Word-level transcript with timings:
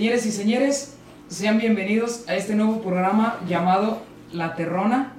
Señores 0.00 0.24
y 0.24 0.32
señores, 0.32 0.96
sean 1.28 1.58
bienvenidos 1.58 2.26
a 2.26 2.34
este 2.34 2.54
nuevo 2.54 2.80
programa 2.80 3.38
llamado 3.46 4.00
La 4.32 4.54
Terrona, 4.56 5.12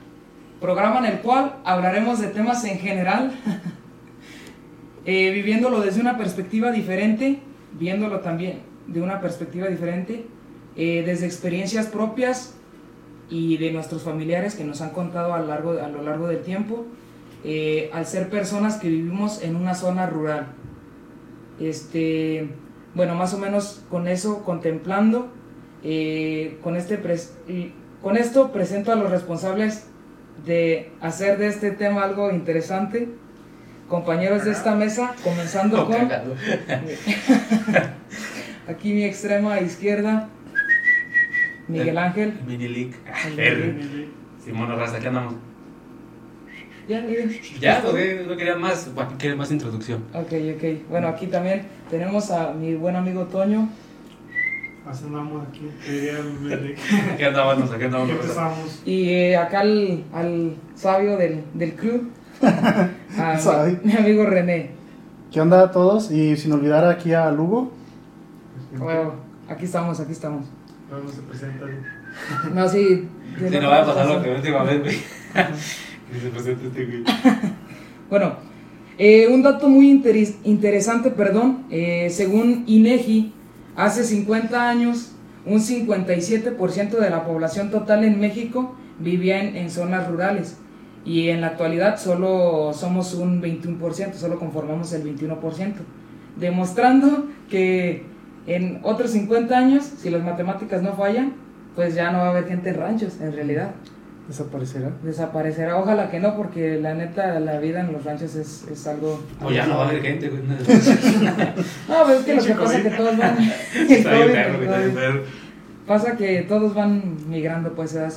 programa 0.60 0.98
en 0.98 1.06
el 1.06 1.20
cual 1.20 1.58
hablaremos 1.64 2.20
de 2.20 2.30
temas 2.30 2.64
en 2.64 2.80
general, 2.80 3.32
eh, 5.06 5.30
viviéndolo 5.34 5.82
desde 5.82 6.02
una 6.02 6.18
perspectiva 6.18 6.72
diferente, 6.72 7.42
viéndolo 7.78 8.22
también 8.22 8.62
de 8.88 9.04
una 9.04 9.22
perspectiva 9.22 9.68
diferente, 9.68 10.26
eh, 10.76 11.04
desde 11.06 11.28
experiencias 11.28 11.86
propias 11.86 12.56
y 13.30 13.58
de 13.58 13.72
nuestros 13.72 14.02
familiares 14.02 14.56
que 14.56 14.64
nos 14.64 14.82
han 14.82 14.90
contado 14.90 15.36
a 15.36 15.40
lo 15.42 15.46
largo, 16.02 16.28
del 16.28 16.42
tiempo, 16.42 16.88
eh, 17.44 17.92
al 17.94 18.08
ser 18.08 18.32
personas 18.32 18.78
que 18.78 18.90
vivimos 18.90 19.44
en 19.44 19.58
una 19.58 19.76
zona 19.76 20.08
rural. 20.08 20.48
Este, 21.60 22.50
bueno, 22.94 23.16
más 23.16 23.34
o 23.34 23.38
menos 23.38 23.84
con 23.90 24.08
eso, 24.08 24.44
contemplando, 24.44 25.32
eh, 25.84 26.58
con, 26.62 26.76
este 26.76 27.00
y 27.48 27.74
con 28.02 28.18
esto 28.18 28.52
presento 28.52 28.92
a 28.92 28.96
los 28.96 29.10
responsables 29.10 29.88
de 30.46 30.92
hacer 31.02 31.38
de 31.38 31.48
este 31.48 31.72
tema 31.72 32.04
algo 32.04 32.32
interesante. 32.32 33.10
Compañeros 33.88 34.46
de 34.46 34.52
esta 34.52 34.76
mesa, 34.76 35.16
comenzando 35.22 35.86
con 35.86 35.96
aquí 38.70 38.94
mi 38.94 39.04
extrema 39.04 39.60
izquierda, 39.60 40.30
Miguel 41.68 41.98
Ángel. 41.98 42.40
Mini 42.48 42.70
League. 42.70 42.94
El 43.28 43.40
R. 43.40 44.08
Simón 44.44 44.70
Raza, 44.70 45.00
¿qué 45.00 45.08
andamos? 45.10 45.51
Ya, 46.88 47.02
miren. 47.02 47.32
Ya, 47.60 47.82
no, 47.82 47.92
no 47.92 48.38
quería 48.38 48.56
más, 48.56 48.90
quería 49.18 49.36
más 49.36 49.52
introducción. 49.52 50.04
Ok, 50.14 50.34
ok. 50.56 50.90
Bueno, 50.90 51.08
aquí 51.08 51.28
también 51.28 51.64
tenemos 51.90 52.32
a 52.32 52.54
mi 52.54 52.74
buen 52.76 52.96
amigo 52.96 53.26
Toño. 53.26 53.70
Así 54.88 55.06
andamos 55.08 55.48
aquí. 55.48 55.70
¿Qué 55.86 57.26
andamos? 57.26 57.70
¿Qué 57.70 57.76
Aquí 57.76 57.84
andamos? 57.86 58.10
empezamos. 58.10 58.82
Y 58.86 59.10
eh, 59.10 59.38
acá 59.38 59.62
al, 59.62 60.04
al 60.14 60.56
sabio 60.76 61.18
del, 61.18 61.44
del 61.54 61.74
club, 61.76 62.10
a 62.42 62.90
mi, 63.36 63.40
Sabio. 63.40 63.80
mi 63.84 63.94
amigo 63.94 64.26
René. 64.26 64.72
¿Qué 65.32 65.40
onda 65.40 65.62
a 65.64 65.72
todos? 65.72 66.12
Y 66.12 66.36
sin 66.36 66.52
olvidar 66.52 66.86
aquí 66.86 67.14
a 67.14 67.30
Lugo. 67.32 67.72
Bueno, 68.78 69.14
aquí 69.48 69.66
estamos, 69.66 70.00
aquí 70.00 70.12
estamos. 70.12 70.48
Luego 70.90 71.10
se 71.10 71.22
presenta. 71.22 71.66
No, 72.54 72.68
sí. 72.68 73.08
lo 73.40 73.62
no 73.62 73.70
va 73.70 73.82
a 73.82 73.86
pasar 73.86 74.08
lo 74.08 74.22
que 74.22 74.32
última 74.32 74.66
este. 76.16 77.04
Bueno, 78.10 78.34
eh, 78.98 79.28
un 79.30 79.42
dato 79.42 79.70
muy 79.70 79.90
interes- 79.90 80.36
interesante, 80.44 81.12
perdón, 81.12 81.66
eh, 81.70 82.10
según 82.10 82.66
INEGI, 82.68 83.32
hace 83.78 84.04
50 84.04 84.70
años, 84.70 85.14
un 85.46 85.60
57% 85.60 86.90
de 87.00 87.10
la 87.10 87.24
población 87.26 87.72
total 87.72 88.04
en 88.04 88.20
México 88.20 88.76
vivía 89.00 89.42
en, 89.42 89.56
en 89.56 89.70
zonas 89.72 90.08
rurales. 90.10 90.58
Y 91.06 91.30
en 91.30 91.42
la 91.42 91.48
actualidad 91.48 91.98
solo 91.98 92.74
somos 92.74 93.14
un 93.16 93.42
21%, 93.42 94.14
solo 94.14 94.38
conformamos 94.38 94.92
el 94.94 95.04
21%, 95.04 95.74
demostrando 96.38 97.28
que 97.50 98.04
en 98.46 98.80
otros 98.84 99.12
50 99.12 99.58
años, 99.58 99.86
si 99.86 100.10
las 100.10 100.24
matemáticas 100.24 100.82
no 100.82 100.94
fallan, 100.94 101.34
pues 101.76 101.96
ya 101.96 102.12
no 102.12 102.20
va 102.20 102.28
a 102.28 102.30
haber 102.32 102.48
gente 102.48 102.70
en 102.70 102.76
ranchos, 102.76 103.20
en 103.22 103.32
realidad 103.34 103.72
Desaparecerá. 104.28 104.92
desaparecerá. 105.04 105.78
Ojalá 105.78 106.10
que 106.10 106.20
no, 106.20 106.36
porque 106.38 106.80
la 106.80 106.94
neta, 106.94 107.40
la 107.40 107.60
vida 107.60 107.82
en 107.82 107.92
los 107.92 108.04
ranchos 108.04 108.36
es, 108.36 108.66
es 108.72 108.88
algo. 108.88 109.20
O 109.44 109.52
ya 109.52 109.66
no 109.66 109.78
va 109.78 109.86
a 109.86 109.90
haber 109.90 110.02
gente, 110.02 110.30
güey. 110.30 110.42
No, 111.90 112.04
pues 112.06 112.20
es 112.20 112.26
que 112.26 112.36
lo 112.36 112.44
que 112.44 112.54
pasa 112.54 112.78
es 112.78 112.84
que 112.84 112.90
todos 112.92 113.18
van. 113.18 113.38
Está 113.90 114.14
bien 114.14 114.22
COVID, 114.24 114.34
perro, 114.34 114.58
güey, 114.58 114.68
está 114.68 114.78
bien 114.78 114.92
COVID. 114.92 115.00
perro. 115.00 115.22
Pasa 115.88 116.16
que 116.16 116.42
todos 116.44 116.74
van 116.74 117.18
migrando, 117.28 117.74
pues 117.74 117.92
se, 117.92 118.10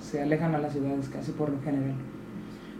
se 0.00 0.22
alejan 0.22 0.54
a 0.54 0.58
las 0.58 0.72
ciudades 0.72 1.08
casi 1.12 1.32
por 1.32 1.50
lo 1.50 1.60
general. 1.62 1.94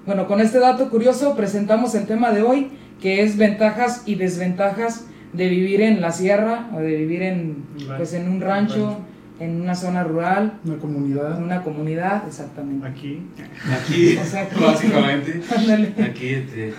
Bueno, 0.06 0.26
con 0.26 0.40
este 0.40 0.58
dato 0.58 0.88
curioso 0.90 1.36
presentamos 1.36 1.94
el 1.94 2.06
tema 2.06 2.32
de 2.32 2.42
hoy, 2.42 2.72
que 3.00 3.22
es 3.22 3.36
ventajas 3.36 4.02
y 4.06 4.14
desventajas 4.14 5.04
de 5.32 5.48
vivir 5.48 5.82
en 5.82 6.00
la 6.00 6.10
sierra 6.10 6.70
o 6.74 6.80
de 6.80 6.96
vivir 6.96 7.22
en, 7.22 7.64
pues, 7.96 8.14
en 8.14 8.28
un 8.28 8.40
rancho, 8.40 8.98
en 9.40 9.60
una 9.62 9.74
zona 9.74 10.04
rural, 10.04 10.52
Una 10.64 10.74
en 10.74 10.80
comunidad. 10.80 11.42
una 11.42 11.62
comunidad, 11.62 12.26
exactamente. 12.28 12.86
Aquí. 12.86 13.26
Aquí, 13.72 14.16
O 14.18 14.24
sea, 14.24 14.42
aquí- 14.42 14.62
básicamente. 14.62 15.40
Ándale. 15.56 15.94
Aquí, 16.04 16.28
este. 16.28 16.74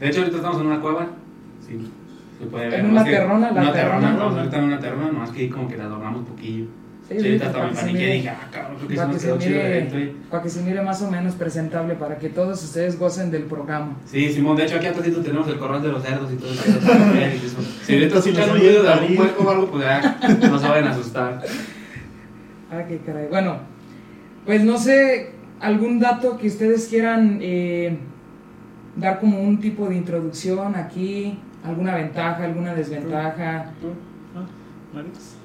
De 0.00 0.08
hecho, 0.08 0.20
ahorita 0.20 0.36
estamos 0.38 0.60
en 0.60 0.66
una 0.68 0.80
cueva. 0.80 1.06
Sí, 1.66 1.90
se 2.38 2.46
puede 2.46 2.68
ver. 2.70 2.80
En 2.80 2.90
una 2.90 3.04
terrona, 3.04 3.50
la 3.50 3.60
una 3.62 3.72
terrona. 3.72 4.10
Estamos 4.12 4.36
ahorita 4.36 4.56
en 4.58 4.64
una 4.64 4.78
terrona, 4.80 5.06
nomás 5.12 5.30
que 5.30 5.40
ahí 5.40 5.48
como 5.48 5.68
que 5.68 5.76
la 5.76 5.84
adornamos 5.84 6.20
un 6.20 6.26
poquillo. 6.26 6.66
Sí, 7.08 7.14
Sí, 7.20 7.26
ahorita 7.26 7.52
para 7.52 7.68
estaba 7.68 7.80
en 7.82 7.86
que 7.96 8.02
mire- 8.02 8.12
dije, 8.14 8.28
ah, 8.30 8.48
cabrón, 8.52 8.76
creo 8.78 8.88
que 8.88 8.94
para 8.96 9.10
que 9.12 9.18
se 9.20 9.34
mire, 9.36 10.14
para 10.28 10.42
que 10.42 10.50
se 10.50 10.62
mire 10.62 10.82
más 10.82 11.02
o 11.02 11.10
menos 11.10 11.34
presentable, 11.36 11.94
para 11.94 12.18
que 12.18 12.28
todos 12.30 12.64
ustedes 12.64 12.98
gocen 12.98 13.30
del 13.30 13.44
programa. 13.44 13.96
Sí, 14.06 14.32
Simón, 14.32 14.56
de 14.56 14.64
hecho 14.64 14.76
aquí 14.76 14.86
atrásito 14.86 15.20
tenemos 15.20 15.46
el 15.46 15.56
corral 15.58 15.82
de 15.82 15.88
los 15.92 16.02
cerdos 16.02 16.32
y 16.32 16.36
todo 16.36 16.52
eso. 16.52 16.62
Si 17.86 17.94
ahorita 17.94 18.20
Si 18.20 18.30
escuchan 18.30 18.50
un 18.50 18.58
ruido 18.58 18.82
de 18.82 18.88
algún 18.92 19.18
hueco 19.18 19.44
o 19.44 19.50
algo, 19.50 19.70
pues 19.70 19.84
ya 19.84 20.18
no 20.50 20.58
se 20.58 20.68
vayan 20.68 20.88
a 20.88 20.90
asustar. 20.90 21.42
Ah, 22.72 22.82
qué 22.88 22.98
caray. 22.98 23.28
Bueno, 23.30 23.58
pues 24.44 24.64
no 24.64 24.76
sé, 24.76 25.30
algún 25.60 26.00
dato 26.00 26.36
que 26.36 26.48
ustedes 26.48 26.88
quieran 26.88 27.38
eh, 27.40 27.96
dar 28.96 29.20
como 29.20 29.40
un 29.40 29.60
tipo 29.60 29.88
de 29.88 29.94
introducción 29.94 30.74
aquí, 30.74 31.38
alguna 31.64 31.94
ventaja, 31.94 32.42
alguna 32.44 32.74
desventaja. 32.74 33.70
¿Tú? 33.80 33.88
¿Ah? 34.34 34.44
¿Marix? 34.92 35.36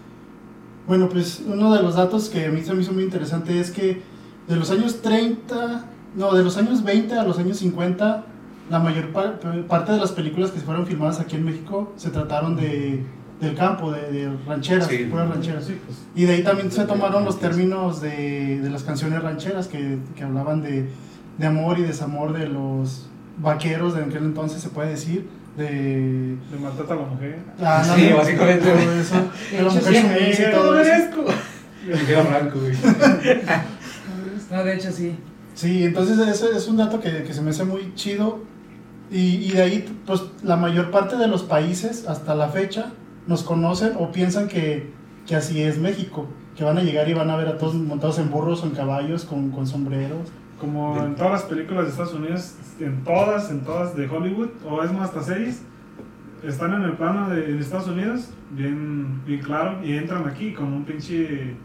Bueno, 0.91 1.07
pues 1.07 1.41
uno 1.47 1.73
de 1.73 1.81
los 1.81 1.95
datos 1.95 2.27
que 2.27 2.47
a 2.47 2.49
mí 2.51 2.61
se 2.63 2.73
me 2.73 2.81
hizo 2.81 2.91
muy 2.91 3.03
interesante 3.03 3.57
es 3.61 3.71
que 3.71 4.01
de 4.49 4.55
los 4.57 4.71
años 4.71 5.01
30, 5.01 5.85
no, 6.17 6.33
de 6.33 6.43
los 6.43 6.57
años 6.57 6.83
20 6.83 7.13
a 7.17 7.23
los 7.23 7.39
años 7.39 7.59
50, 7.59 8.25
la 8.69 8.79
mayor 8.79 9.13
par- 9.13 9.39
parte 9.69 9.93
de 9.93 9.99
las 9.99 10.11
películas 10.11 10.51
que 10.51 10.59
se 10.59 10.65
fueron 10.65 10.85
filmadas 10.85 11.21
aquí 11.21 11.37
en 11.37 11.45
México 11.45 11.93
se 11.95 12.09
trataron 12.09 12.57
de, 12.57 13.05
del 13.39 13.55
campo, 13.55 13.89
de, 13.93 14.11
de 14.11 14.37
rancheras, 14.45 14.87
Sí. 14.89 15.05
puras 15.09 15.29
rancheras. 15.29 15.63
Sí, 15.63 15.79
pues. 15.85 15.97
Y 16.13 16.25
de 16.25 16.33
ahí 16.33 16.43
también 16.43 16.69
se 16.69 16.83
tomaron 16.83 17.23
los 17.23 17.39
términos 17.39 18.01
de, 18.01 18.59
de 18.59 18.69
las 18.69 18.83
canciones 18.83 19.23
rancheras 19.23 19.69
que, 19.69 19.97
que 20.17 20.23
hablaban 20.25 20.61
de, 20.61 20.89
de 21.37 21.47
amor 21.47 21.79
y 21.79 21.83
desamor 21.83 22.33
de 22.37 22.47
los 22.49 23.07
vaqueros 23.41 23.95
de 23.95 24.03
aquel 24.03 24.25
entonces, 24.25 24.61
se 24.61 24.67
puede 24.67 24.89
decir. 24.89 25.25
De. 25.57 26.37
Le 26.51 26.57
maltrata 26.59 26.93
a 26.93 26.97
la 26.97 27.03
mujer. 27.03 27.39
Ah, 27.61 27.83
Sí, 27.83 28.07
no, 28.09 28.17
básicamente. 28.17 28.69
todo 28.71 28.91
eso. 28.99 29.15
De 29.51 29.57
la 29.63 29.69
mujer 29.69 29.83
sí, 29.95 30.01
sumisa 30.01 30.49
y 30.49 30.51
todo 30.51 30.71
merezco. 30.73 31.25
Blanco, 32.29 32.59
güey. 32.59 32.73
No, 34.51 34.63
de 34.65 34.75
hecho 34.75 34.91
sí. 34.91 35.15
Sí, 35.55 35.85
entonces 35.85 36.19
ese 36.27 36.55
es 36.57 36.67
un 36.67 36.77
dato 36.77 36.99
que, 36.99 37.23
que 37.23 37.33
se 37.33 37.41
me 37.41 37.51
hace 37.51 37.63
muy 37.63 37.93
chido. 37.95 38.39
Y, 39.09 39.35
y 39.45 39.51
de 39.51 39.61
ahí, 39.61 40.01
pues 40.05 40.23
la 40.43 40.55
mayor 40.57 40.91
parte 40.91 41.17
de 41.17 41.27
los 41.27 41.43
países 41.43 42.05
hasta 42.07 42.35
la 42.35 42.49
fecha 42.49 42.91
nos 43.27 43.43
conocen 43.43 43.93
o 43.97 44.11
piensan 44.11 44.47
que, 44.47 44.91
que 45.27 45.35
así 45.35 45.61
es 45.61 45.77
México. 45.77 46.27
Que 46.55 46.63
van 46.65 46.77
a 46.77 46.81
llegar 46.81 47.07
y 47.09 47.13
van 47.13 47.29
a 47.29 47.35
ver 47.37 47.47
a 47.47 47.57
todos 47.57 47.75
montados 47.75 48.19
en 48.19 48.29
burros 48.29 48.63
o 48.63 48.65
en 48.67 48.71
caballos 48.71 49.23
con, 49.25 49.51
con 49.51 49.67
sombreros. 49.67 50.29
Como 50.61 51.03
en 51.03 51.15
todas 51.15 51.31
las 51.31 51.43
películas 51.43 51.85
de 51.85 51.89
Estados 51.89 52.13
Unidos, 52.13 52.55
en 52.79 53.03
todas, 53.03 53.49
en 53.49 53.61
todas 53.61 53.95
de 53.95 54.07
Hollywood, 54.07 54.49
o 54.63 54.83
es 54.83 54.93
más, 54.93 55.09
hasta 55.09 55.23
series, 55.23 55.63
están 56.43 56.73
en 56.73 56.83
el 56.83 56.93
plano 56.93 57.29
de, 57.29 57.41
de 57.41 57.59
Estados 57.59 57.87
Unidos, 57.87 58.29
bien, 58.51 59.25
bien 59.25 59.41
claro, 59.41 59.79
y 59.83 59.97
entran 59.97 60.27
aquí 60.27 60.53
con 60.53 60.71
un 60.71 60.85
pinche. 60.85 61.55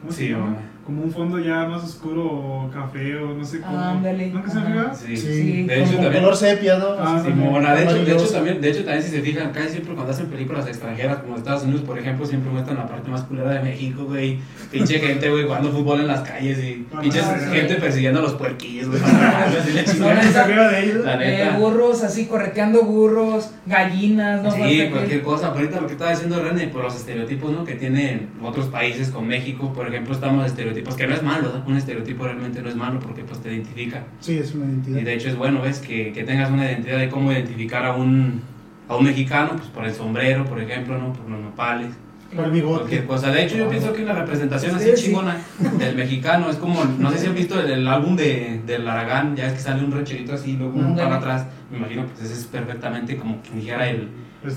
¿Cómo 0.00 0.12
se 0.12 0.30
llama? 0.30 0.56
Como 0.84 1.02
un 1.02 1.10
fondo 1.10 1.38
ya 1.38 1.64
más 1.66 1.82
oscuro, 1.82 2.22
o 2.26 2.70
café, 2.70 3.16
o 3.16 3.28
no 3.34 3.42
sé 3.42 3.60
cómo. 3.62 3.78
Ándale, 3.78 4.26
¿Nunca 4.28 4.50
se 4.50 4.58
ajá. 4.58 4.66
fija? 4.70 4.94
Sí. 4.94 5.16
Sí, 5.16 5.62
De 5.62 5.82
hecho, 5.82 5.92
también. 5.94 6.12
color 6.12 6.36
sepia, 6.36 6.76
¿no? 6.76 6.88
Ah, 6.98 7.22
sí, 7.24 7.30
como 7.30 7.44
Simona, 7.46 7.74
de 7.74 7.84
hecho, 7.84 8.04
de 8.04 8.12
hecho, 8.12 8.26
también, 8.28 8.60
de 8.60 8.68
hecho, 8.70 8.84
también 8.84 9.02
si 9.02 9.08
se 9.10 9.22
fijan, 9.22 9.50
casi 9.52 9.68
siempre 9.70 9.94
cuando 9.94 10.12
hacen 10.12 10.26
películas 10.26 10.66
extranjeras 10.66 11.16
como 11.18 11.36
Estados 11.38 11.62
Unidos, 11.62 11.80
por 11.82 11.98
ejemplo, 11.98 12.26
siempre 12.26 12.50
muestran 12.52 12.76
la 12.76 12.86
parte 12.86 13.10
más 13.10 13.22
culera 13.22 13.52
de 13.52 13.60
México, 13.62 14.04
güey. 14.04 14.40
Pinche 14.70 14.98
gente, 14.98 15.30
güey, 15.30 15.44
jugando 15.44 15.70
fútbol 15.72 16.00
en 16.00 16.06
las 16.06 16.20
calles 16.20 16.58
y 16.58 16.86
Ah, 16.94 17.00
pinches 17.00 17.24
sí. 17.24 17.50
gente 17.56 17.74
persiguiendo 17.76 18.20
a 18.20 18.22
los 18.24 18.34
puerquillos, 18.34 18.88
güey. 18.90 19.00
No, 19.00 19.84
chingan. 19.90 20.14
¿Nadie 20.16 20.32
se 20.32 20.38
arriba 20.38 20.70
Eh, 20.78 21.38
neta. 21.38 21.56
burros 21.56 22.02
así 22.02 22.26
correteando 22.26 22.82
burros, 22.82 23.50
gallinas, 23.64 24.42
¿no? 24.42 24.50
Sí, 24.50 24.60
que- 24.62 24.90
cualquier 24.90 25.22
cosa. 25.22 25.48
Pero 25.54 25.64
ahorita 25.64 25.80
lo 25.80 25.86
que 25.86 25.92
estaba 25.94 26.10
diciendo 26.10 26.42
René, 26.42 26.68
por 26.68 26.82
los 26.84 26.94
estereotipos 26.94 27.50
¿no? 27.52 27.64
que 27.64 27.74
tienen 27.74 28.28
otros 28.42 28.66
países 28.66 29.08
con 29.08 29.26
México, 29.26 29.72
por 29.72 29.88
ejemplo, 29.88 30.12
estamos 30.14 30.44
estereotipos, 30.44 30.73
que 30.82 31.06
no 31.06 31.14
es 31.14 31.22
malo, 31.22 31.52
¿no? 31.52 31.64
un 31.66 31.76
estereotipo 31.76 32.24
realmente 32.24 32.62
no 32.62 32.68
es 32.68 32.76
malo 32.76 33.00
porque 33.00 33.22
pues 33.22 33.40
te 33.40 33.52
identifica. 33.52 34.04
Sí, 34.20 34.38
es 34.38 34.54
una 34.54 34.66
identidad. 34.66 34.98
Y 35.00 35.04
de 35.04 35.14
hecho 35.14 35.28
es 35.28 35.36
bueno, 35.36 35.62
¿ves? 35.62 35.78
Que, 35.80 36.12
que 36.12 36.24
tengas 36.24 36.50
una 36.50 36.64
identidad 36.64 36.98
de 36.98 37.08
cómo 37.08 37.32
identificar 37.32 37.84
a 37.84 37.94
un, 37.94 38.42
a 38.88 38.96
un 38.96 39.04
mexicano, 39.04 39.52
pues 39.56 39.68
por 39.68 39.84
el 39.84 39.92
sombrero, 39.92 40.44
por 40.44 40.60
ejemplo, 40.60 40.98
¿no? 40.98 41.12
Por 41.12 41.28
los 41.28 41.40
nopales, 41.40 41.94
Por 42.34 42.44
el 42.46 42.50
bigote. 42.50 42.78
cualquier 42.80 43.06
cosa. 43.06 43.30
De 43.30 43.44
hecho, 43.44 43.56
yo 43.56 43.68
pienso 43.68 43.92
que 43.92 44.02
la 44.04 44.12
representación 44.14 44.72
así 44.74 44.84
Ustedes 44.84 45.00
sí. 45.00 45.06
chingona 45.06 45.36
del 45.78 45.94
mexicano 45.96 46.50
es 46.50 46.56
como, 46.56 46.84
no 46.84 47.10
sé 47.12 47.18
si 47.18 47.26
han 47.26 47.34
visto 47.34 47.58
el, 47.60 47.70
el 47.70 47.86
álbum 47.88 48.16
de, 48.16 48.60
del 48.66 48.86
Aragán, 48.88 49.36
ya 49.36 49.46
es 49.46 49.52
que 49.54 49.60
sale 49.60 49.84
un 49.84 49.92
rancherito 49.92 50.32
así, 50.34 50.54
luego 50.56 50.74
un 50.78 50.96
para 50.96 51.16
atrás. 51.16 51.46
Me 51.70 51.78
imagino 51.78 52.04
que 52.06 52.24
ese 52.24 52.32
es 52.34 52.44
perfectamente 52.44 53.16
como 53.16 53.40
quien 53.42 53.60
dijera 53.60 53.88
el, 53.88 54.08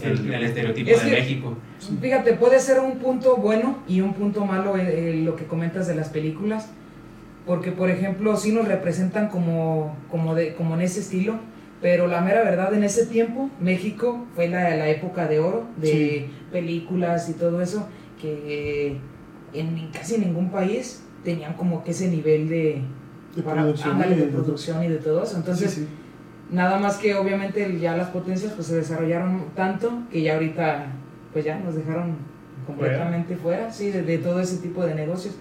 el, 0.04 0.34
el 0.34 0.44
estereotipo 0.44 0.90
Es 0.92 1.04
de 1.04 1.10
que- 1.12 1.16
México. 1.18 1.58
Fíjate, 2.02 2.34
puede 2.34 2.60
ser 2.60 2.80
un 2.80 2.98
punto 2.98 3.38
bueno 3.38 3.78
y 3.88 4.02
un 4.02 4.14
punto 4.14 4.46
malo 4.46 4.76
eh, 4.78 5.22
lo 5.24 5.36
que 5.36 5.46
comentas 5.46 5.88
de 5.88 5.96
las 5.96 6.10
películas. 6.10 6.70
Porque, 7.46 7.72
por 7.72 7.90
ejemplo, 7.90 8.36
sí 8.36 8.52
nos 8.52 8.68
representan 8.68 9.30
como, 9.30 9.96
como, 10.12 10.36
de, 10.36 10.54
como 10.56 10.76
en 10.76 10.82
ese 10.82 11.00
estilo. 11.00 11.36
Pero 11.82 12.08
la 12.08 12.22
mera 12.22 12.44
verdad, 12.44 12.74
en 12.74 12.84
ese 12.84 13.06
tiempo, 13.06 13.50
México 13.60 14.26
fue 14.36 14.48
la, 14.48 14.76
la 14.76 14.88
época 14.90 15.28
de 15.28 15.40
oro 15.40 15.66
de 15.78 15.88
Sí. 15.88 16.32
películas 16.52 17.30
y 17.30 17.34
todo 17.34 17.62
eso. 17.62 17.88
Que 18.22 18.98
en 19.54 19.90
casi 19.94 20.18
ningún 20.18 20.50
país 20.50 21.04
tenían 21.24 21.54
como 21.54 21.84
que 21.84 21.92
ese 21.92 22.08
nivel 22.10 22.50
de, 22.50 22.82
De 23.36 23.44
para- 23.44 23.62
producción 23.62 23.92
ándale, 23.94 24.16
y 24.16 24.20
de 24.20 24.26
de- 24.26 24.32
producción 24.32 24.84
y 24.84 24.88
de 24.88 24.98
todo 24.98 25.24
eso. 25.24 25.38
Entonces, 25.38 25.72
Sí, 25.72 25.82
sí. 25.82 25.88
Nada 26.50 26.80
más 26.80 26.96
que 26.96 27.14
obviamente 27.14 27.78
ya 27.78 27.98
las 27.98 28.08
potencias 28.10 28.54
pues 28.54 28.68
se 28.68 28.76
desarrollaron 28.78 29.48
tanto 29.54 29.92
que 30.10 30.22
ya 30.22 30.36
ahorita 30.36 30.86
pues 31.34 31.44
ya 31.44 31.60
nos 31.60 31.76
dejaron 31.76 32.16
completamente 32.66 33.36
fuera, 33.36 33.70
sí, 33.72 33.92
de, 33.92 34.02
de 34.04 34.18
todo 34.18 34.40
ese 34.40 34.58
tipo 34.58 34.86
de 34.86 34.96
negocios. 34.96 35.36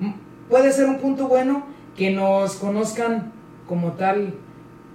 Mm, 0.00 0.12
Puede 0.50 0.70
ser 0.70 0.86
un 0.86 0.98
punto 0.98 1.28
bueno 1.28 1.64
que 1.96 2.10
nos 2.10 2.56
conozcan 2.56 3.32
como 3.66 3.92
tal 3.92 4.34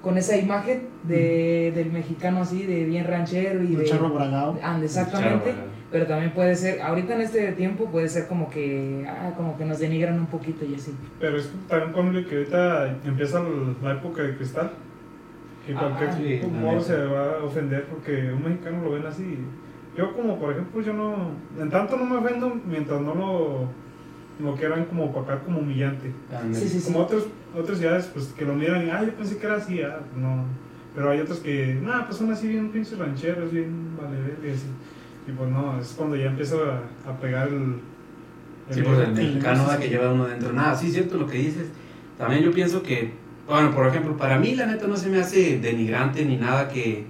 con 0.02 0.18
esa 0.18 0.38
imagen 0.38 0.84
de, 1.04 1.72
del 1.76 1.92
mexicano 1.92 2.42
así, 2.42 2.64
de 2.66 2.86
bien 2.86 3.06
ranchero 3.06 3.64
y 3.64 3.76
de... 3.76 3.84
charro 3.86 4.10
bragado. 4.10 4.58
Ande, 4.64 4.86
exactamente. 4.86 5.52
Claro, 5.52 5.68
Pero 5.92 6.08
también 6.08 6.32
puede 6.32 6.56
ser, 6.56 6.82
ahorita 6.82 7.16
en 7.16 7.22
este 7.22 7.52
tiempo 7.54 7.86
puede 7.86 8.08
ser 8.08 8.28
como 8.28 8.50
que, 8.50 9.06
ah, 9.08 9.34
como 9.36 9.58
que 9.58 9.66
nos 9.66 9.80
denigran 9.80 10.20
un 10.20 10.28
poquito 10.28 10.66
y 10.66 10.76
así. 10.76 10.94
Pero 11.20 11.38
es 11.38 11.52
también 11.68 11.92
ponle 11.92 12.26
que 12.26 12.38
ahorita 12.38 12.98
empieza 13.06 13.44
la 13.84 13.94
época 13.94 14.24
de 14.24 14.36
cristal. 14.36 14.72
Que 15.66 15.74
Ah, 15.76 15.94
cualquier 15.98 16.42
sí, 16.42 16.48
modo 16.48 16.82
se 16.82 16.96
va 16.96 17.40
a 17.40 17.44
ofender 17.44 17.86
porque 17.86 18.32
un 18.32 18.44
mexicano 18.44 18.82
lo 18.84 18.92
ven 18.92 19.06
así. 19.06 19.40
Yo 19.98 20.16
como 20.16 20.40
por 20.40 20.52
ejemplo 20.52 20.82
yo 20.82 20.94
no, 20.94 21.32
en 21.60 21.70
tanto 21.70 21.98
no 21.98 22.06
me 22.06 22.16
ofendo 22.18 22.58
mientras 22.66 23.02
no 23.02 23.14
lo, 23.16 23.68
lo 24.40 24.56
quieran 24.56 24.86
como 24.86 25.12
para 25.14 25.36
acá 25.36 25.44
como 25.46 25.60
humillante. 25.60 26.12
Sí, 26.54 26.68
sí, 26.68 26.80
sí. 26.80 26.86
Como 26.86 27.00
otros, 27.06 27.26
otras 27.58 27.78
ciudades 27.78 28.10
pues 28.14 28.28
que 28.28 28.46
lo 28.46 28.54
miran 28.54 28.86
y, 28.88 28.90
ah, 28.90 29.04
yo 29.04 29.14
pensé 29.14 29.38
que 29.38 29.46
era 29.46 29.56
así, 29.56 29.82
ah, 29.82 30.00
no. 30.16 30.46
Pero 30.96 31.12
hay 31.12 31.20
otros 31.20 31.40
que, 31.40 31.78
nah, 31.84 32.06
pues 32.06 32.18
son 32.18 32.32
así 32.32 32.48
bien 32.48 32.70
pinches 32.70 32.98
rancheros, 32.98 33.52
bien 33.52 33.96
vale, 34.02 34.18
y 34.48 34.54
así. 34.56 34.66
Y 35.28 35.32
pues 35.32 35.50
no, 35.50 35.80
es 35.80 35.94
cuando 35.98 36.16
ya 36.16 36.26
empieza 36.28 36.56
a, 36.56 37.10
a 37.12 37.18
pegar 37.20 37.48
el... 37.50 37.76
Sí, 38.72 38.82
pues 38.82 38.98
el 39.00 39.06
el- 39.06 39.12
mexicano 39.14 39.66
que 39.80 39.90
lleva 39.90 40.12
uno 40.14 40.26
dentro. 40.28 40.54
Nada, 40.54 40.76
sí 40.76 40.88
es 40.88 40.94
cierto 40.94 41.18
lo 41.18 41.28
que 41.28 41.38
dices. 41.38 41.68
También 42.18 42.44
yo 42.44 42.52
pienso 42.52 42.82
que, 42.84 43.12
bueno, 43.48 43.72
por 43.72 43.88
ejemplo, 43.88 44.16
para 44.18 44.38
mí 44.40 44.56
la 44.56 44.66
neta 44.66 44.88
no 44.88 44.96
se 44.98 45.10
me 45.10 45.20
hace 45.20 45.60
denigrante 45.60 46.26
ni 46.26 46.38
nada 46.38 46.68
que, 46.70 47.06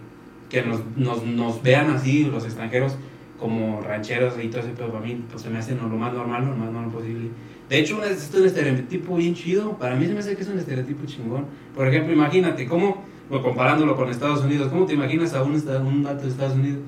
que 0.49 0.61
nos, 0.63 0.81
nos, 0.97 1.25
nos 1.25 1.61
vean 1.63 1.89
así 1.91 2.25
los 2.25 2.43
extranjeros 2.45 2.97
como 3.39 3.81
rancheros 3.81 4.33
y 4.43 4.47
todo 4.49 4.61
ese 4.61 4.71
pedo. 4.71 4.91
Para 4.91 5.05
mí 5.05 5.23
pues 5.31 5.41
se 5.43 5.49
me 5.49 5.59
hace 5.59 5.75
lo 5.75 5.83
más 5.87 6.13
normal, 6.13 6.45
lo 6.45 6.55
más 6.55 6.71
normal 6.71 6.91
posible. 6.91 7.29
De 7.69 7.77
hecho, 7.79 8.03
es 8.03 8.23
esto 8.23 8.37
es 8.37 8.41
un 8.41 8.47
estereotipo 8.47 9.15
bien 9.15 9.35
chido. 9.35 9.73
Para 9.77 9.95
mí 9.95 10.05
se 10.07 10.13
me 10.13 10.19
hace 10.19 10.35
que 10.35 10.41
es 10.41 10.47
un 10.49 10.57
estereotipo 10.57 11.05
chingón. 11.05 11.45
Por 11.75 11.87
ejemplo, 11.87 12.11
imagínate, 12.13 12.67
¿cómo, 12.67 13.03
bueno, 13.29 13.43
comparándolo 13.43 13.95
con 13.95 14.09
Estados 14.09 14.43
Unidos, 14.43 14.69
¿cómo 14.69 14.85
te 14.85 14.93
imaginas 14.95 15.33
a 15.35 15.43
un, 15.43 15.51
un 15.53 16.03
dato 16.03 16.23
de 16.23 16.29
Estados 16.29 16.55
Unidos? 16.55 16.79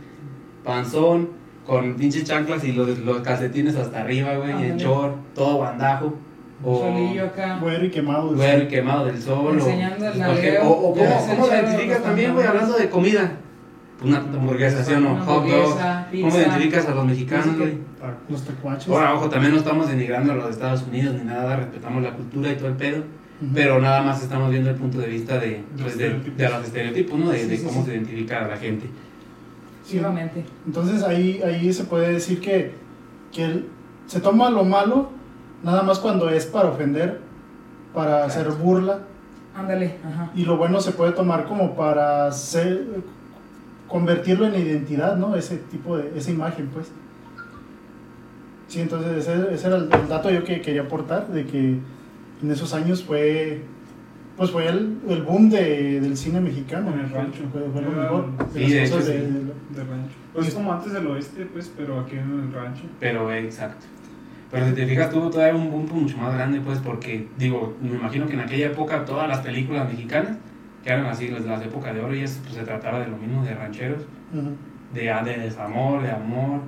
Panzón, 0.63 1.29
con 1.65 1.93
pinches 1.95 2.23
chanclas 2.23 2.63
y 2.63 2.71
los, 2.71 2.97
los 2.99 3.19
calcetines 3.21 3.75
hasta 3.75 4.01
arriba, 4.01 4.35
güey, 4.37 4.49
y 4.49 4.51
el 4.51 4.57
Ándale. 4.71 4.83
short, 4.83 5.15
todo 5.35 5.59
bandajo. 5.59 6.13
O 6.63 6.79
Solillo 6.79 7.25
acá. 7.25 7.57
Güero 7.59 7.85
y 7.85 7.89
quemado. 7.89 8.35
güey, 8.35 8.67
quemado 8.67 9.05
del 9.05 9.19
sol. 9.21 9.53
Enseñando 9.55 10.05
el 10.07 10.11
o, 10.11 10.25
cualquier- 10.25 10.53
nalgueo. 10.53 10.63
o, 10.63 10.89
o 10.89 10.93
cómo, 10.95 11.27
cómo 11.27 11.47
identificas 11.47 12.03
también, 12.03 12.33
güey, 12.33 12.45
hablando 12.45 12.77
de 12.77 12.89
comida. 12.89 13.31
Una 14.03 14.17
hamburguesa, 14.17 14.83
¿sí 14.83 14.93
o 14.93 14.99
no? 14.99 15.15
Hot 15.25 15.45
dog. 15.47 15.77
Hamburguesa, 16.11 16.21
¿Cómo 16.21 16.31
pizza. 16.31 16.41
identificas 16.57 16.85
a 16.87 16.95
los 16.95 17.05
mexicanos, 17.05 17.57
güey? 17.57 17.77
Los 18.29 18.41
tecuaches. 18.43 18.89
Ahora, 18.89 19.13
ojo, 19.15 19.29
también 19.29 19.53
no 19.53 19.59
estamos 19.59 19.89
denigrando 19.89 20.31
a 20.33 20.35
los 20.35 20.45
de 20.45 20.51
Estados 20.51 20.83
Unidos 20.83 21.15
ni 21.15 21.23
nada, 21.23 21.55
respetamos 21.57 22.03
la 22.03 22.13
cultura 22.13 22.51
y 22.51 22.55
todo 22.55 22.67
el 22.67 22.75
pedo. 22.75 22.97
Ujú. 22.99 23.51
Pero 23.55 23.81
nada 23.81 24.01
más 24.03 24.21
estamos 24.21 24.49
viendo 24.51 24.69
el 24.69 24.75
punto 24.75 24.99
de 24.99 25.07
vista 25.07 25.39
de, 25.39 25.63
Los 25.73 25.81
pues, 25.81 25.97
de, 25.97 26.05
estereotipos. 26.07 26.37
de 26.37 26.49
los 26.49 26.63
estereotipos, 26.65 27.19
¿no? 27.19 27.29
De, 27.31 27.39
Sí, 27.39 27.47
de 27.47 27.57
sí, 27.57 27.65
cómo 27.65 27.79
sí. 27.81 27.85
se 27.87 27.93
identifica 27.95 28.45
a 28.45 28.47
la 28.47 28.57
gente. 28.57 28.85
Sí. 28.85 29.97
Efectivamente. 29.97 30.45
Entonces 30.67 31.03
ahí, 31.03 31.41
ahí 31.43 31.73
se 31.73 31.85
puede 31.85 32.13
decir 32.13 32.39
que, 32.39 32.73
que 33.31 33.43
el- 33.45 33.67
se 34.05 34.19
toma 34.21 34.49
lo 34.49 34.63
malo 34.63 35.09
nada 35.63 35.81
más 35.83 35.99
cuando 35.99 36.29
es 36.29 36.45
para 36.45 36.69
ofender, 36.69 37.19
para 37.93 38.25
hacer 38.25 38.49
burla, 38.51 38.99
Ándale, 39.55 39.95
ajá. 40.05 40.31
y 40.35 40.45
lo 40.45 40.57
bueno 40.57 40.79
se 40.79 40.91
puede 40.91 41.11
tomar 41.11 41.45
como 41.45 41.75
para 41.75 42.31
ser, 42.31 42.85
convertirlo 43.91 44.45
en 44.47 44.55
identidad, 44.55 45.17
¿no? 45.17 45.35
Ese 45.35 45.57
tipo 45.57 45.97
de, 45.97 46.17
esa 46.17 46.31
imagen, 46.31 46.67
pues. 46.73 46.91
Sí, 48.67 48.79
entonces 48.79 49.17
ese, 49.27 49.53
ese 49.53 49.67
era 49.67 49.75
el, 49.75 49.83
el 49.91 50.07
dato 50.07 50.29
yo 50.31 50.43
que 50.45 50.61
quería 50.61 50.83
aportar, 50.83 51.27
de 51.27 51.45
que 51.45 51.77
en 52.41 52.51
esos 52.51 52.73
años 52.73 53.03
fue, 53.03 53.61
pues 54.37 54.49
fue 54.49 54.67
el, 54.69 54.97
el 55.09 55.23
boom 55.23 55.49
de, 55.49 55.99
del 55.99 56.15
cine 56.15 56.39
mexicano. 56.39 56.93
En 56.93 56.99
el 57.01 57.09
rancho. 57.09 57.41
Fue, 57.51 57.61
fue 57.71 57.81
lo 57.81 57.91
mejor. 57.91 58.37
de 58.53 58.65
Sí, 58.65 58.71
de 58.71 58.83
hecho, 58.85 58.97
de- 58.97 59.03
sí. 59.03 59.11
de- 59.11 59.51
De 59.83 59.83
rancho. 59.89 60.15
Pues 60.33 60.47
es 60.47 60.53
como 60.53 60.71
antes 60.71 60.93
del 60.93 61.05
oeste, 61.07 61.45
pues, 61.51 61.69
pero 61.75 61.99
aquí 61.99 62.15
en 62.15 62.39
el 62.47 62.53
rancho. 62.53 62.83
Pero, 62.99 63.31
exacto. 63.33 63.85
Pero 64.49 64.67
si 64.67 64.73
te 64.73 64.85
fijas, 64.85 65.09
tuvo 65.09 65.29
todavía 65.29 65.55
un 65.55 65.69
boom 65.69 65.87
mucho 66.03 66.17
más 66.17 66.33
grande, 66.33 66.61
pues, 66.61 66.79
porque, 66.79 67.27
digo, 67.37 67.75
me 67.81 67.89
imagino 67.97 68.25
que 68.27 68.33
en 68.33 68.39
aquella 68.41 68.67
época 68.67 69.03
todas 69.05 69.27
las 69.27 69.39
películas 69.39 69.89
mexicanas, 69.89 70.37
que 70.83 70.89
eran 70.91 71.05
así, 71.05 71.27
las, 71.27 71.45
las 71.45 71.61
épocas 71.63 71.93
de 71.93 72.01
oro, 72.01 72.15
y 72.15 72.21
eso, 72.21 72.39
pues 72.43 72.55
se 72.55 72.63
trataba 72.63 72.99
de 72.99 73.07
lo 73.07 73.17
mismo, 73.17 73.43
de 73.43 73.53
rancheros, 73.53 74.01
Ujú. 74.33 74.51
de, 74.93 75.01
de 75.01 75.37
desamor, 75.43 76.01
de 76.01 76.11
amor, 76.11 76.61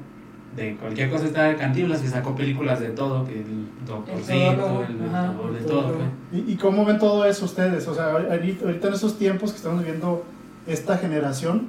de 0.56 0.76
cualquier 0.76 1.10
cosa. 1.10 1.26
Está 1.26 1.44
de 1.46 1.56
Cantinflas 1.56 2.02
que 2.02 2.08
sacó 2.08 2.36
películas 2.36 2.80
de 2.80 2.90
todo, 2.90 3.26
que 3.26 3.40
el 3.40 3.68
doctorcito, 3.88 4.86
el, 4.88 5.10
doctor, 5.10 5.54
de 5.54 5.62
todo, 5.62 5.94
pues. 5.94 6.08
¿Y, 6.48 6.52
y 6.52 6.56
cómo 6.56 6.86
ven 6.86 7.00
todo 7.00 7.26
eso 7.26 7.46
ustedes? 7.46 7.88
O 7.88 7.96
sea, 7.96 8.12
ahorita, 8.12 8.66
ahorita 8.66 8.88
en 8.90 8.94
esos 8.94 9.18
tiempos 9.18 9.52
que 9.52 9.58
estamos 9.58 9.80
viviendo 9.80 10.24
esta 10.68 10.98
generación, 10.98 11.68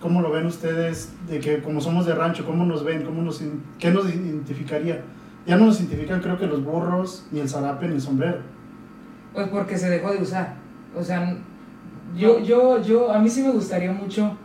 ¿cómo 0.00 0.20
lo 0.20 0.30
ven 0.30 0.46
ustedes? 0.46 1.12
De 1.28 1.40
que 1.40 1.62
como 1.62 1.80
somos 1.80 2.06
de 2.06 2.14
rancho, 2.14 2.44
¿cómo 2.44 2.64
nos 2.64 2.84
ven? 2.84 3.02
¿Cómo 3.02 3.22
nos, 3.22 3.42
¿Qué 3.78 3.90
nos 3.90 4.06
identificaría? 4.06 5.02
Ya 5.46 5.56
no 5.56 5.66
nos 5.66 5.80
identifican 5.80 6.20
creo 6.20 6.38
que 6.38 6.46
los 6.46 6.62
burros, 6.62 7.26
ni 7.30 7.40
el 7.40 7.48
zarape, 7.48 7.88
ni 7.88 7.94
el 7.94 8.00
sombrero. 8.00 8.38
Pues 9.32 9.48
porque 9.48 9.78
se 9.78 9.88
dejó 9.88 10.12
de 10.12 10.18
usar. 10.22 10.56
O 10.94 11.02
sea, 11.02 11.36
yo, 12.16 12.40
yo, 12.40 12.82
yo, 12.82 13.12
a 13.12 13.18
mí 13.18 13.28
sí 13.30 13.42
me 13.42 13.50
gustaría 13.50 13.92
mucho 13.92 14.36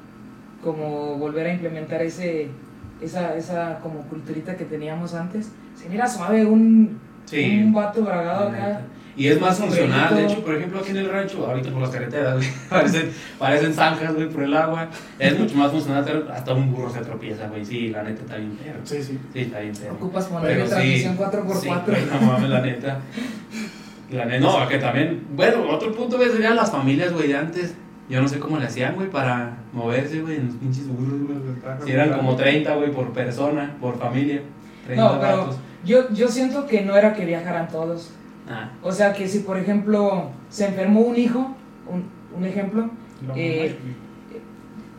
como 0.63 1.15
volver 1.17 1.48
a 1.48 1.53
implementar 1.53 2.01
ese, 2.01 2.50
esa, 3.01 3.36
esa 3.36 3.79
como 3.81 4.01
culturita 4.01 4.55
que 4.55 4.65
teníamos 4.65 5.13
antes. 5.13 5.51
Se 5.75 5.89
mira 5.89 6.07
suave 6.07 6.45
un, 6.45 7.00
Sí. 7.25 7.62
un 7.63 7.74
vato 7.74 8.01
bragado 8.03 8.50
acá. 8.50 8.81
Y 9.17 9.27
es 9.27 9.39
más 9.39 9.57
Un 9.62 9.67
funcional, 9.67 10.13
de 10.13 10.25
hecho, 10.25 10.43
por 10.43 10.55
ejemplo, 10.55 10.79
aquí 10.81 10.89
en 10.91 10.98
el 10.98 11.10
rancho, 11.10 11.48
ahorita 11.48 11.72
por 11.72 11.81
las 11.81 11.89
carreteras, 11.89 12.36
güey, 12.36 12.48
parecen, 12.69 13.12
parecen 13.39 13.74
zanjas, 13.74 14.13
güey, 14.13 14.27
por 14.29 14.43
el 14.43 14.53
agua. 14.55 14.89
Es 15.17 15.39
mucho 15.39 15.55
más 15.55 15.72
funcional, 15.72 16.03
pero 16.05 16.27
hasta 16.34 16.53
un 16.53 16.74
burro 16.74 16.89
se 16.91 17.00
tropieza, 17.00 17.48
güey. 17.48 17.63
Sí, 17.63 17.88
la 17.89 18.03
neta 18.03 18.22
está 18.24 18.36
bien 18.36 18.51
perro. 18.57 18.79
Sí, 18.84 19.01
sí. 19.01 19.17
Sí, 19.31 19.39
está 19.39 19.60
bien 19.62 19.74
perro. 19.74 19.93
Ocupas 19.95 20.25
ponerle 20.25 20.55
Pero 20.55 20.65
sí, 20.65 20.72
transmisión 20.72 21.17
4x4. 21.17 21.55
sí, 21.62 21.67
güey, 21.88 22.05
no 22.12 22.27
mames, 22.27 22.50
la 22.50 22.62
neta. 22.62 23.00
La 24.12 24.25
neta, 24.25 24.39
no, 24.39 24.67
que 24.67 24.77
también, 24.77 25.25
bueno, 25.35 25.69
otro 25.69 25.91
punto, 25.93 26.17
güey, 26.17 26.29
serían 26.29 26.55
las 26.55 26.71
familias, 26.71 27.12
güey, 27.13 27.27
de 27.29 27.38
antes. 27.38 27.75
Yo 28.07 28.21
no 28.21 28.27
sé 28.27 28.39
cómo 28.39 28.57
le 28.59 28.65
hacían, 28.65 28.93
güey, 28.93 29.09
para 29.09 29.57
moverse, 29.74 30.21
güey, 30.21 30.35
en 30.35 30.47
los 30.47 30.55
pinches 30.57 30.88
burros, 30.88 31.21
güey. 31.21 31.38
Si 31.85 31.91
eran 31.91 32.13
como 32.13 32.35
30, 32.35 32.75
güey, 32.75 32.91
por 32.91 33.12
persona, 33.13 33.75
por 33.81 33.97
familia. 33.97 34.41
30 34.85 35.03
No, 35.03 35.19
pero 35.19 35.50
yo, 35.83 36.13
yo 36.13 36.27
siento 36.27 36.67
que 36.67 36.83
no 36.83 36.95
era 36.95 37.13
que 37.13 37.25
viajaran 37.25 37.67
todos. 37.67 38.12
Ah, 38.47 38.69
O 38.83 38.91
sea, 38.91 39.13
que 39.13 39.27
si 39.27 39.39
por 39.39 39.57
ejemplo 39.57 40.29
se 40.50 40.67
enfermó 40.67 41.01
un 41.01 41.17
hijo, 41.17 41.55
un, 41.88 42.03
un 42.38 42.45
ejemplo, 42.45 42.89
Eh, 43.35 43.75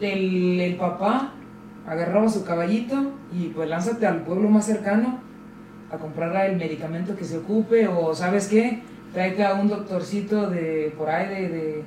el, 0.00 0.60
el 0.60 0.74
papá 0.76 1.32
agarraba 1.86 2.28
su 2.28 2.44
caballito 2.44 3.12
y 3.32 3.48
pues 3.48 3.68
lánzate 3.68 4.06
al 4.06 4.22
pueblo 4.22 4.48
más 4.48 4.66
cercano 4.66 5.20
a 5.92 5.96
comprar 5.96 6.50
el 6.50 6.56
medicamento 6.56 7.14
que 7.14 7.24
se 7.24 7.38
ocupe 7.38 7.86
o 7.86 8.14
sabes 8.14 8.48
qué, 8.48 8.82
tráete 9.16 9.42
a 9.46 9.54
un 9.54 9.66
doctorcito 9.66 10.50
de 10.50 10.92
por 10.94 11.08
ahí 11.08 11.26
de, 11.28 11.48
de 11.48 11.82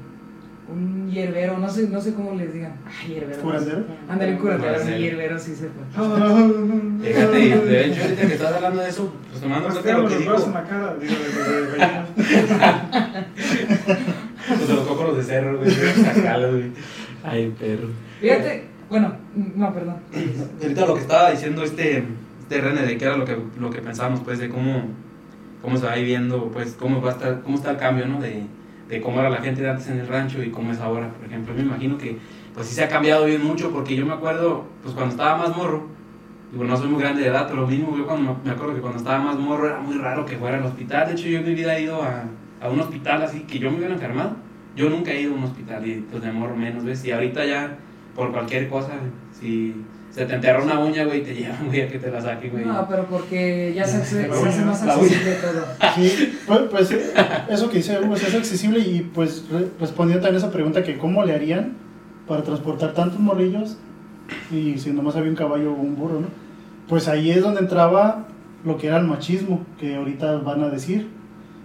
un 0.67 1.11
hierbero, 1.11 1.59
no 1.59 1.69
sé, 1.69 1.87
no 1.87 2.01
sé 2.01 2.15
cómo 2.15 2.33
les 2.33 2.51
digan. 2.51 2.71
Ah, 2.87 3.07
hierbero. 3.07 3.39
¿Curandero? 3.39 3.83
Ándale, 4.09 4.31
un 4.33 4.37
curandero, 4.39 4.79
sí, 4.83 4.91
hierbero 4.93 5.37
sí 5.37 5.53
se 5.55 5.67
fue. 5.69 5.83
Fíjate, 7.03 7.39
y 7.39 7.49
de 7.51 7.85
hecho, 7.85 8.01
ahorita 8.01 8.21
que 8.27 8.33
estás 8.33 8.53
hablando 8.55 8.81
de 8.81 8.89
eso, 8.89 9.13
pues 9.29 9.41
tomando 9.43 9.67
en 9.67 9.73
Pues 9.73 9.83
cuenta 9.83 9.97
lo 9.99 10.03
los 10.05 10.11
que 10.13 10.19
dijo, 10.19 10.43
en 10.47 10.53
la 10.55 10.63
cara, 10.63 10.95
digo, 10.99 11.13
de- 11.13 11.53
de- 11.53 11.61
de 11.71 11.77
gallina. 11.77 12.07
pues 14.47 14.69
los 14.69 14.87
cócoros 14.87 15.17
de 15.17 15.23
cerro, 15.23 15.57
güey, 15.59 15.69
güey. 15.71 16.71
Ay, 17.23 17.53
perro. 17.59 17.89
Fíjate, 18.21 18.63
bueno, 18.89 19.13
no, 19.55 19.71
perdón. 19.71 19.97
Ahorita 20.63 20.85
lo 20.87 20.95
que 20.95 21.01
estaba 21.01 21.29
diciendo 21.29 21.63
este, 21.63 22.03
este 22.41 22.59
René, 22.61 22.87
de 22.87 22.97
que 22.97 23.05
era 23.05 23.17
lo 23.17 23.25
que, 23.25 23.37
lo 23.59 23.69
que 23.69 23.81
pensábamos, 23.83 24.21
pues, 24.21 24.39
de 24.39 24.49
cómo, 24.49 24.83
cómo 25.61 25.77
se 25.77 25.85
va 25.85 25.95
viviendo, 25.95 26.49
pues, 26.51 26.75
cómo 26.79 27.01
va 27.01 27.09
a 27.09 27.13
estar, 27.13 27.41
cómo 27.41 27.55
está 27.57 27.71
el 27.71 27.77
cambio, 27.77 28.05
¿no? 28.05 28.19
De, 28.19 28.43
de 28.89 29.01
cómo 29.01 29.19
era 29.19 29.29
la 29.29 29.37
gente 29.37 29.61
de 29.61 29.69
antes 29.69 29.87
en 29.87 29.99
el 29.99 30.07
rancho 30.07 30.43
y 30.43 30.49
cómo 30.49 30.71
es 30.71 30.79
ahora, 30.79 31.09
por 31.09 31.25
ejemplo. 31.25 31.53
Me 31.53 31.61
imagino 31.61 31.97
que 31.97 32.17
pues 32.53 32.67
sí 32.67 32.75
se 32.75 32.83
ha 32.83 32.89
cambiado 32.89 33.25
bien 33.25 33.43
mucho 33.43 33.71
porque 33.71 33.95
yo 33.95 34.05
me 34.05 34.13
acuerdo, 34.13 34.65
pues 34.81 34.95
cuando 34.95 35.11
estaba 35.11 35.37
más 35.37 35.55
morro, 35.55 35.87
digo, 36.51 36.63
no 36.63 36.75
soy 36.75 36.89
muy 36.89 36.99
grande 36.99 37.21
de 37.21 37.27
edad, 37.27 37.47
pero 37.47 37.61
lo 37.61 37.67
mismo, 37.67 37.95
yo 37.95 38.05
cuando, 38.07 38.37
me 38.43 38.51
acuerdo 38.51 38.73
que 38.73 38.81
cuando 38.81 38.97
estaba 38.97 39.19
más 39.19 39.37
morro 39.37 39.67
era 39.67 39.79
muy 39.79 39.95
raro 39.95 40.25
que 40.25 40.37
fuera 40.37 40.57
al 40.57 40.65
hospital. 40.65 41.07
De 41.07 41.13
hecho, 41.13 41.27
yo 41.29 41.39
en 41.39 41.45
mi 41.45 41.53
vida 41.53 41.77
he 41.77 41.83
ido 41.83 42.01
a, 42.01 42.23
a 42.61 42.69
un 42.69 42.79
hospital 42.79 43.21
así 43.21 43.41
que 43.41 43.59
yo 43.59 43.69
me 43.69 43.77
hubiera 43.77 43.93
enfermado. 43.93 44.35
Yo 44.75 44.89
nunca 44.89 45.11
he 45.11 45.21
ido 45.21 45.33
a 45.33 45.37
un 45.37 45.43
hospital 45.43 45.85
y 45.87 46.05
pues 46.09 46.23
de 46.23 46.31
morro 46.31 46.55
menos, 46.55 46.83
¿ves? 46.83 47.05
Y 47.05 47.11
ahorita 47.11 47.45
ya, 47.45 47.77
por 48.15 48.31
cualquier 48.31 48.69
cosa, 48.69 48.93
si 49.31 49.75
se 50.11 50.25
te 50.25 50.35
enterra 50.35 50.63
una 50.63 50.79
uña, 50.79 51.05
güey, 51.05 51.23
te 51.23 51.33
llevan, 51.35 51.67
güey, 51.67 51.81
a 51.81 51.87
que 51.87 51.99
te 51.99 52.09
la 52.11 52.21
saquen, 52.21 52.51
güey. 52.51 52.65
No, 52.65 52.87
pero 52.89 53.05
porque 53.05 53.73
ya 53.75 53.85
se, 53.85 54.03
se, 54.03 54.27
se 54.33 54.47
hace 54.47 54.65
más 54.65 54.81
accesible 54.83 55.33
todo. 55.35 55.65
Sí, 55.95 56.33
pues, 56.47 56.59
pues, 56.71 56.95
eso 57.49 57.69
que 57.69 57.77
dice 57.77 57.99
Hugo, 57.99 58.15
es 58.15 58.33
accesible 58.35 58.79
y 58.79 59.01
pues 59.13 59.45
re- 59.51 59.67
respondiendo 59.79 60.23
también 60.23 60.41
a 60.43 60.45
esa 60.45 60.51
pregunta 60.53 60.83
que 60.83 60.97
cómo 60.97 61.23
le 61.23 61.33
harían 61.35 61.73
para 62.27 62.43
transportar 62.43 62.93
tantos 62.93 63.19
morrillos 63.19 63.77
y 64.51 64.77
si 64.77 64.91
nomás 64.91 65.15
había 65.15 65.29
un 65.29 65.35
caballo 65.35 65.71
o 65.73 65.75
un 65.75 65.95
burro, 65.95 66.21
¿no? 66.21 66.27
Pues 66.87 67.07
ahí 67.07 67.31
es 67.31 67.41
donde 67.41 67.61
entraba 67.61 68.27
lo 68.65 68.77
que 68.77 68.87
era 68.87 68.97
el 68.97 69.05
machismo, 69.05 69.65
que 69.79 69.95
ahorita 69.95 70.37
van 70.37 70.63
a 70.63 70.69
decir. 70.69 71.07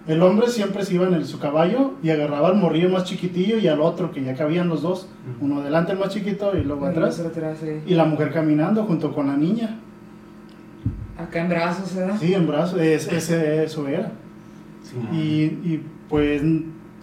El 0.07 0.21
hombre 0.21 0.47
siempre 0.47 0.85
se 0.85 0.93
iba 0.95 1.07
en 1.07 1.15
el- 1.15 1.25
su 1.25 1.39
caballo 1.39 1.93
y 2.03 2.11
agarraba 2.11 2.49
al 2.49 2.55
morrillo 2.55 2.89
más 2.89 3.05
chiquitillo 3.05 3.57
y 3.57 3.67
al 3.67 3.81
otro, 3.81 4.11
que 4.11 4.23
ya 4.23 4.35
cabían 4.35 4.69
los 4.69 4.81
dos, 4.83 5.07
uno 5.41 5.61
adelante 5.61 5.93
el 5.93 5.97
más 5.99 6.09
chiquito 6.09 6.55
y 6.55 6.63
luego 6.63 6.85
atrás, 6.85 7.19
Atrás, 7.19 7.57
sí. 7.61 7.69
y 7.87 7.95
la 7.95 8.05
mujer 8.05 8.31
caminando 8.31 8.83
junto 8.83 9.13
con 9.13 9.27
la 9.27 9.35
niña. 9.37 9.79
Acá 11.17 11.41
en 11.41 11.49
brazos, 11.49 11.95
¿verdad? 11.95 12.17
Sí, 12.19 12.33
en 12.33 12.45
brazos, 12.45 12.79
es- 12.79 13.07
ese, 13.11 13.63
eso 13.63 13.87
era. 13.87 14.11
Sí. 14.83 15.15
Y, 15.17 15.19
y, 15.73 15.83
pues 16.09 16.43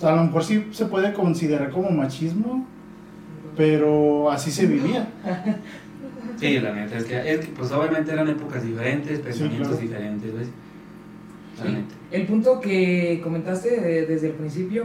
a 0.03 0.15
lo 0.15 0.25
mejor 0.25 0.45
sí 0.45 0.67
se 0.71 0.87
puede 0.87 1.13
considerar 1.13 1.71
como 1.71 1.91
machismo, 1.91 2.67
pero 3.57 4.31
así 4.31 4.51
se 4.53 4.67
vivía. 4.67 5.09
Sí, 6.37 6.59
la 6.61 6.73
neta, 6.73 6.97
es 6.99 7.05
que, 7.05 7.33
es 7.35 7.41
que, 7.41 7.53
pues 7.53 7.71
obviamente 7.73 8.13
eran 8.13 8.29
épocas 8.29 8.65
diferentes, 8.65 9.19
pensamientos 9.21 9.69
claro. 9.69 9.83
diferentes, 9.83 10.35
¿ves? 10.35 10.49
Sí. 11.67 11.73
neta. 11.73 11.95
El 12.11 12.27
punto 12.27 12.61
que 12.61 13.21
comentaste 13.23 13.81
de- 13.81 14.07
desde 14.07 14.29
el 14.29 14.35
principio, 14.35 14.85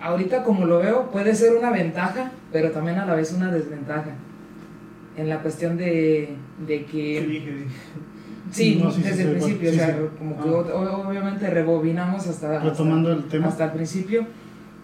ahorita 0.00 0.42
como 0.44 0.64
lo 0.66 0.78
veo, 0.78 1.10
puede 1.10 1.34
ser 1.34 1.54
una 1.56 1.70
ventaja, 1.70 2.32
pero 2.52 2.70
también 2.70 2.98
a 2.98 3.06
la 3.06 3.14
vez 3.14 3.32
una 3.32 3.50
desventaja. 3.52 4.10
En 5.16 5.28
la 5.28 5.40
cuestión 5.42 5.76
de, 5.76 6.30
de 6.66 6.84
¿Qué 6.84 6.86
que... 6.86 7.26
dije? 7.26 7.64
Sí, 8.50 8.80
No, 8.82 8.90
sí, 8.90 9.02
sí, 9.02 9.08
desde 9.08 9.22
sí, 9.22 9.28
el 9.28 9.34
principio, 9.36 9.70
sí, 9.70 9.76
o 9.76 9.78
sea, 9.80 9.88
sí. 9.96 10.02
como 10.18 10.42
que 10.42 10.48
Ah. 10.48 11.06
obviamente 11.06 11.50
rebobinamos 11.50 12.26
hasta, 12.26 12.56
hasta, 12.56 12.70
Retomando 12.70 13.12
el 13.12 13.24
tema. 13.24 13.46
hasta 13.48 13.66
el 13.66 13.70
principio. 13.72 14.26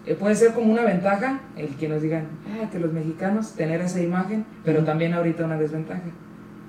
Eh, 0.05 0.15
puede 0.15 0.37
ser 0.37 0.53
como 0.53 0.71
una 0.73 0.83
ventaja 0.85 1.41
el 1.57 1.69
que 1.71 1.89
nos 1.89 2.01
digan 2.01 2.27
ah, 2.63 2.71
que 2.71 2.79
los 2.79 2.93
mexicanos 2.93 3.55
tener 3.55 3.81
esa 3.81 4.01
imagen, 4.01 4.45
pero 4.65 4.79
Ujú. 4.79 4.87
también 4.87 5.15
ahorita 5.15 5.45
una 5.45 5.59
desventaja 5.59 6.03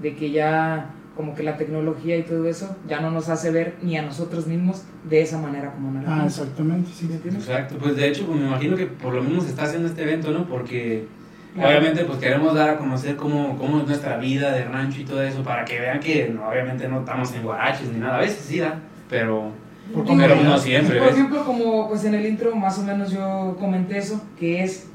de 0.02 0.16
que 0.16 0.32
ya 0.32 0.90
como 1.18 1.36
que 1.36 1.44
la 1.44 1.58
tecnología 1.58 2.16
y 2.16 2.24
todo 2.24 2.48
eso 2.48 2.78
ya 2.88 3.02
no 3.02 3.12
nos 3.12 3.28
hace 3.28 3.52
ver 3.52 3.76
ni 3.82 3.98
a 3.98 4.04
nosotros 4.04 4.48
mismos 4.48 4.84
de 5.10 5.22
esa 5.22 5.38
manera 5.40 5.72
como 5.72 5.92
nos 5.92 6.06
Ah, 6.08 6.24
exactamente, 6.26 6.90
sí. 6.94 7.08
¿Me 7.08 7.16
entiendes? 7.16 7.44
Exacto, 7.48 7.76
pues 7.82 7.96
de 7.98 8.08
hecho, 8.08 8.26
pues 8.28 8.40
me 8.40 8.46
imagino 8.48 8.78
que 8.78 8.86
por 8.86 9.14
lo 9.14 9.24
mismo 9.24 9.42
se 9.42 9.50
está 9.50 9.64
haciendo 9.64 9.88
este 9.90 10.04
evento, 10.04 10.32
¿no? 10.32 10.46
Porque 10.48 11.08
Claro. 11.56 11.70
obviamente 11.70 12.06
pues 12.06 12.20
queremos 12.20 12.54
dar 12.54 12.70
a 12.70 12.78
conocer 12.78 13.16
cómo, 13.16 13.58
cómo 13.58 13.80
es 13.80 13.88
nuestra 13.88 14.18
vida 14.18 14.52
de 14.52 14.64
rancho 14.66 15.02
y 15.02 15.06
todo 15.06 15.24
eso, 15.24 15.42
para 15.44 15.66
que 15.66 15.80
vean 15.80 16.00
que 16.00 16.30
no, 16.30 16.48
obviamente 16.48 16.88
no 16.88 17.00
estamos 17.00 17.34
en 17.34 17.42
guaraches 17.42 17.90
ni 17.92 18.00
nada, 18.00 18.18
a 18.18 18.20
veces 18.22 18.46
sí 18.46 18.60
da, 18.60 18.80
pero, 19.10 19.52
Por 19.92 20.04
Digo, 20.06 20.18
pero 20.20 20.36
no 20.36 20.58
siempre, 20.60 21.00
Por 21.00 21.08
¿ves? 21.08 21.18
ejemplo, 21.18 21.44
como 21.46 21.88
pues 21.90 22.04
en 22.06 22.14
el 22.14 22.26
intro 22.28 22.56
más 22.56 22.78
o 22.78 22.84
menos 22.84 23.10
yo 23.10 23.56
comenté 23.60 23.98
eso, 23.98 24.22
que 24.40 24.64
es 24.64 24.88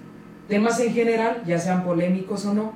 temas 0.49 0.79
en 0.81 0.93
general, 0.93 1.43
ya 1.47 1.59
sean 1.59 1.83
polémicos 1.83 2.47
o 2.47 2.55
no, 2.55 2.75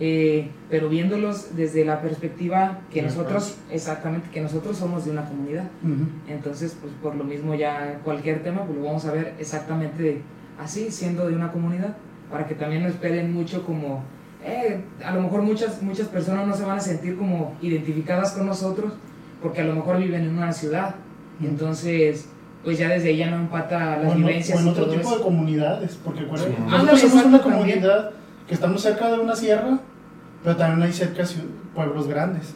Eh, 0.00 0.48
pero 0.70 0.88
viéndolos 0.88 1.54
desde 1.56 1.84
la 1.84 2.00
perspectiva 2.00 2.78
que 2.90 3.02
nosotros, 3.02 3.56
exactamente, 3.70 4.28
que 4.30 4.40
nosotros 4.40 4.76
somos 4.78 5.04
de 5.04 5.10
una 5.10 5.24
comunidad. 5.28 5.64
Entonces, 6.28 6.76
pues 6.80 6.92
por 7.02 7.14
lo 7.16 7.24
mismo 7.24 7.54
ya 7.54 8.00
cualquier 8.04 8.42
tema, 8.42 8.64
pues 8.64 8.78
lo 8.78 8.84
vamos 8.84 9.04
a 9.04 9.12
ver 9.12 9.34
exactamente 9.38 10.22
así, 10.58 10.90
siendo 10.90 11.28
de 11.28 11.34
una 11.34 11.52
comunidad, 11.52 11.96
para 12.30 12.46
que 12.46 12.54
también 12.54 12.82
no 12.82 12.88
esperen 12.88 13.32
mucho 13.32 13.64
como, 13.66 14.02
eh, 14.44 14.80
a 15.04 15.14
lo 15.14 15.22
mejor 15.22 15.42
muchas, 15.42 15.82
muchas 15.82 16.08
personas 16.08 16.46
no 16.46 16.54
se 16.56 16.64
van 16.64 16.78
a 16.78 16.80
sentir 16.80 17.16
como 17.16 17.54
identificadas 17.62 18.32
con 18.32 18.46
nosotros, 18.46 18.92
porque 19.42 19.60
a 19.60 19.64
lo 19.64 19.74
mejor 19.74 19.98
viven 19.98 20.22
en 20.24 20.36
una 20.36 20.52
ciudad, 20.52 20.94
entonces, 21.42 22.28
pues 22.64 22.78
ya 22.78 22.88
desde 22.88 23.10
ahí 23.10 23.18
ya 23.18 23.30
no 23.30 23.36
empata 23.36 23.98
las 23.98 24.12
O 24.12 24.16
en, 24.16 24.24
o 24.24 24.26
vivencias 24.26 24.60
en 24.60 24.66
y 24.66 24.70
otro 24.70 24.84
todo 24.84 24.94
tipo 24.94 25.08
eso. 25.08 25.18
de 25.18 25.22
comunidades, 25.24 25.98
porque 26.04 26.20
Sí. 26.20 26.26
nosotros 26.68 27.00
somos 27.00 27.24
una 27.26 27.40
también. 27.40 27.78
Que 28.48 28.54
estamos 28.54 28.80
cerca 28.82 29.08
de 29.12 29.18
una 29.20 29.36
sierra, 29.36 29.78
pero 30.42 30.56
también 30.56 30.82
hay 30.82 30.92
cerca 30.92 31.22
pueblos 31.74 32.08
grandes. 32.08 32.54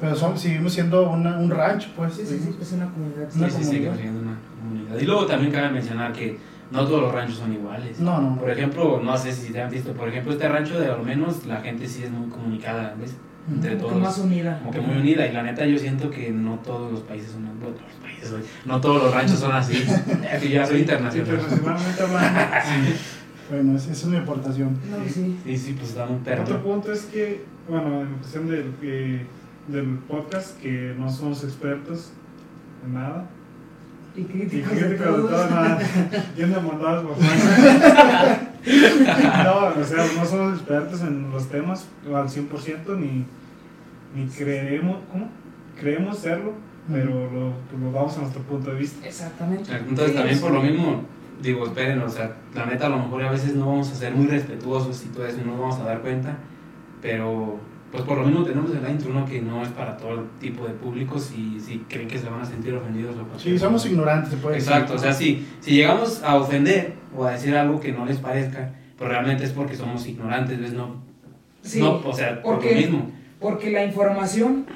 Pero 0.00 0.14
somos, 0.14 0.40
seguimos 0.40 0.72
siendo 0.72 1.08
una- 1.10 1.38
un 1.38 1.50
rancho, 1.50 1.88
pues. 1.96 2.14
Sí, 2.14 2.26
sí, 2.26 2.38
sí, 2.38 2.56
es 2.60 2.72
una 2.72 2.86
comunidad. 2.90 3.28
Una 3.34 3.48
Sí, 3.50 3.56
sí, 3.56 3.64
sí, 3.64 3.68
comunidad. 3.70 3.92
que 3.94 4.00
siendo 4.02 4.20
una 4.20 4.36
comunidad. 4.60 4.98
Y 5.00 5.04
luego 5.06 5.26
también 5.26 5.52
cabe 5.52 5.70
mencionar 5.70 6.12
que 6.12 6.38
no 6.70 6.84
todos 6.86 7.02
los 7.02 7.12
ranchos 7.14 7.38
son 7.38 7.52
iguales. 7.52 7.98
No, 8.00 8.20
no, 8.20 8.30
no. 8.30 8.36
Por 8.40 8.50
ejemplo, 8.50 9.00
no 9.02 9.16
sé 9.16 9.32
si 9.32 9.52
te 9.52 9.62
han 9.62 9.70
visto, 9.70 9.92
por 9.92 10.08
ejemplo, 10.08 10.32
este 10.32 10.48
rancho 10.48 10.78
de 10.78 10.88
al 10.90 11.02
menos 11.02 11.46
la 11.46 11.60
gente 11.60 11.86
sí 11.88 12.02
es 12.02 12.10
muy 12.10 12.28
comunicada, 12.28 12.94
¿ves? 13.00 13.14
Entre 13.48 13.76
Como 13.76 13.84
que 13.84 13.88
todos. 13.94 14.02
más 14.02 14.18
unida. 14.18 14.58
Como 14.58 14.70
que 14.72 14.80
muy 14.80 14.96
unida 14.98 15.24
y 15.26 15.32
la 15.32 15.42
neta 15.44 15.64
yo 15.64 15.78
siento 15.78 16.10
que 16.10 16.30
no 16.32 16.56
todos 16.58 16.90
los 16.92 17.00
países 17.02 17.30
son 17.30 17.44
bueno, 17.44 17.60
todos 17.76 17.80
los 17.82 18.02
países, 18.02 18.30
güey, 18.32 18.42
no 18.64 18.80
todos 18.80 19.02
los 19.04 19.14
ranchos 19.14 19.38
son 19.38 19.52
así. 19.52 19.76
Es 20.32 20.40
que 20.42 20.48
ya 20.50 20.66
soy 20.66 20.80
internacional. 20.80 21.28
Internacionalmente 21.36 22.02
hablando. 22.02 22.40
Bueno, 23.50 23.76
esa 23.76 23.92
esa 23.92 24.02
es 24.06 24.06
mi 24.06 24.16
aportación. 24.16 24.76
No, 24.90 24.96
sí. 25.08 25.38
Sí, 25.44 25.56
sí, 25.56 25.72
pues 25.78 25.90
está 25.90 26.06
muy 26.06 26.18
perro. 26.20 26.42
Otro 26.42 26.62
punto 26.62 26.92
es 26.92 27.02
que, 27.04 27.44
bueno, 27.68 28.02
en 28.02 28.14
cuestión 28.14 28.48
del, 28.48 28.72
que- 28.80 29.26
del 29.68 29.98
podcast, 30.08 30.58
que 30.60 30.94
no 30.98 31.10
somos 31.10 31.42
expertos 31.44 32.12
en 32.84 32.94
nada. 32.94 33.26
Y 34.16 34.20
Y 34.20 34.24
críticos 34.24 34.72
de 34.74 34.78
críticos 34.86 35.16
de 35.16 35.22
todo, 35.28 35.50
nada. 35.50 35.78
Yendo 36.36 36.60
mandados 36.62 37.04
por. 37.06 37.16
No, 38.66 39.80
o 39.80 39.84
sea, 39.84 40.04
no 40.16 40.24
somos 40.26 40.54
expertos 40.58 41.00
en 41.02 41.30
los 41.30 41.48
temas 41.48 41.86
al 42.06 42.26
100%, 42.28 42.98
ni, 42.98 43.24
ni 44.14 44.26
creemos, 44.28 44.98
¿cómo? 45.12 45.28
Creemos 45.78 46.18
serlo, 46.18 46.52
pero 46.90 47.30
lo, 47.32 47.52
pues 47.70 47.80
lo 47.80 47.92
damos 47.92 48.16
a 48.16 48.20
nuestro 48.22 48.42
punto 48.42 48.70
de 48.72 48.76
vista. 48.80 49.06
Exactamente. 49.06 49.70
Entonces 49.72 50.16
también 50.16 50.40
por 50.40 50.50
lo 50.50 50.62
mismo, 50.62 51.02
digo, 51.42 51.66
esperen, 51.66 52.00
o 52.00 52.08
sea, 52.08 52.36
la 52.54 52.66
neta 52.66 52.86
a 52.86 52.90
lo 52.90 52.98
mejor 52.98 53.22
a 53.24 53.30
veces 53.30 53.54
no 53.54 53.66
vamos 53.66 53.90
a 53.90 53.94
ser 53.94 54.14
muy 54.14 54.26
respetuosos 54.26 55.04
y 55.04 55.08
todo 55.08 55.26
eso, 55.26 55.38
no 55.44 55.52
nos 55.52 55.60
vamos 55.60 55.78
a 55.80 55.84
dar 55.84 56.00
cuenta, 56.00 56.36
pero 57.02 57.58
pues 57.92 58.02
por 58.04 58.18
lo 58.18 58.24
mismo 58.26 58.42
tenemos 58.44 58.70
el 58.74 58.88
intro, 58.90 59.12
¿no? 59.12 59.24
Que 59.26 59.40
no 59.40 59.62
es 59.62 59.68
para 59.68 59.96
todo 59.96 60.24
tipo 60.40 60.66
de 60.66 60.72
públicos 60.74 61.32
y 61.36 61.60
si 61.60 61.78
creen 61.88 62.08
que 62.08 62.18
se 62.18 62.28
van 62.28 62.40
a 62.40 62.44
sentir 62.44 62.74
ofendidos 62.74 63.14
o 63.16 63.38
Sí, 63.38 63.58
somos 63.58 63.82
cosa. 63.82 63.92
ignorantes, 63.92 64.30
se 64.30 64.36
puede 64.38 64.56
decir. 64.56 64.72
Exacto, 64.72 64.94
o 64.94 64.98
sea, 64.98 65.12
si, 65.12 65.46
si 65.60 65.72
llegamos 65.76 66.22
a 66.22 66.36
ofender 66.36 66.94
o 67.16 67.24
a 67.24 67.32
decir 67.32 67.54
algo 67.56 67.80
que 67.80 67.92
no 67.92 68.04
les 68.04 68.18
parezca, 68.18 68.72
pues 68.98 69.08
realmente 69.08 69.44
es 69.44 69.52
porque 69.52 69.76
somos 69.76 70.06
ignorantes, 70.06 70.58
¿ves? 70.60 70.72
No, 70.72 70.96
Sí, 71.62 71.80
no 71.80 71.96
o 72.04 72.12
sea, 72.12 72.42
por 72.42 72.54
porque- 72.54 72.70
lo 72.74 72.76
mismo. 72.80 73.10
Porque 73.40 73.70
la 73.70 73.84
información, 73.84 74.66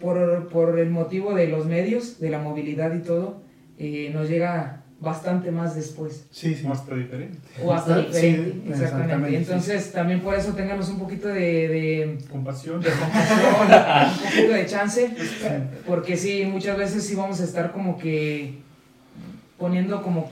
por, 0.00 0.48
por 0.48 0.78
el 0.78 0.90
motivo 0.90 1.34
de 1.34 1.48
los 1.48 1.66
medios, 1.66 2.18
de 2.20 2.30
la 2.30 2.38
movilidad 2.40 2.94
y 2.94 3.00
todo, 3.02 3.40
eh, 3.78 4.10
nos 4.12 4.28
llega 4.28 4.79
bastante 5.00 5.50
más 5.50 5.74
después. 5.74 6.26
Sí, 6.30 6.54
sí. 6.54 6.66
O 6.66 6.72
hasta 6.72 6.94
diferente. 6.94 7.38
O 7.64 7.72
hasta 7.72 8.04
Sí, 8.12 8.28
diferente. 8.28 8.70
exactamente, 8.70 9.28
sí. 9.30 9.36
Entonces, 9.36 9.92
también 9.92 10.20
por 10.20 10.34
eso 10.34 10.52
ténganos 10.52 10.88
un 10.90 10.98
poquito 10.98 11.28
de, 11.28 11.40
de, 11.68 12.18
Compasión. 12.30 12.80
de 12.80 12.90
compasión, 12.90 13.38
un 14.12 14.24
poquito 14.30 14.52
de 14.52 14.66
chance. 14.66 15.10
Porque 15.86 16.16
sí, 16.16 16.44
muchas 16.44 16.76
veces 16.76 17.02
sí 17.04 17.14
vamos 17.14 17.40
a 17.40 17.44
estar 17.44 17.72
como 17.72 17.96
que 17.98 18.58
poniendo 19.58 20.02
como 20.02 20.30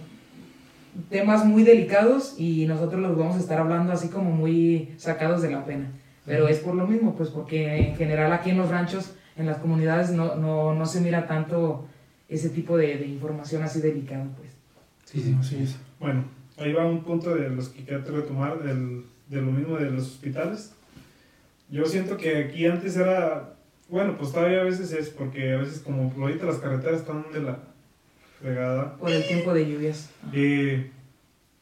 temas 1.10 1.44
muy 1.44 1.62
delicados 1.62 2.34
y 2.38 2.66
nosotros 2.66 3.00
los 3.00 3.16
vamos 3.16 3.36
a 3.36 3.40
estar 3.40 3.58
hablando 3.58 3.92
así 3.92 4.08
como 4.08 4.30
muy 4.30 4.94
sacados 4.98 5.42
de 5.42 5.50
la 5.50 5.64
pena. 5.64 5.90
Pero 6.26 6.46
es 6.48 6.58
por 6.58 6.74
lo 6.74 6.86
mismo, 6.86 7.14
pues 7.14 7.30
porque 7.30 7.76
en 7.88 7.96
general 7.96 8.32
aquí 8.32 8.50
en 8.50 8.58
los 8.58 8.68
ranchos, 8.68 9.12
en 9.36 9.46
las 9.46 9.56
comunidades, 9.58 10.10
no, 10.10 10.34
no, 10.36 10.74
no 10.74 10.84
se 10.86 11.00
mira 11.00 11.26
tanto 11.26 11.86
ese 12.28 12.50
tipo 12.50 12.76
de, 12.76 12.98
de 12.98 13.06
información 13.06 13.62
así 13.62 13.80
delicada, 13.80 14.26
pues. 14.36 14.47
Sí, 15.10 15.22
sí. 15.22 15.36
Así 15.40 15.56
es. 15.62 15.76
Bueno, 15.98 16.24
ahí 16.58 16.72
va 16.74 16.86
un 16.86 17.02
punto 17.02 17.34
de 17.34 17.48
los 17.48 17.70
que 17.70 17.82
quiero 17.82 18.04
retomar, 18.04 18.62
del, 18.62 19.04
de 19.28 19.40
lo 19.40 19.50
mismo 19.50 19.78
de 19.78 19.90
los 19.90 20.02
hospitales. 20.02 20.74
Yo 21.70 21.86
siento 21.86 22.18
que 22.18 22.36
aquí 22.36 22.66
antes 22.66 22.94
era, 22.96 23.54
bueno, 23.88 24.18
pues 24.18 24.32
todavía 24.32 24.60
a 24.60 24.64
veces 24.64 24.92
es, 24.92 25.08
porque 25.08 25.54
a 25.54 25.58
veces 25.58 25.80
como 25.80 26.12
ahorita 26.18 26.44
las 26.44 26.56
carreteras 26.56 27.00
están 27.00 27.24
de 27.32 27.40
la 27.40 27.58
fregada. 28.38 28.96
Por 28.96 29.10
el 29.10 29.26
tiempo 29.26 29.54
de 29.54 29.70
lluvias. 29.70 30.10
Eh, 30.34 30.90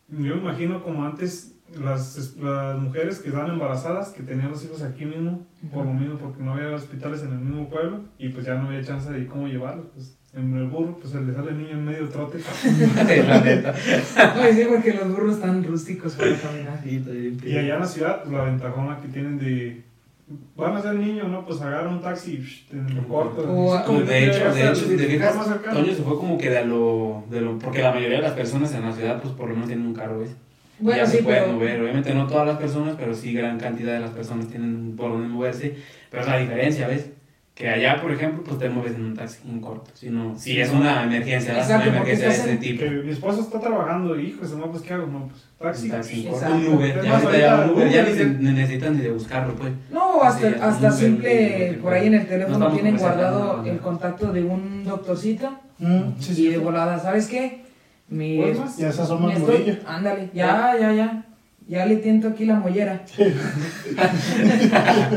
yo 0.09 0.35
imagino 0.35 0.83
como 0.83 1.05
antes 1.05 1.53
las, 1.81 2.37
las 2.37 2.79
mujeres 2.81 3.21
que 3.21 3.29
estaban 3.29 3.51
embarazadas, 3.51 4.09
que 4.09 4.25
tenían 4.25 4.51
los 4.51 4.65
hijos 4.65 4.83
aquí 4.83 5.05
mismo, 5.05 5.47
por 5.73 5.87
lo 5.87 5.93
mismo, 5.93 6.19
porque 6.19 6.43
no 6.43 6.55
había 6.55 6.75
hospitales 6.75 7.23
en 7.23 7.33
el 7.33 7.39
mismo 7.39 7.69
pueblo 7.69 8.01
y 8.19 8.29
pues 8.31 8.45
ya 8.45 8.57
no 8.57 8.67
había 8.69 8.83
chance 8.83 9.11
de 9.13 9.27
cómo 9.27 9.47
llevarlos. 9.47 9.87
Pues 9.95 10.17
En 10.37 10.55
el 10.55 10.67
burro, 10.67 10.99
pues 11.01 11.13
se 11.13 11.21
le 11.23 11.33
sale 11.33 11.51
el 11.51 11.59
niño 11.59 11.71
en 11.73 11.85
medio 11.87 12.09
trote. 12.11 12.39
la 13.27 13.41
neta. 13.41 13.75
Ay, 14.35 14.53
sí, 14.53 14.65
porque 14.69 14.93
los 14.93 15.09
burros 15.09 15.37
están 15.37 15.65
rústicos 15.65 16.13
para 16.13 16.37
caminar. 16.37 16.79
Sí, 16.85 17.03
Y 17.43 17.57
allá 17.57 17.75
en 17.75 17.81
la 17.81 17.87
ciudad, 17.87 18.23
pues 18.23 18.35
la 18.37 18.45
ventajona 18.45 19.01
que 19.01 19.09
tienen 19.09 19.39
de. 19.39 19.81
Van 20.57 20.77
a 20.77 20.83
ser 20.83 20.95
niños, 20.97 21.29
¿no? 21.29 21.47
Pues 21.47 21.61
agarran 21.63 21.95
un 21.95 22.03
taxi 22.03 22.33
y 22.71 22.77
en 22.77 22.97
lo 22.97 23.09
corto. 23.09 23.43
O- 23.51 24.01
de 24.03 24.27
hecho, 24.27 24.53
de 24.53 24.65
hecho, 24.65 24.75
si 24.75 24.97
te 24.97 25.05
fijas. 25.07 25.37
Toño 25.73 25.93
se 25.95 26.03
fue 26.03 26.17
como 26.19 26.37
que 26.37 26.51
de 26.51 26.67
lo, 26.67 27.25
de 27.31 27.41
lo. 27.41 27.59
Porque 27.59 27.81
la 27.81 27.93
mayoría 27.93 28.17
de 28.19 28.23
las 28.25 28.33
personas 28.33 28.75
en 28.75 28.83
la 28.83 28.93
ciudad, 28.93 29.23
pues 29.23 29.33
por 29.35 29.49
lo 29.49 29.55
menos 29.55 29.69
tienen 29.69 29.87
un 29.87 29.95
carro, 29.95 30.19
¿ves? 30.19 30.35
Bueno, 30.79 30.99
ya 30.99 31.07
sí, 31.07 31.19
se 31.19 31.23
pueden 31.23 31.45
pero. 31.45 31.53
mover. 31.55 31.81
Obviamente 31.81 32.13
no 32.15 32.27
todas 32.27 32.47
las 32.47 32.59
personas, 32.59 32.97
pero 32.99 33.15
sí 33.15 33.33
gran 33.33 33.59
cantidad 33.59 33.95
de 33.95 34.01
las 34.01 34.11
personas 34.11 34.49
tienen 34.49 34.95
por 34.97 35.13
donde 35.13 35.29
moverse. 35.29 35.77
Pero 36.11 36.23
es 36.25 36.29
la 36.29 36.39
diferencia, 36.39 36.89
¿ves? 36.89 37.07
Que 37.57 37.71
allá, 37.71 38.03
por 38.03 38.13
ejemplo, 38.13 38.45
pues 38.45 38.59
te 38.59 38.69
mueves 38.69 38.95
en 38.97 39.05
un 39.07 39.15
taxi 39.17 39.39
en 39.49 39.61
corto. 39.63 39.91
Si, 39.95 40.11
no, 40.11 40.39
si 40.39 40.61
es 40.61 40.71
una 40.73 41.05
emergencia. 41.05 41.55
Exacto, 41.57 41.89
una 41.89 41.99
porque 42.01 42.13
emergencia 42.13 42.27
de 42.29 42.33
estás 42.35 42.45
ese 42.47 42.55
en- 42.55 42.61
tipo. 42.61 42.85
Que 42.85 42.91
mi 42.91 43.11
esposo 43.13 43.41
está 43.41 43.59
trabajando 43.61 44.21
y, 44.21 44.27
hijo, 44.27 44.45
no, 44.59 44.71
pues 44.71 44.83
¿qué 44.83 44.93
hago? 44.93 45.07
No, 45.07 45.29
pues 45.31 45.41
taxi. 45.59 45.87
Un 45.87 45.91
taxi 45.93 46.27
en 46.27 46.33
corto, 46.33 46.55
un 46.55 46.67
Uber. 46.75 47.03
Ya 47.03 47.13
ahorita 47.17 47.71
Uber 47.73 47.87
ni, 47.87 47.93
Uber 47.95 48.07
se- 48.15 48.19
ya- 48.19 48.25
ni 48.41 48.51
necesitan 48.53 48.97
ni 48.99 49.03
de 49.05 49.11
buscarlo, 49.11 49.55
pues. 49.55 49.73
No, 49.91 50.23
hasta, 50.23 50.49
Sí, 50.51 50.55
hasta 50.61 50.91
simple, 50.93 51.79
por 51.83 51.95
ahí 51.95 52.09
en 52.09 52.15
el 52.15 52.23
No 52.25 52.29
teléfono 52.29 52.73
tienen 52.73 52.99
guardado 52.99 53.57
nada. 53.57 53.69
el 53.71 53.79
contacto 53.79 54.33
de 54.33 54.45
un 54.45 54.85
doctorcito 54.85 55.49
Mm, 55.79 56.03
sí, 56.21 56.33
y 56.33 56.35
sí. 56.35 56.49
de 56.49 56.59
volada, 56.59 56.99
¿sabes 56.99 57.27
qué? 57.27 57.65
Mi, 58.09 58.37
Pues. 58.37 58.77
Ya 58.77 58.93
se 58.93 59.01
asoma 59.01 59.33
el 59.33 59.81
ándale, 59.87 60.31
ya, 60.35 60.77
ya, 60.79 60.93
ya, 60.93 61.26
ya 61.69 61.85
le 61.85 61.97
tiento 61.97 62.29
aquí 62.29 62.45
la 62.45 62.55
mollera. 62.55 63.05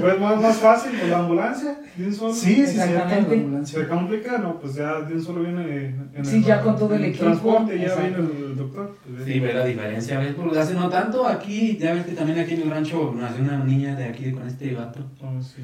Pues 0.02 0.20
más, 0.20 0.42
más 0.42 0.58
fácil, 0.58 0.92
pues 0.98 1.10
la 1.10 1.20
ambulancia, 1.20 1.80
de 1.96 2.06
un 2.08 2.14
solo. 2.14 2.34
Sí, 2.34 2.56
sí. 2.56 2.62
Exactamente. 2.62 3.36
la 3.36 3.42
ambulancia. 3.44 3.80
Se 3.80 3.88
complica, 3.88 4.38
no, 4.38 4.60
pues 4.60 4.76
ya 4.76 5.02
de 5.02 5.14
un 5.14 5.24
solo 5.24 5.42
viene 5.42 5.96
en 6.14 6.26
Sí, 6.26 6.44
ya 6.44 6.62
con 6.62 6.78
todo 6.78 6.96
el 6.96 7.06
equipo, 7.06 7.26
transporte, 7.26 7.78
ya 7.78 7.86
exacto. 7.86 8.24
viene 8.24 8.46
el 8.48 8.56
doctor. 8.56 8.98
pues, 9.06 9.26
Sí, 9.26 9.40
ve 9.40 9.54
la 9.54 9.66
diferencia, 9.66 10.20
¿ves? 10.20 10.34
Porque 10.34 10.60
hace 10.60 10.74
no 10.74 10.90
tanto 10.90 11.28
aquí, 11.28 11.78
ya 11.78 11.94
ves 11.94 12.06
que 12.06 12.14
también 12.14 12.40
aquí 12.40 12.56
en 12.56 12.62
el 12.64 12.70
rancho 12.72 13.14
nació 13.16 13.44
una 13.44 13.64
niña 13.64 13.96
de 13.96 14.06
aquí 14.06 14.32
con 14.32 14.48
este 14.48 14.74
vato. 14.74 15.00
Oh, 15.22 15.42
sí. 15.42 15.62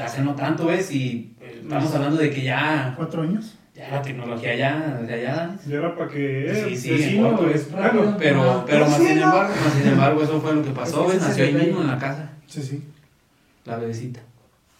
Hace 0.00 0.22
no 0.22 0.34
tanto, 0.34 0.66
¿ves? 0.66 0.92
Y 0.92 1.34
eh, 1.40 1.60
estamos 1.62 1.92
hablando 1.94 2.16
de 2.16 2.30
que 2.30 2.42
ya, 2.42 2.94
Cuatro 2.96 3.22
años. 3.22 3.56
Ya 3.88 3.90
la 3.96 4.02
tecnología 4.02 4.54
ya, 4.54 5.00
ya, 5.08 5.16
ya 5.16 5.56
Y 5.66 5.72
era 5.72 5.94
para 5.96 6.10
que 6.10 6.50
eh, 6.50 6.64
Sí, 6.68 6.76
sí, 6.76 6.90
vecino, 6.90 7.36
pues, 7.36 7.54
es 7.56 7.72
rápido. 7.72 8.16
Pero, 8.18 8.64
pero 8.66 8.84
más 8.86 8.94
sin 8.96 9.04
Vecino. 9.04 9.24
embargo, 9.24 9.54
más 9.64 9.72
sin 9.74 9.88
embargo, 9.88 10.22
eso 10.22 10.40
fue 10.40 10.54
lo 10.54 10.62
que 10.64 10.70
pasó, 10.70 11.04
Es 11.06 11.12
que 11.12 11.12
¿ves? 11.18 11.22
ese 11.22 11.28
Nació 11.28 11.44
ahí 11.60 11.66
mismo 11.66 11.80
en 11.82 11.86
la 11.86 11.98
casa, 11.98 12.30
Sí, 12.46 12.62
sí. 12.62 12.84
la 13.64 13.76
bebecita. 13.76 14.20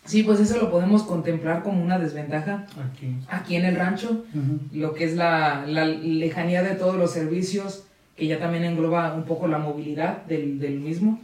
Sí, 0.04 0.22
pues 0.24 0.40
eso 0.40 0.56
lo 0.58 0.70
podemos 0.70 1.02
contemplar 1.04 1.62
como 1.62 1.82
una 1.84 1.98
desventaja 1.98 2.66
aquí. 2.90 3.16
aquí 3.28 3.56
en 3.56 3.64
el 3.64 3.76
rancho, 3.76 4.24
Ujú. 4.34 4.58
lo 4.72 4.92
que 4.94 5.04
es 5.04 5.14
la, 5.16 5.64
la 5.66 5.84
lejanía 5.84 6.62
de 6.62 6.74
todos 6.74 6.96
los 6.96 7.12
servicios, 7.12 7.84
que 8.16 8.26
ya 8.26 8.38
también 8.38 8.64
engloba 8.64 9.14
un 9.14 9.24
poco 9.24 9.46
la 9.46 9.58
movilidad 9.58 10.24
del, 10.24 10.58
del 10.58 10.80
mismo. 10.80 11.20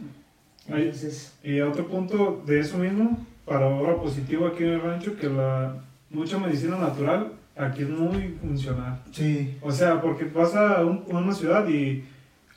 Entonces, 0.67 1.33
Y 1.43 1.59
otro 1.61 1.87
punto 1.87 2.43
de 2.45 2.59
eso 2.59 2.77
mismo, 2.77 3.25
para 3.45 3.65
ahora 3.65 3.95
positivo 3.95 4.47
aquí 4.47 4.63
en 4.63 4.69
el 4.71 4.81
rancho, 4.81 5.15
que 5.15 5.27
la 5.29 5.75
mucha 6.09 6.37
medicina 6.37 6.77
natural 6.77 7.33
aquí 7.59 7.83
es 7.83 7.89
muy 7.89 8.37
funcional. 8.41 8.99
Sí. 9.11 9.57
O 9.61 9.71
sea, 9.71 9.99
porque 10.01 10.25
vas 10.25 10.55
a, 10.55 10.83
un- 10.85 11.03
a 11.11 11.17
una 11.17 11.33
ciudad 11.33 11.67
y 11.67 12.03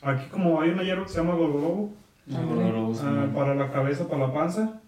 aquí 0.02 0.26
como 0.30 0.61
hay 0.61 0.71
una 0.71 0.83
hierba 0.83 1.04
que 1.04 1.11
se 1.11 1.19
llama 1.19 1.35
gololobo, 1.35 1.92
Ándale. 2.28 2.72
ah, 3.03 3.27
para 3.35 3.55
la 3.55 3.70
cabeza, 3.70 4.07
para 4.09 4.27
la 4.29 4.33
panza, 4.33 4.81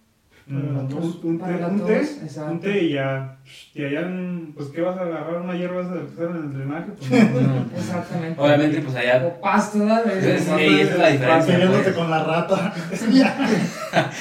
mm, 0.47 0.77
la 0.77 0.89
tos. 0.89 1.21
un, 1.25 1.31
un 1.33 1.39
Para 1.39 1.55
té, 1.57 1.61
la 1.61 1.69
un 1.69 1.87
té, 1.87 1.97
exacto. 2.01 2.53
un 2.53 2.61
té 2.61 2.83
y 2.85 2.93
ya, 2.93 3.37
y 3.75 3.85
allá, 3.85 4.01
en- 4.03 4.53
pues 4.57 4.69
¿qué 4.69 4.81
vas 4.81 4.97
a 4.97 5.03
agarrar? 5.03 5.41
¿Una 5.43 5.55
hierba 5.57 5.81
esa 5.83 5.95
de 5.95 6.01
que 6.07 6.23
en 6.23 6.37
el 6.37 6.53
drenaje? 6.53 6.91
Pues 6.99 7.11
no. 7.11 7.41
No. 7.53 7.67
exactamente. 7.77 8.41
Obviamente, 8.41 8.81
pues 8.83 8.95
allá, 8.97 9.25
O 9.27 9.41
pasto, 9.41 9.79
¿verdad? 9.81 10.05
Sí, 10.05 10.21
sí, 10.21 10.81
esa 10.81 10.93
es 10.93 10.99
la 10.99 11.09
diferencia. 11.09 11.53
Peleándote 11.55 11.83
pues. 11.85 11.97
con 11.97 12.11
la 12.11 12.25
rata. 12.25 12.75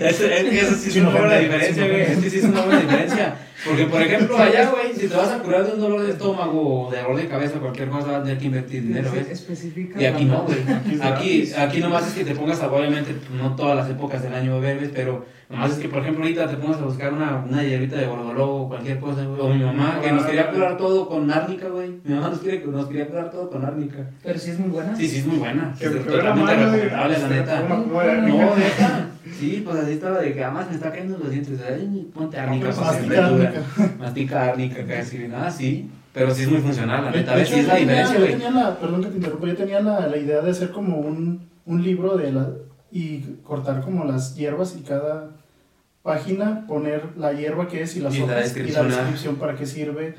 Eso, 0.00 0.24
es 0.26 0.44
que 0.44 0.60
eso 0.60 0.74
sí 0.76 0.88
es 0.90 0.96
una 0.96 1.10
buena 1.10 1.36
diferencia, 1.36 1.86
güey. 1.86 2.00
Es 2.02 2.18
que 2.18 2.30
sí 2.30 2.38
es 2.38 2.44
una 2.44 2.60
buena 2.62 2.80
diferencia. 2.80 3.34
Porque, 3.64 3.84
por 3.86 4.00
ejemplo, 4.00 4.38
allá, 4.38 4.70
güey, 4.70 4.94
si 4.94 5.08
te 5.08 5.14
vas 5.14 5.28
a 5.28 5.38
curar 5.40 5.66
de 5.66 5.72
un 5.74 5.80
dolor 5.80 6.02
de 6.02 6.12
estómago 6.12 6.86
o 6.86 6.90
de 6.90 7.02
dolor 7.02 7.16
de 7.16 7.28
cabeza 7.28 7.58
o 7.58 7.60
cualquier 7.60 7.88
cosa, 7.88 8.06
vas 8.06 8.20
a 8.20 8.22
tener 8.22 8.38
que 8.38 8.46
invertir 8.46 8.82
dinero, 8.82 9.10
¿ves? 9.12 9.28
Especifica. 9.30 10.00
Y 10.00 10.06
aquí 10.06 10.24
no, 10.24 10.44
güey. 10.44 10.58
Aquí 11.02 11.52
Aquí, 11.56 11.80
nomás 11.80 12.08
es 12.08 12.14
que 12.14 12.24
te 12.24 12.34
pongas 12.34 12.60
a, 12.62 12.72
obviamente, 12.72 13.14
no 13.36 13.54
todas 13.56 13.76
las 13.76 13.90
épocas 13.90 14.22
del 14.22 14.34
año 14.34 14.60
beber, 14.60 14.90
pero 14.94 15.26
nomás 15.48 15.72
es 15.72 15.78
que, 15.78 15.88
por 15.88 16.00
ejemplo, 16.00 16.24
ahorita 16.24 16.48
te 16.48 16.56
pongas 16.56 16.78
a 16.78 16.84
buscar 16.84 17.12
una, 17.12 17.44
una 17.46 17.62
hierbita 17.62 17.96
de 17.96 18.06
gordolobo 18.06 18.62
o 18.62 18.68
cualquier 18.68 18.98
cosa, 18.98 19.24
güey. 19.24 19.40
O 19.40 19.48
mi 19.48 19.62
mamá, 19.62 20.00
que 20.02 20.12
nos 20.12 20.24
quería 20.24 20.50
curar 20.50 20.76
todo 20.76 21.08
con 21.08 21.30
árnica, 21.30 21.68
güey. 21.68 22.00
Mi 22.04 22.14
mamá 22.14 22.30
nos, 22.30 22.38
quiere, 22.38 22.64
nos 22.66 22.86
quería 22.86 23.08
curar 23.08 23.30
todo 23.30 23.50
con 23.50 23.64
árnica. 23.64 24.10
Pero 24.22 24.38
sí 24.38 24.50
es 24.52 24.58
muy 24.58 24.70
buena. 24.70 24.96
Sí, 24.96 25.06
sí, 25.06 25.18
es 25.18 25.26
muy 25.26 25.38
buena. 25.38 25.74
Que 25.78 25.86
Es 25.86 26.04
totalmente 26.06 26.54
recomendable, 26.54 27.18
la 27.18 27.28
neta. 27.28 27.62
No, 27.62 28.56
neta. 28.56 29.09
Sí, 29.40 29.62
pues 29.64 29.76
así 29.76 29.92
estaba 29.92 30.18
de 30.20 30.32
que 30.34 30.44
además 30.44 30.68
me 30.68 30.74
está 30.76 30.90
cayendo 30.90 31.18
los 31.18 31.30
dientes. 31.30 31.58
Ay, 31.68 32.10
ponte 32.14 32.38
árnica 32.38 32.70
para 32.70 32.98
que 32.98 33.88
Mastica 33.98 34.44
árnica. 34.52 34.86
Casi. 34.86 35.28
Ah, 35.34 35.50
sí. 35.50 35.90
Pero 36.12 36.34
sí 36.34 36.42
es 36.42 36.50
muy 36.50 36.60
funcional, 36.60 37.04
la 37.04 37.10
neta. 37.12 37.34
¿Ves? 37.34 37.46
hecho, 37.48 37.54
Sí 37.54 37.60
es 37.60 37.66
la 37.68 37.78
yo 37.78 37.86
tenía- 37.86 38.00
diferencia, 38.02 38.14
yo 38.18 38.20
güey. 38.20 38.32
tenía 38.32 38.50
la, 38.50 38.78
perdón 38.80 39.02
que 39.04 39.08
te 39.10 39.16
interrumpa, 39.16 39.46
yo 39.46 39.56
tenía 39.56 39.80
la, 39.80 40.06
la 40.08 40.16
idea 40.16 40.40
de 40.40 40.50
hacer 40.50 40.70
como 40.70 40.98
un, 40.98 41.48
un 41.66 41.82
libro 41.82 42.16
de 42.16 42.32
la, 42.32 42.48
y 42.90 43.20
cortar 43.44 43.80
como 43.80 44.04
las 44.04 44.34
hierbas 44.34 44.74
y 44.76 44.82
cada 44.82 45.30
página 46.02 46.66
poner 46.66 47.02
la 47.16 47.32
hierba 47.32 47.68
que 47.68 47.82
es 47.82 47.96
y 47.96 48.00
las 48.00 48.14
Y 48.14 48.18
la 48.18 48.24
hojas 48.24 48.34
y 48.34 48.38
la 48.38 48.42
descripción, 48.44 48.86
ah. 48.86 48.88
descripción 48.96 49.36
para 49.36 49.54
qué 49.54 49.66
sirve. 49.66 50.14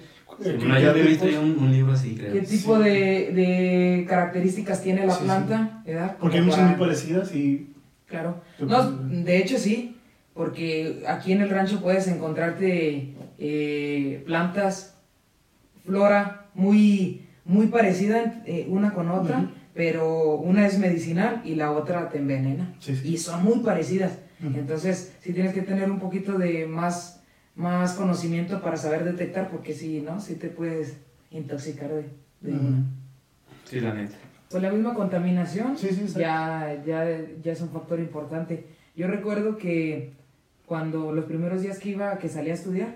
eh, 0.45 0.59
Una, 0.63 0.79
yo 0.79 0.91
había 0.91 1.03
visto 1.03 1.25
un, 1.25 1.57
un 1.59 1.71
libro 1.71 1.91
así, 1.93 2.15
creo. 2.15 2.33
¿Qué 2.33 2.41
tipo 2.41 2.77
Sí. 2.77 2.83
de, 2.83 2.89
de 3.33 4.05
características 4.07 4.81
tiene 4.81 5.05
la 5.05 5.13
Sí, 5.13 5.19
sí. 5.19 5.25
planta? 5.25 5.81
¿verdad? 5.85 6.15
Porque 6.19 6.37
hay 6.37 6.43
muchas 6.43 6.69
muy 6.69 6.79
parecidas 6.79 7.35
y... 7.35 7.70
Claro. 8.11 8.41
No, 8.59 8.91
de 8.91 9.37
hecho 9.37 9.57
sí, 9.57 9.97
porque 10.35 11.03
aquí 11.07 11.31
en 11.31 11.41
el 11.41 11.49
rancho 11.49 11.81
puedes 11.81 12.07
encontrarte 12.07 13.15
eh, 13.39 14.23
plantas, 14.25 14.97
flora 15.85 16.45
muy, 16.53 17.25
muy 17.45 17.67
parecida 17.67 18.43
eh, 18.45 18.67
una 18.69 18.93
con 18.93 19.09
otra, 19.09 19.49
pero 19.73 20.35
una 20.35 20.67
es 20.67 20.77
medicinal 20.77 21.41
y 21.43 21.55
la 21.55 21.71
otra 21.71 22.09
te 22.09 22.19
envenena. 22.19 22.75
Sí, 22.79 22.95
sí. 22.95 23.13
Y 23.13 23.17
son 23.17 23.43
muy 23.43 23.59
parecidas. 23.59 24.19
Entonces, 24.43 25.13
sí 25.21 25.33
tienes 25.33 25.53
que 25.53 25.61
tener 25.61 25.89
un 25.91 25.99
poquito 25.99 26.37
de 26.37 26.65
más, 26.65 27.21
más 27.55 27.93
conocimiento 27.93 28.61
para 28.61 28.75
saber 28.75 29.03
detectar, 29.03 29.49
porque 29.49 29.73
si 29.73 30.01
no, 30.01 30.19
sí 30.19 30.35
te 30.35 30.49
puedes 30.49 30.97
intoxicar 31.29 31.89
de, 31.89 32.09
de 32.41 32.51
una. 32.51 32.83
Sí, 33.65 33.79
la 33.79 33.93
neta. 33.93 34.17
Pues 34.51 34.61
la 34.61 34.71
misma 34.71 34.93
contaminación 34.93 35.77
Sí, 35.77 35.89
sí, 35.89 36.05
ya, 36.19 36.81
ya, 36.85 37.05
ya 37.41 37.51
es 37.51 37.61
un 37.61 37.69
factor 37.69 37.99
importante. 37.99 38.65
Yo 38.95 39.07
recuerdo 39.07 39.57
que 39.57 40.11
cuando 40.65 41.11
los 41.13 41.25
primeros 41.25 41.61
días 41.61 41.79
que 41.79 41.89
iba, 41.89 42.17
que 42.17 42.27
salía 42.29 42.51
a 42.51 42.55
estudiar, 42.55 42.95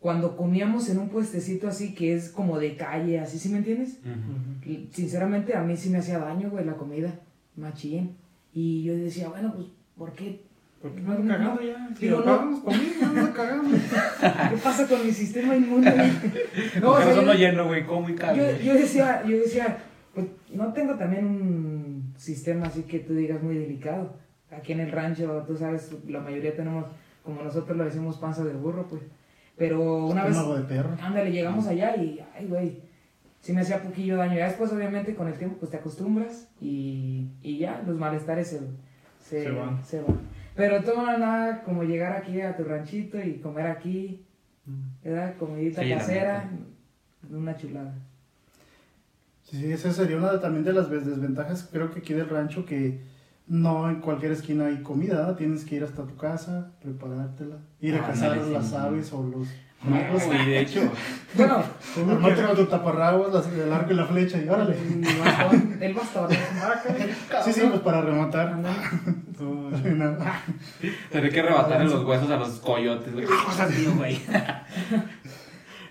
cuando 0.00 0.36
comíamos 0.36 0.88
en 0.90 0.98
un 0.98 1.08
puestecito 1.08 1.68
así 1.68 1.94
que 1.94 2.14
es 2.14 2.28
como 2.28 2.58
de 2.58 2.76
calle, 2.76 3.20
así, 3.20 3.38
¿sí 3.38 3.48
me 3.48 3.58
entiendes? 3.58 4.00
Ujú. 4.02 4.70
Y, 4.70 4.88
Sinceramente 4.92 5.56
a 5.56 5.62
mí 5.62 5.76
sí 5.76 5.88
me 5.88 5.98
hacía 5.98 6.18
daño, 6.18 6.50
güey, 6.50 6.64
la 6.64 6.74
comida, 6.74 7.14
machín. 7.56 8.16
Y 8.52 8.82
yo 8.84 8.94
decía, 8.94 9.28
bueno, 9.28 9.52
pues, 9.54 9.68
¿por 9.96 10.12
qué? 10.12 10.42
¿Por 10.82 10.92
qué 10.94 11.00
me 11.00 11.14
ando 11.14 11.32
cagando 11.32 11.62
ya? 11.62 11.88
Si 11.96 12.04
Digo, 12.04 12.18
lo 12.20 12.26
no. 12.26 12.36
pagamos 12.36 12.60
conmigo, 12.60 12.92
me 13.00 13.20
ando 13.20 13.32
cagando. 13.32 13.76
¿Qué 14.50 14.56
pasa 14.62 14.86
con 14.86 15.06
mi 15.06 15.12
sistema 15.12 15.56
inmune? 15.56 15.90
no, 16.82 16.90
o 16.90 17.00
sea, 17.00 17.14
yo- 17.14 17.32
lleno, 17.32 17.66
güey, 17.66 17.86
como 17.86 18.10
y 18.10 18.14
yo, 18.14 18.60
yo 18.62 18.74
decía, 18.74 19.22
yo 19.26 19.38
decía, 19.38 19.78
pues 20.14 20.26
no 20.52 20.72
tengo 20.72 20.94
también 20.96 21.24
un 21.26 22.14
sistema 22.16 22.66
así 22.66 22.82
que 22.82 23.00
tú 23.00 23.14
digas 23.14 23.42
muy 23.42 23.56
delicado. 23.58 24.16
Aquí 24.50 24.72
en 24.72 24.80
el 24.80 24.92
rancho, 24.92 25.44
tú 25.46 25.56
sabes, 25.56 25.90
la 26.06 26.20
mayoría 26.20 26.54
tenemos, 26.54 26.86
como 27.22 27.42
nosotros 27.42 27.76
lo 27.76 27.84
decimos, 27.84 28.18
panza 28.18 28.44
de 28.44 28.52
burro, 28.54 28.86
pues. 28.88 29.02
Pero 29.56 30.06
una 30.06 30.24
vez, 30.24 30.36
de 30.36 30.62
perro. 30.64 30.90
ándale, 31.00 31.30
llegamos 31.30 31.66
allá 31.66 31.96
y, 31.96 32.20
ay, 32.36 32.46
güey, 32.46 32.80
sí 33.40 33.52
me 33.52 33.60
hacía 33.62 33.82
poquillo 33.82 34.16
daño. 34.16 34.36
Ya 34.36 34.46
después, 34.46 34.72
obviamente, 34.72 35.14
con 35.14 35.28
el 35.28 35.34
tiempo, 35.34 35.56
pues 35.58 35.70
te 35.70 35.76
acostumbras 35.76 36.48
y, 36.60 37.28
y 37.42 37.58
ya, 37.58 37.82
los 37.86 37.96
malestares 37.96 38.48
se, 38.48 38.60
se, 39.20 39.44
Se 39.44 39.50
van. 39.50 39.84
se 39.84 40.00
van. 40.02 40.20
Pero 40.56 40.82
toma 40.84 41.16
nada 41.18 41.62
como 41.62 41.82
llegar 41.82 42.16
aquí 42.16 42.40
a 42.40 42.56
tu 42.56 42.64
ranchito 42.64 43.20
y 43.20 43.34
comer 43.38 43.66
aquí, 43.66 44.24
¿verdad? 45.02 45.34
Comidita 45.36 45.82
Sí, 45.82 45.90
casera, 45.90 46.48
una 47.30 47.56
chulada. 47.56 47.94
Sí, 49.44 49.58
sí, 49.60 49.72
esa 49.72 49.92
sería 49.92 50.16
una 50.16 50.32
de- 50.32 50.38
también 50.38 50.64
de 50.64 50.72
las 50.72 50.90
des- 50.90 51.06
desventajas, 51.06 51.68
creo 51.70 51.90
que 51.92 52.00
aquí 52.00 52.14
del 52.14 52.28
rancho, 52.28 52.64
que 52.64 53.00
no 53.46 53.88
en 53.90 53.96
cualquier 54.00 54.32
esquina 54.32 54.66
hay 54.66 54.82
comida, 54.82 55.26
¿no? 55.26 55.34
tienes 55.36 55.64
que 55.64 55.76
ir 55.76 55.84
hasta 55.84 56.02
tu 56.04 56.16
casa, 56.16 56.72
preparártela, 56.82 57.56
ir 57.80 57.94
a 57.94 57.98
Ah, 57.98 58.06
cazar 58.08 58.36
las 58.38 58.72
aves 58.72 59.12
o 59.12 59.22
los 59.22 59.46
No, 59.82 59.90
conejos, 59.90 60.22
y 60.34 60.46
de 60.50 60.60
hecho, 60.60 60.80
Bueno, 61.34 61.62
armarte 62.10 62.42
con 62.42 62.56
tu 62.56 62.64
taparrabos, 62.66 63.34
las- 63.34 63.52
el 63.52 63.70
arco 63.70 63.92
y 63.92 63.96
la 63.96 64.06
flecha 64.06 64.38
y 64.42 64.48
órale. 64.48 64.76
el 64.78 65.04
bastón, 65.20 65.76
el 65.78 65.94
bastón. 65.94 66.28
Sí, 67.44 67.52
sí, 67.52 67.60
pues 67.68 67.80
para 67.80 68.00
rematar. 68.00 68.56
Nada. 69.94 70.42
tener 71.10 71.30
que 71.32 71.40
arrebatarle 71.40 71.90
los 71.90 72.04
huesos 72.04 72.30
a 72.30 72.36
los 72.38 72.48
coyotes, 72.60 73.12
güey. 73.12 73.26
¿Qué 73.26 73.88
güey? 73.90 74.20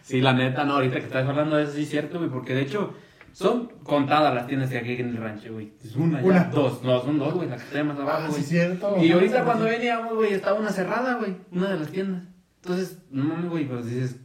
Sí, 0.02 0.20
la 0.20 0.34
neta, 0.34 0.66
no, 0.66 0.74
ahorita 0.74 0.96
que 1.00 1.06
estás 1.06 1.26
hablando 1.28 1.56
de 1.56 1.64
eso, 1.64 1.74
sí 1.74 1.84
es 1.84 1.90
cierto, 1.90 2.18
güey, 2.18 2.30
porque 2.30 2.54
de 2.54 2.62
hecho 2.64 2.94
son 3.34 3.68
contadas 3.84 4.34
las 4.34 4.48
tiendas 4.48 4.70
que 4.70 4.78
hay 4.78 4.84
aquí 4.94 5.02
en 5.02 5.10
el 5.10 5.18
rancho, 5.18 5.52
güey. 5.54 5.74
Es 5.84 5.96
una, 5.96 6.22
ya, 6.22 6.26
Una. 6.28 6.44
dos, 6.46 6.82
no, 6.84 7.02
son 7.02 7.20
dos, 7.20 7.34
güey, 7.34 7.50
la 7.50 7.58
que 7.58 7.64
está 7.64 7.84
más 7.84 8.00
abajo, 8.00 8.22
Ah, 8.24 8.28
güey. 8.30 8.42
sí, 8.42 8.48
cierto. 8.48 8.96
y 9.04 9.12
ahorita 9.12 9.44
cuando 9.44 9.66
veníamos, 9.66 10.14
güey, 10.16 10.34
estaba 10.34 10.60
una 10.60 10.70
cerrada, 10.72 11.16
güey, 11.16 11.36
una 11.52 11.70
de 11.72 11.80
las 11.80 11.90
tiendas. 11.90 12.24
Entonces, 12.62 13.00
no 13.12 13.26
mames, 13.26 13.50
güey, 13.50 13.66
pues 13.68 13.86
dices, 13.88 14.20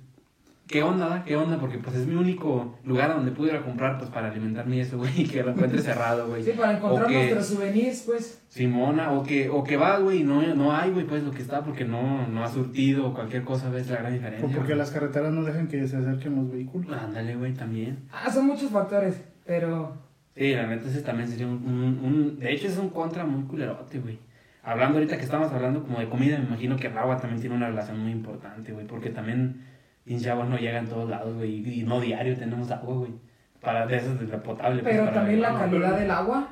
¿qué 0.68 0.82
onda, 0.82 1.08
da? 1.08 1.24
¿Qué 1.24 1.36
onda? 1.36 1.58
Porque 1.58 1.78
pues 1.78 1.96
es 1.96 2.06
mi 2.06 2.14
único 2.14 2.76
lugar 2.84 3.10
a 3.10 3.14
donde 3.14 3.32
pude 3.32 3.50
ir 3.50 3.56
a 3.56 3.62
comprar, 3.62 3.98
pues 3.98 4.10
para 4.10 4.28
alimentarme 4.30 4.76
y 4.76 4.80
eso, 4.80 4.98
güey, 4.98 5.10
y 5.22 5.24
que 5.26 5.42
lo 5.42 5.50
encuentre 5.52 5.80
cerrado, 5.80 6.28
güey. 6.28 6.42
Sí, 6.42 6.52
para 6.56 6.76
encontrar 6.76 7.04
O 7.06 7.08
que- 7.08 7.14
nuestros 7.14 7.46
souvenirs, 7.46 8.02
pues. 8.06 8.44
Simona, 8.48 9.12
o 9.12 9.22
que, 9.22 9.48
o 9.48 9.62
que 9.64 9.76
va, 9.76 9.98
güey, 9.98 10.20
y 10.20 10.24
no, 10.24 10.42
no 10.54 10.72
hay, 10.74 10.90
güey, 10.90 11.06
pues 11.06 11.22
lo 11.22 11.30
que 11.30 11.42
está 11.42 11.62
porque 11.64 11.84
no, 11.84 12.26
no 12.28 12.44
ha 12.44 12.48
surtido 12.48 13.08
o 13.08 13.14
cualquier 13.14 13.44
cosa, 13.44 13.68
ves 13.70 13.88
la 13.90 13.96
gran 13.98 14.12
diferencia. 14.12 14.46
O 14.46 14.50
porque 14.50 14.68
güey. 14.68 14.78
las 14.78 14.90
carreteras 14.90 15.32
no 15.32 15.42
dejan 15.44 15.68
que 15.68 15.86
se 15.88 15.96
acerquen 15.96 16.36
los 16.36 16.50
vehículos. 16.50 16.96
Ándale, 16.96 17.36
güey, 17.36 17.54
también. 17.54 17.98
Ah, 18.12 18.30
son 18.30 18.46
muchos 18.46 18.70
factores, 18.70 19.20
pero 19.46 19.96
Sí, 20.36 20.54
la 20.54 20.66
neta, 20.68 20.88
ese 20.88 21.02
también 21.02 21.28
sería 21.28 21.46
un, 21.48 21.54
un, 21.66 22.00
un- 22.04 22.38
De 22.38 22.52
hecho, 22.52 22.68
es 22.68 22.78
un 22.78 22.90
contra 22.90 23.24
muy 23.26 23.42
culerote, 23.48 23.98
güey. 23.98 24.18
Hablando 24.62 24.98
ahorita 24.98 25.16
que 25.16 25.24
estamos 25.24 25.50
hablando 25.52 25.82
como 25.82 25.98
de 25.98 26.08
comida, 26.08 26.38
me 26.38 26.44
imagino 26.44 26.76
que 26.76 26.86
el 26.88 26.96
agua 26.98 27.16
también 27.16 27.40
tiene 27.40 27.56
una 27.56 27.68
relación 27.68 27.98
muy 27.98 28.12
importante, 28.12 28.72
güey. 28.72 28.86
Porque 28.86 29.10
también 29.10 29.64
pinche 30.08 30.30
agua 30.30 30.46
no 30.46 30.56
llega 30.56 30.78
en 30.78 30.88
todos 30.88 31.08
lados, 31.08 31.34
güey. 31.36 31.80
Y 31.80 31.82
no 31.84 32.00
diario 32.00 32.36
tenemos 32.36 32.70
agua, 32.70 32.94
güey. 32.96 33.12
Para 33.60 33.86
de 33.86 33.96
esas 33.96 34.18
de 34.18 34.26
la 34.26 34.42
potable. 34.42 34.82
pues, 34.82 34.92
pero 34.94 35.04
para 35.06 35.16
también 35.16 35.40
la 35.42 35.54
calidad 35.54 35.98
del 35.98 36.10
agua. 36.10 36.48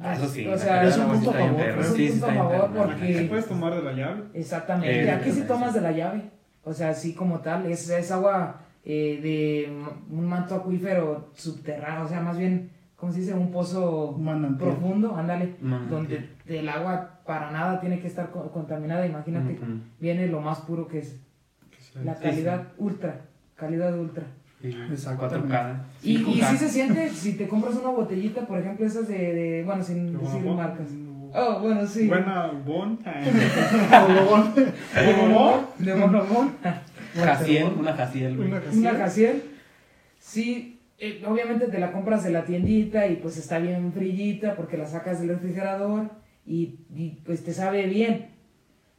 Ah, 0.00 0.14
eso 0.14 0.28
sí. 0.28 0.46
O 0.46 0.56
sea, 0.56 0.84
es 0.84 0.96
un 0.96 1.04
sí 1.06 1.10
punto 1.10 1.30
a 1.30 1.32
favor, 1.34 1.56
perro, 1.56 1.80
es 1.80 1.90
un 1.90 1.96
sí, 1.96 2.06
sí 2.08 2.12
punto 2.20 2.26
a 2.26 2.34
favor 2.34 2.70
porque-. 2.76 3.12
¿Qué 3.14 3.22
puedes 3.28 3.46
tomar 3.48 3.74
de 3.74 3.82
la 3.82 3.92
llave? 3.92 4.22
Exactamente. 4.34 5.02
Eh, 5.02 5.06
y 5.06 5.08
aquí 5.08 5.30
sí 5.30 5.40
sí, 5.42 5.46
tomas 5.48 5.72
sí. 5.72 5.78
de 5.78 5.80
la 5.82 5.92
llave. 5.92 6.22
O 6.64 6.72
sea, 6.72 6.90
así 6.90 7.14
como 7.14 7.40
tal. 7.40 7.66
Es, 7.66 7.88
es 7.90 8.10
agua 8.12 8.60
eh, 8.84 9.18
de 9.22 9.72
un 10.10 10.26
manto 10.26 10.54
acuífero 10.54 11.30
subterráneo. 11.34 12.04
O 12.04 12.08
sea, 12.08 12.20
más 12.20 12.38
bien, 12.38 12.70
¿cómo 12.96 13.12
se 13.12 13.20
dice? 13.20 13.34
Un 13.34 13.50
pozo 13.50 14.16
manantial. 14.18 14.70
profundo, 14.70 15.16
ándale. 15.16 15.56
Manantial. 15.60 15.90
Donde 16.06 16.28
el 16.60 16.68
agua 16.68 17.20
para 17.26 17.50
nada 17.50 17.80
tiene 17.80 17.98
que 18.00 18.06
estar 18.06 18.30
co- 18.30 18.50
contaminada. 18.52 19.04
Imagínate, 19.06 19.54
Ujú. 19.54 19.80
viene 20.00 20.28
lo 20.28 20.40
más 20.40 20.60
puro 20.60 20.86
que 20.88 21.00
es 21.00 21.20
la 22.04 22.14
Sí, 22.16 22.22
calidad 22.22 22.68
ultra. 22.78 23.20
Calidad 23.56 23.98
ultra. 23.98 24.24
Sí, 24.62 24.74
Exactamente. 24.92 25.48
4K. 25.54 25.76
Y, 26.02 26.16
y 26.16 26.40
5K. 26.40 26.50
sí 26.50 26.56
se 26.58 26.68
siente, 26.68 27.08
si 27.10 27.32
te 27.34 27.46
compras 27.48 27.74
una 27.76 27.90
botellita, 27.90 28.46
por 28.46 28.58
ejemplo, 28.58 28.86
esas 28.86 29.06
de, 29.08 29.32
de- 29.34 29.62
bueno, 29.64 29.82
sin 29.84 30.12
¿De 30.12 30.18
decir 30.18 30.40
marcas. 30.44 30.88
Oh, 31.34 31.60
bueno, 31.60 31.86
sí. 31.86 32.08
Buena 32.08 32.46
Bon. 32.64 32.98
De 35.78 35.94
Bonobon. 35.94 36.52
Jaciel, 37.14 37.66
una 37.78 37.92
Jaciel, 37.94 38.36
güey. 38.36 38.48
Una 38.48 38.56
Una 38.58 38.64
casilla. 38.64 38.94
Jaciel. 38.94 39.42
Sí, 40.18 40.80
eh, 40.98 41.22
obviamente 41.26 41.68
te 41.68 41.78
la 41.78 41.92
compras 41.92 42.24
de 42.24 42.30
la 42.30 42.44
tiendita 42.44 43.06
y 43.06 43.16
pues 43.16 43.36
está 43.36 43.58
bien 43.58 43.92
frillita 43.92 44.56
porque 44.56 44.76
la 44.76 44.86
sacas 44.86 45.20
del 45.20 45.30
refrigerador 45.30 46.10
y, 46.46 46.80
y, 46.94 47.18
pues 47.24 47.44
te 47.44 47.52
sabe 47.52 47.86
bien. 47.86 48.28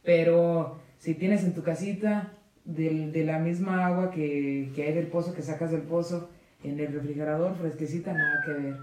Pero 0.03 0.79
si 0.97 1.13
tienes 1.15 1.43
en 1.43 1.53
tu 1.53 1.63
casita 1.63 2.33
del- 2.65 3.11
de 3.11 3.23
la 3.25 3.39
misma 3.39 3.85
agua 3.85 4.11
que, 4.11 4.71
que 4.75 4.83
hay 4.83 4.93
del 4.93 5.07
pozo, 5.07 5.33
que 5.33 5.41
sacas 5.41 5.71
del 5.71 5.81
pozo, 5.81 6.29
en 6.63 6.79
el 6.79 6.91
refrigerador, 6.93 7.55
fresquecita, 7.55 8.13
nada 8.13 8.41
que 8.45 8.51
ver. 8.53 8.75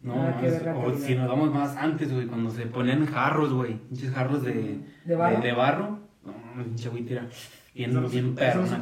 No, 0.00 0.14
Nada 0.14 0.38
que 0.40 0.46
es- 0.46 0.52
ver 0.64 0.74
la 0.74 0.76
o 0.78 0.94
si 0.94 1.14
nos 1.16 1.28
vamos 1.28 1.52
más 1.52 1.76
antes, 1.76 2.12
güey, 2.12 2.26
cuando 2.26 2.50
se 2.50 2.66
ponían 2.66 3.06
jarros, 3.06 3.52
güey, 3.52 3.74
pinches 3.88 4.10
jarros 4.12 4.42
de, 4.44 4.78
¿De 5.04 5.14
barro? 5.16 5.40
de, 5.40 5.52
barro. 5.52 5.98
No, 6.24 6.64
pinche 6.64 6.88
güey, 6.88 7.04
tira. 7.04 7.26
Bien, 7.74 7.90
Eso 7.90 8.00
no 8.00 8.08
bien 8.08 8.36
se- 8.36 8.48
eso 8.48 8.60
no 8.60 8.66
se. 8.66 8.76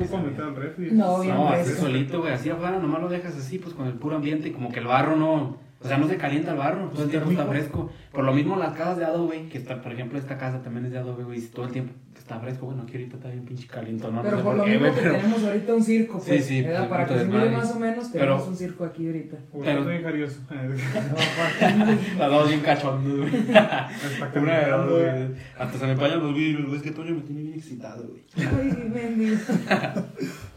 No, 0.93 1.21
bien 1.21 1.35
No, 1.35 1.49
así 1.49 1.73
solito, 1.75 2.21
güey, 2.21 2.33
así 2.33 2.51
afuera, 2.51 2.79
nomás 2.79 3.01
lo 3.03 3.09
dejas 3.09 3.37
así, 3.37 3.59
pues 3.59 3.75
con 3.75 3.87
el 3.87 3.95
puro 3.95 4.17
ambiente, 4.17 4.53
como 4.53 4.71
que 4.71 4.81
el 4.81 4.87
barro 4.87 5.17
no, 5.17 5.59
o 5.83 5.87
sea, 5.89 5.99
no 5.99 6.09
se 6.09 6.17
calienta 6.17 6.53
el 6.53 6.59
barro, 6.59 6.89
todo 6.91 7.05
el 7.05 7.11
tiempo 7.11 7.31
está 7.31 7.47
fresco. 7.47 7.91
Por 8.13 8.25
lo 8.25 8.33
mismo 8.33 8.57
las 8.57 8.73
casas 8.73 8.97
de 8.99 9.05
adobe, 9.05 9.49
que 9.49 9.59
está, 9.59 9.81
por 9.83 9.93
ejemplo, 9.93 10.19
esta 10.19 10.39
casa 10.39 10.63
también 10.63 10.87
es 10.87 10.93
de 10.93 10.99
adobe, 10.99 11.25
güey, 11.25 11.39
y 11.39 11.43
todo 11.43 11.67
el 11.67 11.73
tiempo 11.73 11.93
está 12.17 12.41
fresco, 12.41 12.67
bueno, 12.67 12.83
aquí 12.83 12.95
ahorita 12.95 13.17
está 13.17 13.29
bien 13.29 13.45
pinche 13.45 13.67
caliento, 13.69 14.09
no, 14.11 14.17
no 14.17 14.23
pero 14.23 14.39
sé 14.39 14.43
por 14.43 14.53
por 14.53 14.59
lo 14.59 14.65
qué, 14.65 14.71
mismo 14.79 14.95
que 14.95 15.01
pero... 15.03 15.15
tenemos 15.17 15.45
ahorita 15.45 15.75
un 15.75 15.83
circo, 15.85 16.19
Sí, 16.21 16.27
pues, 16.29 16.45
sí, 16.47 16.63
¿verdad? 16.63 16.79
pues, 16.79 16.89
para 16.91 17.07
que 17.07 17.19
se 17.19 17.25
mire 17.27 17.51
más 17.51 17.71
o 17.73 17.79
menos, 17.79 18.09
Pero- 18.13 18.25
tenemos 18.25 18.49
un 18.49 18.57
circo 18.57 18.85
aquí 18.85 19.07
ahorita. 19.07 19.37
Pero- 19.63 19.79
estoy 19.81 20.03
jarioso. 20.03 20.41
Las 22.19 22.31
dos 22.31 22.49
bien 22.49 22.61
cachondos, 22.61 23.19
güey. 23.19 23.37
Está 23.37 23.89
Una 24.35 24.59
de 24.59 24.71
dos, 24.71 24.87
calentando. 24.87 24.99
güey. 24.99 25.41
Hasta 25.59 25.79
se 25.79 25.87
me 25.87 25.93
empañan 25.93 26.21
los 26.21 26.35
vidrios, 26.35 26.65
güey, 26.67 26.77
es 26.79 26.83
que 26.83 26.91
Toño 26.91 27.15
me 27.15 27.21
tiene 27.21 27.43
bien 27.43 27.55
excitado, 27.55 28.09
güey. 28.09 28.23
Ay, 28.37 28.91
bendito. 28.93 29.53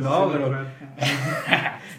No, 0.00 0.30
pero- 0.32 0.48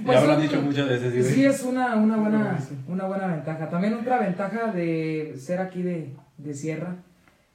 Pues 0.06 0.20
ya 0.20 0.26
lo 0.26 0.32
han 0.34 0.40
son- 0.40 0.42
dicho 0.42 0.62
muchas 0.62 0.90
veces, 0.90 1.28
sí, 1.34 1.46
es 1.46 1.64
una, 1.64 1.96
una, 1.96 2.18
buena, 2.18 2.60
una 2.88 3.06
buena 3.06 3.28
ventaja. 3.28 3.70
También 3.70 3.94
otra 3.94 4.20
ventaja 4.20 4.72
de 4.72 5.36
ser 5.38 5.60
aquí 5.60 5.82
de, 5.82 6.14
de 6.38 6.54
Sierra 6.54 6.96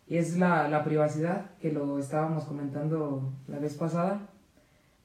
es 0.08 0.38
la, 0.38 0.66
la 0.68 0.82
privacidad, 0.82 1.46
que 1.60 1.70
lo 1.72 1.98
estábamos 1.98 2.44
comentando 2.44 3.32
la 3.46 3.58
vez 3.58 3.74
pasada. 3.74 4.20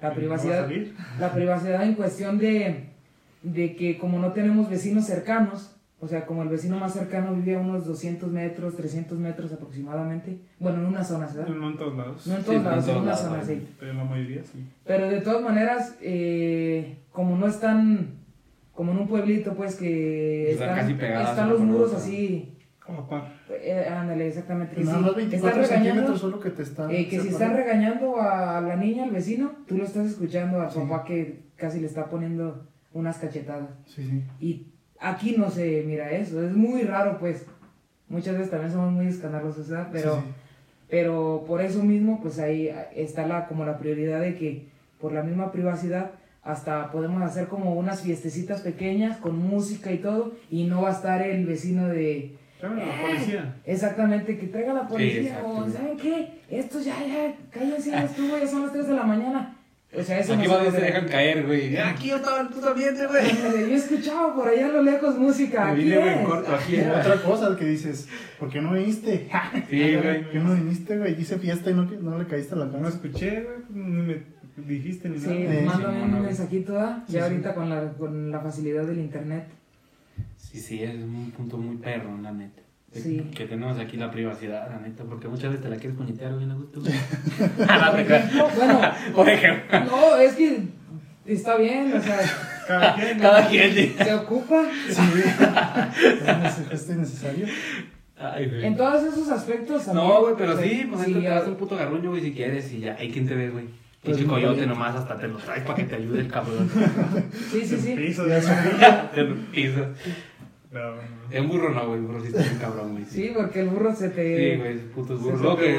La 0.02 0.10
¿No 0.10 0.10
va 0.10 0.10
a 0.10 0.15
privacidad, 0.15 0.62
salir? 0.63 0.95
la 1.19 1.32
privacidad 1.34 1.84
en 1.84 1.93
cuestión 1.95 2.38
de, 2.38 2.89
de 3.43 3.76
que 3.76 3.98
como 3.98 4.19
no 4.19 4.32
tenemos 4.32 4.69
vecinos 4.69 5.06
cercanos, 5.06 5.76
o 6.06 6.08
sea, 6.08 6.26
como 6.28 6.44
el 6.44 6.50
vecino 6.50 6.78
más 6.78 6.94
cercano 6.94 7.34
vive 7.34 7.56
a 7.56 7.60
unos 7.60 7.86
200 7.88 8.32
metros, 8.32 8.76
300 8.78 9.18
metros 9.18 9.52
aproximadamente, 9.52 10.38
bueno, 10.60 10.80
en 10.80 10.86
una 10.86 11.04
zona, 11.04 11.26
¿verdad? 11.26 11.48
No 11.56 11.70
en 11.72 11.78
todos 11.78 11.98
lados. 11.98 12.28
No 12.28 12.36
en 12.36 12.39
Sí, 12.41 12.46
todos 12.46 12.62
no 12.63 12.70
en 12.70 12.76
lados, 12.76 12.88
en 12.88 12.96
una 12.98 13.06
lados, 13.08 13.20
zona, 13.22 13.44
sí. 13.44 13.68
Pero 13.80 13.94
la 13.94 14.04
mayoría 14.04 14.44
sí. 14.44 14.65
Pero 14.86 15.10
de 15.10 15.22
todas 15.22 15.41
maneras, 15.41 15.96
eh, 16.02 17.00
como 17.12 17.36
no 17.38 17.48
están, 17.48 18.10
como 18.74 18.91
en 18.91 19.00
un 19.00 19.08
pueblito, 19.08 19.54
pues 19.56 19.76
que 19.76 20.52
Están 20.52 20.70
están, 20.70 20.82
casi 20.86 20.94
pegadas 20.94 21.30
están 21.32 21.50
los 21.50 21.60
muros 21.62 21.94
así, 21.94 22.52
Como 22.86 23.00
a 23.00 23.10
par. 23.10 23.34
eh, 23.50 23.88
ándale, 23.89 24.28
exactamente. 24.28 24.76
que 24.76 24.84
Nada 24.84 24.98
si 24.98 25.02
más 25.02 25.10
están 25.10 25.30
24 25.30 25.62
regañando, 25.63 26.18
solo 26.18 26.39
que 26.39 26.50
te 26.52 26.62
están. 26.62 26.91
eh, 26.91 27.08
que 27.08 27.20
si 27.20 27.30
están 27.30 27.50
separando. 27.50 27.58
regañando 27.58 28.22
a 28.22 28.62
la 28.62 28.76
niña, 28.76 29.06
al 29.06 29.12
vecino, 29.12 29.54
tú 29.68 29.78
lo 29.78 29.86
estás 29.86 30.06
escuchando 30.06 30.62
a 30.62 30.70
Sí. 30.70 30.80
papá 30.80 31.04
que 31.04 31.46
casi 31.56 31.80
le 31.80 31.88
está 31.88 32.06
poniendo 32.06 32.68
unas 32.94 33.18
cachetadas. 33.18 33.70
Sí, 33.88 34.04
sí. 34.08 34.24
Y 34.39 34.68
aquí 35.10 35.36
no 35.38 35.50
se 35.50 35.84
mira 35.86 36.12
eso, 36.12 36.44
es 36.46 36.54
muy 36.56 36.84
raro, 36.84 37.18
pues. 37.20 37.46
Muchas 38.08 38.34
veces 38.36 38.52
también 38.52 38.72
somos 38.72 38.91
muy 38.91 39.08
escandalosos, 39.08 39.68
¿verdad? 39.70 39.89
Pero... 39.91 40.15
Sí, 40.15 40.22
sí. 40.26 40.34
Pero 40.88 41.44
por 41.48 41.62
eso 41.62 41.82
mismo, 41.84 42.22
pues 42.22 42.38
ahí 42.38 42.70
está 42.96 43.26
la, 43.26 43.48
como 43.48 43.65
la 43.65 43.80
prioridad 43.80 44.22
de 44.22 44.36
que 44.36 44.68
por 45.02 45.13
la 45.13 45.24
misma 45.24 45.52
privacidad 45.52 46.12
hasta 46.44 46.91
podemos 46.91 47.24
hacer 47.24 47.48
como 47.48 47.74
unas 47.74 48.02
fiestecitas 48.02 48.62
pequeñas 48.62 49.18
con 49.18 49.36
música 49.39 49.91
y 49.91 49.98
todo 49.98 50.34
y 50.52 50.65
no 50.65 50.84
va 50.84 50.89
a 50.89 50.94
estar 50.94 51.24
el 51.24 51.44
vecino 51.48 51.88
de... 51.88 52.38
Llámale 52.62 52.84
a 52.84 52.86
la 52.86 52.94
"Eh", 52.94 53.02
policía. 53.08 53.56
Exactamente, 53.65 54.38
que 54.38 54.46
traiga 54.46 54.74
la 54.74 54.88
policía 54.88 55.41
o 55.44 55.68
¿saben 55.68 55.98
qué? 55.98 56.39
Esto 56.52 56.80
ya, 56.80 56.94
ya, 57.04 57.34
cállense, 57.50 57.89
ya 57.89 58.04
estuvo, 58.04 58.38
ya 58.38 58.46
son 58.48 58.62
las 58.62 58.72
3 58.72 58.88
de 58.88 58.94
la 58.94 59.04
mañana. 59.04 59.58
O 59.98 60.04
sea, 60.04 60.19
eso 60.19 60.34
Aquí 60.34 60.48
no 60.48 60.71
se 60.71 60.82
dejan 60.82 61.08
caer, 61.08 61.45
güey. 61.45 61.78
Aquí 61.78 62.10
yo 62.10 62.17
estaba 62.17 62.41
en 62.41 62.50
puto 62.50 62.69
ambiente, 62.69 63.08
güey. 63.08 63.24
Yo 63.41 63.58
he 63.58 63.76
escuchado 63.76 64.36
por 64.36 64.48
allá 64.50 64.65
a 64.65 64.71
lo 64.71 64.82
lejos 64.84 65.17
música. 65.17 65.71
Aquí 65.71 65.93
en 65.93 66.04
es. 66.08 66.26
corto, 66.26 66.54
aquí. 66.54 66.80
Otra 66.82 67.21
cosa 67.24 67.56
que 67.56 67.63
dices, 67.65 68.08
¿por 68.39 68.50
qué 68.50 68.62
no 68.62 68.74
viniste? 68.74 69.30
Sí, 69.69 69.93
¿Por 69.95 70.32
qué 70.32 70.39
no 70.43 70.54
viniste, 70.56 70.98
güey? 70.98 71.19
Hice 71.19 71.38
fiesta 71.39 71.71
y 71.71 71.76
no, 71.76 71.84
no 71.86 72.17
le 72.17 72.28
caíste 72.28 72.56
a 72.56 72.58
la 72.58 72.65
No 72.65 72.74
casa. 72.74 72.89
escuché, 72.89 73.41
güey. 73.41 73.58
Ni 73.69 74.02
me 74.02 74.21
dijiste 74.58 75.08
ni 75.08 75.17
Sí, 75.19 75.28
nada. 75.28 75.39
Eh, 75.54 75.62
mándame 75.65 75.98
sí, 75.98 76.04
un 76.04 76.12
no, 76.12 76.17
no. 76.17 76.24
mensajito, 76.24 76.80
¿ah? 76.80 77.04
Sí, 77.08 77.13
ya 77.13 77.19
sí. 77.19 77.24
ahorita 77.32 77.56
con 77.56 77.69
la, 77.69 77.93
con 77.93 78.32
la 78.32 78.39
facilidad 78.41 78.86
del 78.86 79.00
internet. 79.00 79.48
Sí, 80.36 80.60
sí, 80.60 80.84
es 80.84 80.93
un 80.95 81.32
punto 81.32 81.58
muy 81.58 81.78
perro, 81.78 82.17
la 82.21 82.32
neta. 82.34 82.62
Sí. 83.01 83.29
Que 83.36 83.45
tenemos 83.45 83.77
aquí 83.77 83.97
la 83.97 84.10
privacidad, 84.12 84.69
la 84.69 84.79
neta, 84.79 85.03
porque 85.03 85.27
muchas 85.27 85.49
veces 85.49 85.63
te 85.63 85.69
la 85.69 85.75
quieres 85.77 85.97
puñetear 85.97 86.38
bien 86.38 86.51
a 86.51 86.55
gusto. 86.55 86.81
Bueno, 88.55 88.81
Por 89.15 89.29
ejemplo, 89.29 89.79
no, 89.86 90.15
es 90.17 90.34
que 90.34 90.60
está 91.25 91.58
bien, 91.58 91.93
o 91.93 92.01
sea, 92.01 92.17
Cada 92.67 92.95
quien. 92.97 93.19
cada 93.19 93.47
quien. 93.49 93.95
se 93.97 94.13
ocupa. 94.13 94.63
Sí. 94.89 95.01
¿Es 96.71 96.89
necesario? 96.89 97.47
Ay, 98.17 98.47
güey. 98.49 98.65
En 98.65 98.77
todos 98.77 99.03
esos 99.03 99.29
aspectos 99.29 99.86
también. 99.86 100.08
No, 100.08 100.21
güey, 100.21 100.36
pero 100.38 100.53
sí, 100.58 100.88
pues 100.89 101.01
sí, 101.03 101.12
entonces 101.12 101.21
te 101.23 101.27
a- 101.27 101.36
das 101.36 101.47
un 101.47 101.55
puto 101.55 101.75
garruño, 101.75 102.10
güey, 102.12 102.21
si 102.21 102.31
quieres, 102.34 102.71
y 102.71 102.79
ya, 102.79 102.95
hay 102.97 103.12
quien 103.12 103.27
te 103.27 103.36
ve, 103.36 103.49
güey. 103.49 103.65
Pues 104.01 104.17
Pinche 104.17 104.31
muy 104.31 104.41
coyote 104.41 104.67
nomás 104.67 104.95
hasta 104.95 105.17
te 105.17 105.27
lo 105.27 105.38
traes 105.38 105.63
para 105.63 105.75
que 105.77 105.84
te 105.86 105.95
ayude 105.95 106.19
el 106.21 106.27
cabrón. 106.27 106.69
Sí, 107.51 107.65
sí, 107.65 107.75
sí. 107.77 107.95
Piso 107.95 108.27
Ya 108.27 108.39
piso. 109.51 109.88
No, 110.76 110.96
no. 110.96 111.02
En 111.32 111.48
burro 111.48 111.70
no, 111.74 111.88
güey, 111.88 112.02
burro 112.02 112.22
sí 112.22 112.28
está 112.28 112.42
bien 112.42 112.58
cabrón, 112.60 112.92
güey. 112.92 113.06
Sí, 113.06 113.32
porque 113.36 113.62
el 113.62 113.70
burro 113.70 113.96
se 113.96 114.10
Sí, 114.10 114.16
te... 114.16 114.58
güey, 114.58 114.78
putos 114.90 115.20
Se 115.20 115.26
burros. 115.26 115.42
voltea. 115.42 115.72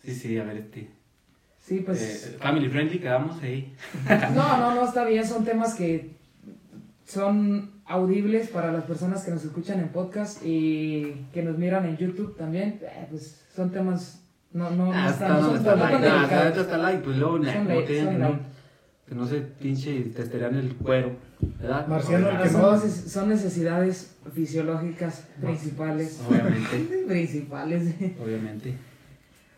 Sí, 0.02 0.14
sí, 0.14 0.38
a 0.38 0.44
ver, 0.44 0.56
este. 0.58 0.90
Sí, 1.60 1.80
pues... 1.84 2.26
eh, 2.34 2.36
family 2.40 2.68
friendly, 2.68 2.98
quedamos 2.98 3.42
ahí. 3.42 3.74
No, 4.34 4.56
no, 4.58 4.74
no, 4.74 4.84
está 4.86 5.04
bien, 5.04 5.26
son 5.26 5.44
temas 5.44 5.74
que 5.74 6.14
son 7.04 7.70
audibles 7.86 8.48
para 8.48 8.72
las 8.72 8.84
personas 8.84 9.24
que 9.24 9.30
nos 9.30 9.44
escuchan 9.44 9.78
en 9.80 9.88
podcast 9.88 10.42
y 10.44 11.26
que 11.32 11.42
nos 11.42 11.56
miran 11.56 11.86
en 11.86 11.96
YouTube 11.96 12.36
también. 12.36 12.80
eh, 12.82 13.06
pues 13.10 13.44
son 13.54 13.70
temas 13.70 14.22
no 14.52 14.70
no, 14.70 14.86
no 14.86 14.92
Ah, 14.92 15.10
están- 15.10 15.36
está, 15.36 15.46
no 15.46 15.54
está 15.56 15.76
no, 15.76 16.60
está 16.62 16.78
light, 16.78 17.00
pues 17.02 17.16
no. 18.18 18.55
Que 19.08 19.14
no 19.14 19.26
se 19.26 19.40
pinche 19.40 20.00
testean 20.16 20.56
el 20.56 20.74
cuero, 20.74 21.12
¿verdad? 21.60 21.86
Marciano, 21.86 22.26
son, 22.50 22.60
no- 22.60 22.72
neces- 22.76 23.06
son 23.08 23.28
necesidades 23.28 24.16
fisiológicas 24.34 25.28
principales. 25.40 26.20
Obviamente, 26.28 27.04
principales. 27.08 27.94
obviamente. 28.22 28.74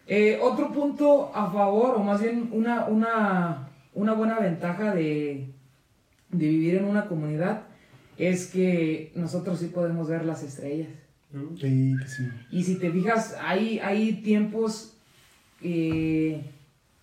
Eh, 0.06 0.38
otro 0.42 0.72
punto 0.72 1.30
a 1.34 1.50
favor, 1.50 1.96
o 1.96 2.02
más 2.02 2.20
bien 2.22 2.48
una, 2.52 2.86
una, 2.86 3.68
una 3.94 4.12
buena 4.14 4.38
ventaja 4.38 4.94
de, 4.94 5.50
de 6.30 6.48
vivir 6.48 6.76
en 6.76 6.84
una 6.84 7.06
comunidad, 7.06 7.62
es 8.16 8.46
que 8.48 9.12
nosotros 9.14 9.60
sí 9.60 9.66
podemos 9.66 10.08
ver 10.08 10.24
las 10.24 10.42
estrellas. 10.42 10.88
Sí, 11.60 11.94
que 12.02 12.08
sí. 12.08 12.22
Y 12.50 12.64
si 12.64 12.76
te 12.76 12.90
fijas, 12.90 13.36
hay, 13.40 13.78
hay 13.80 14.14
tiempos, 14.22 14.94
eh, 15.62 16.42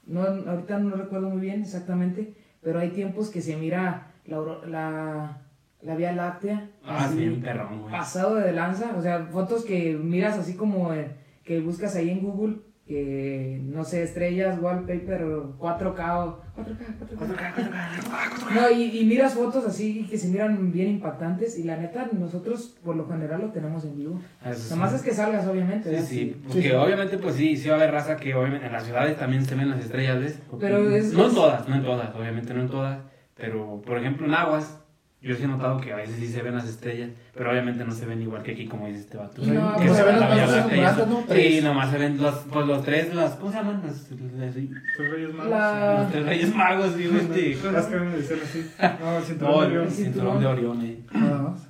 no, 0.06 0.22
ahorita 0.22 0.80
no 0.80 0.96
recuerdo 0.96 1.30
muy 1.30 1.42
bien 1.42 1.62
exactamente, 1.62 2.34
pero 2.62 2.80
hay 2.80 2.90
tiempos 2.90 3.30
que 3.30 3.42
se 3.42 3.58
mira 3.58 4.12
la, 4.26 4.38
la, 4.68 5.42
la 5.82 5.96
Vía 5.96 6.12
Láctea. 6.14 6.70
Ah, 6.84 7.06
así, 7.06 7.18
sí, 7.20 7.28
un 7.28 7.42
perrón, 7.42 7.82
güey. 7.82 7.92
pasado 7.92 8.36
de 8.36 8.52
lanza, 8.52 8.96
o 8.98 9.02
sea, 9.02 9.26
fotos 9.26 9.66
que 9.66 9.94
miras 9.96 10.38
así 10.38 10.56
como 10.56 10.94
eh, 10.94 11.12
que 11.44 11.60
buscas 11.60 11.96
ahí 11.96 12.10
en 12.10 12.22
Google, 12.22 12.58
que 12.88 13.60
no 13.64 13.84
sé, 13.84 14.04
estrellas, 14.04 14.60
wallpaper, 14.62 15.24
o 15.24 15.58
4K 15.58 16.18
o 16.20 16.40
4K, 16.56 17.18
4K. 17.18 18.54
No, 18.54 18.70
y, 18.70 19.00
y 19.00 19.06
miras 19.06 19.34
fotos 19.34 19.66
así 19.66 20.06
que 20.08 20.18
se 20.20 20.28
miran 20.28 20.72
bien 20.72 20.90
impactantes 20.90 21.58
y 21.58 21.64
la 21.64 21.78
neta 21.78 22.08
nosotros 22.14 22.78
por 22.84 22.96
lo 22.96 23.08
general 23.08 23.42
lo 23.42 23.50
tenemos 23.52 23.84
en 23.86 23.96
vivo. 23.98 24.22
Ah, 24.44 24.52
eso 24.52 24.60
sí. 24.62 24.70
Nomás 24.70 24.94
es 24.94 25.02
que 25.02 25.14
salgas 25.14 25.48
obviamente. 25.48 26.00
Sí, 26.02 26.06
sí, 26.06 26.42
porque 26.48 26.62
Sí. 26.62 26.72
obviamente 26.72 27.18
pues 27.18 27.36
sí, 27.36 27.58
sí 27.58 27.70
va 27.70 27.76
a 27.76 27.78
haber 27.80 27.92
raza 27.92 28.18
que 28.18 28.36
obviamente 28.36 28.68
en 28.68 28.74
las 28.74 28.84
ciudades 28.84 29.18
también 29.18 29.44
se 29.46 29.56
ven 29.56 29.70
las 29.72 29.80
estrellas, 29.80 30.20
¿ves? 30.20 30.40
Pero 30.60 30.90
es- 30.92 31.12
No 31.14 31.28
en 31.30 31.34
todas, 31.36 31.68
no 31.68 31.76
en 31.76 31.84
todas, 31.84 32.14
obviamente 32.16 32.54
no 32.54 32.62
en 32.62 32.70
todas, 32.70 33.00
pero 33.36 33.82
por 33.84 33.98
ejemplo 33.98 34.28
en 34.28 34.34
aguas, 34.36 34.80
yo 35.22 35.36
sí 35.36 35.44
he 35.44 35.48
notado 35.48 35.82
que 35.82 35.92
a 35.92 35.96
veces 35.96 36.16
sí 36.18 36.28
se 36.28 36.42
ven 36.44 36.54
las 36.56 36.68
estrellas, 36.70 37.10
pero 37.34 37.50
obviamente 37.50 37.84
no 37.84 37.92
se 37.92 38.06
ven 38.06 38.22
igual 38.22 38.44
que 38.44 38.52
aquí 38.52 38.68
como 38.68 38.86
dice 38.88 39.00
este 39.00 39.18
vato. 39.18 39.42
No, 39.44 39.76
Que 39.78 39.86
pues 39.86 39.98
se 39.98 40.04
ven 40.04 40.20
la 40.20 40.36
las 40.36 40.52
grandes, 40.52 41.08
¿no? 41.08 41.18
Sí, 41.22 41.26
Tres. 41.28 41.64
nomás 41.64 41.90
se 41.92 41.98
ven 41.98 42.22
los, 42.22 42.36
pues 42.52 42.68
los 42.68 42.84
tres, 42.84 43.16
las, 43.16 43.32
¿cómo 43.34 43.52
se 43.52 43.58
llaman? 43.58 43.82
Los, 43.86 44.12
los- 44.12 44.32
Los 44.32 45.12
Reyes 45.12 45.34
Magos. 45.34 45.50
La- 45.52 46.00
los 46.04 46.12
tres 46.12 46.26
reyes 46.26 46.56
magos, 46.56 46.94
sí, 46.96 47.10
este. 47.20 47.52
Es 47.54 47.58
que 47.86 47.96
me 47.98 48.18
decían 48.18 48.40
así. 48.44 48.72
No, 49.02 49.18
el 49.18 49.24
cinturón 49.24 49.52
No, 49.54 49.62
de 49.62 49.66
el 49.68 49.78
Orión. 49.78 49.92
cinturón 49.92 50.40
de 50.40 50.46
Orión, 50.46 50.82
eh. 50.86 51.00
Nada 51.14 51.42
más. 51.42 51.68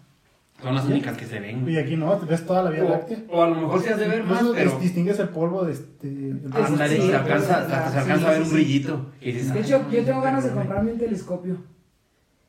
Son 0.61 0.73
las 0.73 0.85
únicas 0.85 1.15
que 1.17 1.25
se 1.25 1.39
ven, 1.39 1.59
Y 1.59 1.61
güey. 1.63 1.77
aquí 1.77 1.95
no, 1.95 2.13
te 2.13 2.25
ves 2.25 2.45
toda 2.45 2.63
la 2.63 2.71
Vía 2.71 2.83
Láctea. 2.85 3.19
O, 3.29 3.39
o 3.39 3.43
a 3.43 3.49
lo 3.49 3.55
mejor 3.55 3.81
se 3.81 3.89
has 3.93 3.99
de 3.99 4.07
ver 4.07 4.23
más, 4.23 4.41
pero... 4.55 4.71
dis- 4.71 4.79
distingues 4.79 5.19
el 5.19 5.29
polvo 5.29 5.63
de 5.65 5.73
este. 5.73 6.33
Ah, 6.51 6.65
Ándale, 6.65 6.95
Sí, 6.95 7.07
se 7.07 7.15
alcanza, 7.15 7.63
se 7.65 7.91
sí, 7.91 7.97
alcanza 7.99 8.27
a 8.27 8.31
ver 8.31 8.37
sí, 8.37 8.43
un 8.43 8.47
sí. 8.49 8.53
brillito. 8.55 9.11
Y 9.21 9.31
dices, 9.33 9.53
De 9.53 9.59
"Ay, 9.59 9.65
hecho, 9.65 9.85
yo 9.91 10.03
tengo 10.03 10.21
ganas 10.21 10.43
de 10.43 10.49
no, 10.49 10.55
no". 10.55 10.61
comprarme 10.61 10.91
un 10.93 10.97
telescopio. 10.97 11.57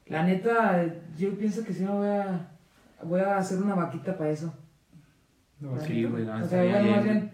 La 0.08 0.22
neta, 0.22 0.84
yo 1.18 1.30
pienso 1.36 1.64
que 1.64 1.72
sí 1.72 1.82
me 1.84 1.90
voy 1.90 2.08
a, 2.08 2.48
voy 3.02 3.20
a 3.20 3.38
hacer 3.38 3.58
una 3.58 3.74
vaquita 3.74 4.16
para 4.16 4.30
eso. 4.30 4.54
No, 5.60 5.78
sí, 5.80 6.04
güey, 6.04 6.24
no, 6.24 6.36
O 6.36 6.46
sea, 6.46 6.62
bueno, 6.62 6.74
más 6.90 7.04
bien. 7.04 7.04
bien 7.04 7.30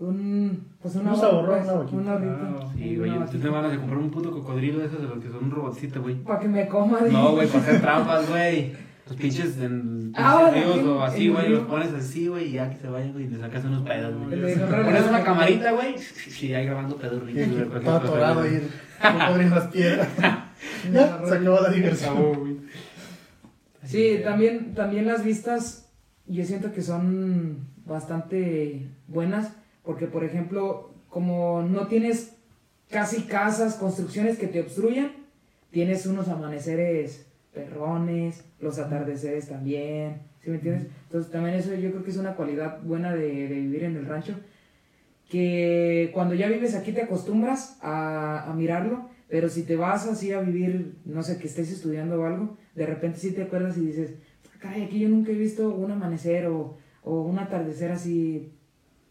un, 0.00 0.68
pues 0.80 0.94
una 0.94 1.12
Un 1.12 1.18
pues, 1.20 1.32
una 1.32 1.72
vaquita. 1.72 1.96
un 1.96 2.08
ahorrito. 2.08 2.60
Ah, 2.62 2.72
Sí, 2.76 2.96
güey, 2.96 3.10
vaquita. 3.10 3.38
tengo 3.42 3.54
ganas 3.54 3.70
de 3.72 3.78
comprar 3.78 3.98
un 3.98 4.10
puto 4.10 4.30
cocodrilo 4.30 4.78
de 4.78 4.86
esos 4.86 5.00
de 5.02 5.08
los 5.08 5.18
que 5.18 5.28
son 5.28 5.44
un 5.44 5.50
robotcito, 5.50 6.00
güey. 6.02 6.14
Para 6.22 6.38
que 6.38 6.48
me 6.48 6.68
coma. 6.68 7.00
No, 7.10 7.32
güey, 7.32 7.48
para 7.48 7.60
hacer 7.64 7.80
trampas, 7.80 8.28
güey. 8.30 8.72
Los 9.08 9.16
pinches 9.16 9.58
en 9.58 10.12
Ah, 10.14 10.50
ríos 10.54 10.76
en- 10.78 10.88
o 10.88 11.02
así, 11.02 11.26
en 11.28 11.32
güey, 11.32 11.48
los 11.48 11.62
pones 11.64 11.92
así, 11.94 12.28
güey, 12.28 12.48
y 12.48 12.52
ya 12.52 12.68
que 12.70 12.76
se 12.76 12.88
vayan, 12.88 13.12
güey, 13.14 13.24
y 13.24 13.28
le 13.28 13.38
sacas 13.40 13.64
unos 13.64 13.82
pedos, 13.82 14.14
güey. 14.14 14.28
Pones 14.54 14.58
la- 14.58 15.08
una 15.08 15.24
camarita, 15.24 15.72
güey, 15.72 15.96
y 16.42 16.52
ahí 16.52 16.66
grabando 16.66 16.96
pedos 16.96 17.22
ricos, 17.24 17.48
güey. 17.70 17.82
Todo 17.82 17.96
atorado 17.96 18.42
ahí. 18.42 18.68
No 19.02 19.26
podrían 19.28 19.50
las 19.50 19.66
piedras. 19.68 20.08
ya, 20.92 21.22
se 21.26 21.34
acabó 21.34 21.60
la 21.60 21.70
diversión. 21.70 22.68
Sí, 23.84 24.20
también, 24.22 24.74
también 24.74 25.06
las 25.06 25.24
vistas 25.24 25.88
yo 26.26 26.44
siento 26.44 26.72
que 26.72 26.82
son 26.82 27.68
bastante 27.86 28.86
buenas 29.06 29.52
porque, 29.82 30.06
por 30.06 30.24
ejemplo, 30.24 30.92
como 31.08 31.62
no 31.62 31.86
tienes 31.86 32.34
casi 32.90 33.22
casas, 33.22 33.74
construcciones 33.74 34.38
que 34.38 34.46
te 34.46 34.60
obstruyan, 34.60 35.12
tienes 35.70 36.06
unos 36.06 36.28
amaneceres 36.28 37.26
perrones, 37.54 38.44
los 38.60 38.78
atardeceres 38.78 39.48
también, 39.48 40.22
¿sí 40.42 40.50
me 40.50 40.56
entiendes? 40.56 40.88
Entonces 41.04 41.32
también 41.32 41.56
eso 41.56 41.74
yo 41.74 41.90
creo 41.90 42.04
que 42.04 42.10
es 42.10 42.16
una 42.18 42.34
cualidad 42.34 42.82
buena 42.82 43.14
de, 43.14 43.48
de 43.48 43.54
vivir 43.54 43.84
en 43.84 43.96
el 43.96 44.06
rancho, 44.06 44.34
que 45.30 46.10
cuando 46.12 46.34
ya 46.34 46.48
vives 46.48 46.74
aquí 46.74 46.92
te 46.92 47.02
acostumbras 47.02 47.78
a, 47.82 48.50
a 48.50 48.54
mirarlo, 48.54 49.08
pero 49.28 49.48
si 49.48 49.62
te 49.62 49.76
vas 49.76 50.06
así 50.06 50.32
a 50.32 50.40
vivir, 50.40 50.96
no 51.04 51.22
sé, 51.22 51.38
que 51.38 51.46
estés 51.46 51.70
estudiando 51.70 52.20
o 52.20 52.24
algo, 52.24 52.56
de 52.74 52.86
repente 52.86 53.18
sí 53.18 53.32
te 53.32 53.42
acuerdas 53.42 53.76
y 53.76 53.86
dices, 53.86 54.14
caray, 54.58 54.84
aquí 54.84 54.98
yo 54.98 55.08
nunca 55.08 55.32
he 55.32 55.34
visto 55.34 55.68
un 55.68 55.90
amanecer 55.90 56.46
o, 56.46 56.76
o 57.02 57.22
un 57.22 57.38
atardecer 57.38 57.92
así 57.92 58.52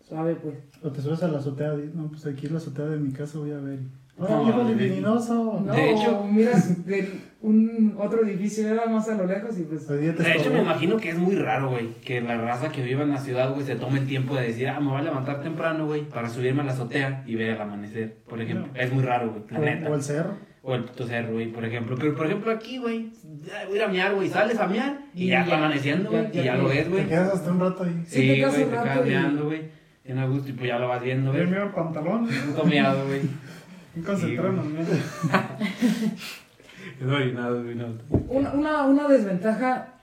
suave, 0.08 0.36
pues. 0.36 0.56
O 0.82 0.92
te 0.92 1.02
subes 1.02 1.22
a 1.24 1.28
la 1.28 1.40
azotea. 1.40 1.74
No, 1.94 2.10
pues 2.10 2.26
aquí 2.26 2.48
en 2.48 2.54
la 2.54 2.60
azotea 2.60 2.86
de 2.86 2.98
mi 2.98 3.12
casa 3.12 3.40
voy 3.40 3.52
a 3.52 3.60
ver. 3.60 3.80
No, 4.20 4.44
viejo 4.46 4.64
libidinoso. 4.64 5.62
No, 5.66 5.74
De 5.74 5.92
hecho- 5.92 6.24
miras 6.32 6.86
del- 6.86 7.22
un 7.40 7.96
otro 8.00 8.26
edificio 8.26 8.68
era 8.68 8.88
más 8.88 9.08
a 9.10 9.16
lo 9.16 9.26
lejos 9.28 9.58
y 9.60 9.64
pues... 9.64 9.86
Te 9.86 9.96
De 9.96 10.32
hecho, 10.34 10.52
me 10.52 10.60
imagino 10.62 10.98
que 10.98 11.10
es 11.10 11.18
muy 11.18 11.36
raro, 11.36 11.70
güey, 11.70 11.94
que 12.04 12.20
la 12.20 12.36
raza 12.38 12.72
que 12.72 12.82
vive 12.82 13.04
en 13.04 13.10
la 13.12 13.20
ciudad, 13.20 13.54
güey, 13.54 13.64
se 13.66 13.76
tome 13.76 14.00
el 14.00 14.08
tiempo 14.08 14.36
de 14.36 14.48
decir, 14.48 14.68
ah, 14.70 14.80
me 14.80 14.90
voy 14.90 14.98
a 15.00 15.04
levantar 15.04 15.42
temprano, 15.44 15.86
güey, 15.86 16.02
para 16.10 16.30
subirme 16.30 16.62
a 16.62 16.66
la 16.66 16.72
azotea 16.72 17.24
y 17.28 17.36
ver 17.36 17.50
el 17.52 17.62
amanecer, 17.62 18.18
por 18.28 18.42
ejemplo. 18.42 18.68
Es 18.74 18.92
muy 18.92 19.04
raro, 19.04 19.30
güey, 19.30 19.44
la 19.52 19.60
neta. 19.60 19.90
O, 19.90 19.94
el 19.96 20.02
cerro. 20.02 20.34
O 20.64 20.74
el 20.76 20.84
puto 20.84 21.06
cerro, 21.06 21.34
güey, 21.34 21.52
por 21.52 21.64
ejemplo. 21.64 21.96
Pero, 22.00 22.16
por 22.16 22.26
ejemplo, 22.26 22.52
aquí, 22.52 22.80
güey, 22.80 23.12
voy 23.24 23.52
a 23.52 23.76
ir 23.76 23.84
a 23.84 23.88
mear, 23.88 24.16
güey, 24.16 24.28
sales 24.30 24.58
a 24.60 24.66
mear 24.68 24.98
y, 25.14 25.26
Y 25.26 25.28
ya 25.28 25.44
está 25.44 25.58
amaneciendo, 25.58 26.10
güey, 26.10 26.32
ya 26.32 26.42
y 26.42 26.46
ya 26.46 26.52
te- 26.56 26.58
lo 26.64 26.68
ves, 26.70 26.84
Te 26.86 26.90
güey. 26.90 27.06
quedas 27.08 27.34
hasta 27.36 27.52
un 27.52 27.60
rato 27.60 27.84
ahí. 27.84 28.04
Sí, 28.08 28.22
Sí, 28.22 28.28
te 28.42 28.48
güey, 28.48 28.64
te 28.66 28.70
quedas 28.72 29.06
y- 29.06 29.10
meando, 29.10 29.46
güey. 29.46 29.62
Tiene 30.04 30.22
a 30.22 30.26
gusto 30.26 30.50
y 30.50 30.54
pues 30.54 30.68
ya 30.70 30.80
lo 30.80 30.88
vas 30.88 31.04
viendo, 31.04 31.32
Yo 31.34 31.38
güey. 31.40 31.48
miro 31.50 31.64
el 31.66 31.72
pantalón. 31.72 32.28
Puto 32.28 32.66
meado, 32.66 33.06
güey. 33.06 33.22
No. 34.52 34.64
Una, 38.30 38.54
una, 38.54 38.86
una 38.86 39.08
desventaja 39.08 39.94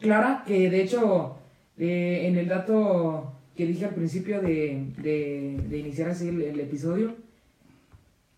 clara 0.00 0.44
que 0.46 0.70
de 0.70 0.82
hecho 0.82 1.36
eh, 1.78 2.26
en 2.26 2.36
el 2.36 2.48
dato 2.48 3.32
que 3.56 3.66
dije 3.66 3.84
al 3.86 3.94
principio 3.94 4.40
de, 4.40 4.92
de, 4.98 5.60
de 5.68 5.78
iniciar 5.78 6.10
así 6.10 6.28
el, 6.28 6.40
el 6.42 6.60
episodio 6.60 7.14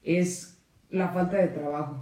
es 0.02 0.58
la 0.90 1.08
falta 1.08 1.36
de 1.38 1.48
trabajo. 1.48 2.00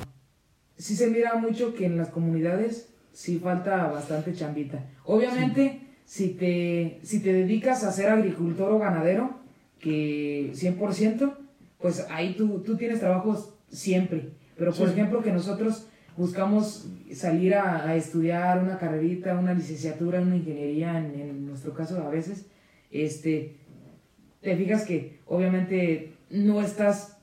Sí 0.77 0.97
se 0.97 1.09
mira 1.09 1.35
mucho 1.37 1.75
que 1.75 1.87
en 1.87 1.99
las 1.99 2.09
comunidades 2.09 2.89
sí 3.13 3.39
falta 3.39 3.89
bastante 3.89 4.33
chambita. 4.33 4.85
Obviamente, 5.05 5.81
si, 6.05 6.31
te, 6.31 7.01
si 7.03 7.21
te 7.21 7.33
dedicas 7.33 7.85
a 7.85 7.93
ser 7.93 8.09
agricultor 8.09 8.73
o 8.73 8.79
ganadero, 8.79 9.39
que 9.79 10.53
100%, 10.55 11.35
pues 11.81 12.07
ahí 12.11 12.35
tú, 12.35 12.61
tú 12.61 12.77
tienes 12.77 13.01
trabajos 13.01 13.55
siempre. 13.69 14.31
Pero 14.57 14.73
por 14.73 14.87
Sí. 14.89 14.93
ejemplo 14.93 15.23
que 15.23 15.33
nosotros 15.33 15.87
buscamos 16.17 16.87
salir 17.15 17.55
a, 17.55 17.89
a 17.89 17.97
estudiar 17.97 18.63
una 18.63 18.79
carrerita, 18.79 19.39
una 19.39 19.55
licenciatura, 19.55 20.21
una 20.21 20.37
ingeniería, 20.37 20.99
en, 20.99 21.19
en 21.19 21.47
nuestro 21.47 21.73
caso 21.73 21.99
a 22.05 22.11
veces, 22.11 22.47
este, 22.91 23.57
te 24.41 24.57
fijas 24.57 24.85
que 24.85 25.21
obviamente 25.27 26.15
no 26.31 26.61
estás 26.61 27.17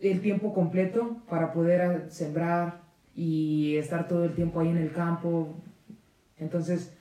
el 0.00 0.20
tiempo 0.20 0.52
completo 0.52 1.22
para 1.28 1.52
poder 1.52 2.10
sembrar 2.10 2.82
y 3.14 3.76
estar 3.76 4.08
todo 4.08 4.24
el 4.24 4.34
tiempo 4.34 4.60
ahí 4.60 4.68
en 4.68 4.76
el 4.78 4.92
campo. 4.92 5.54
Entonces, 6.38 6.92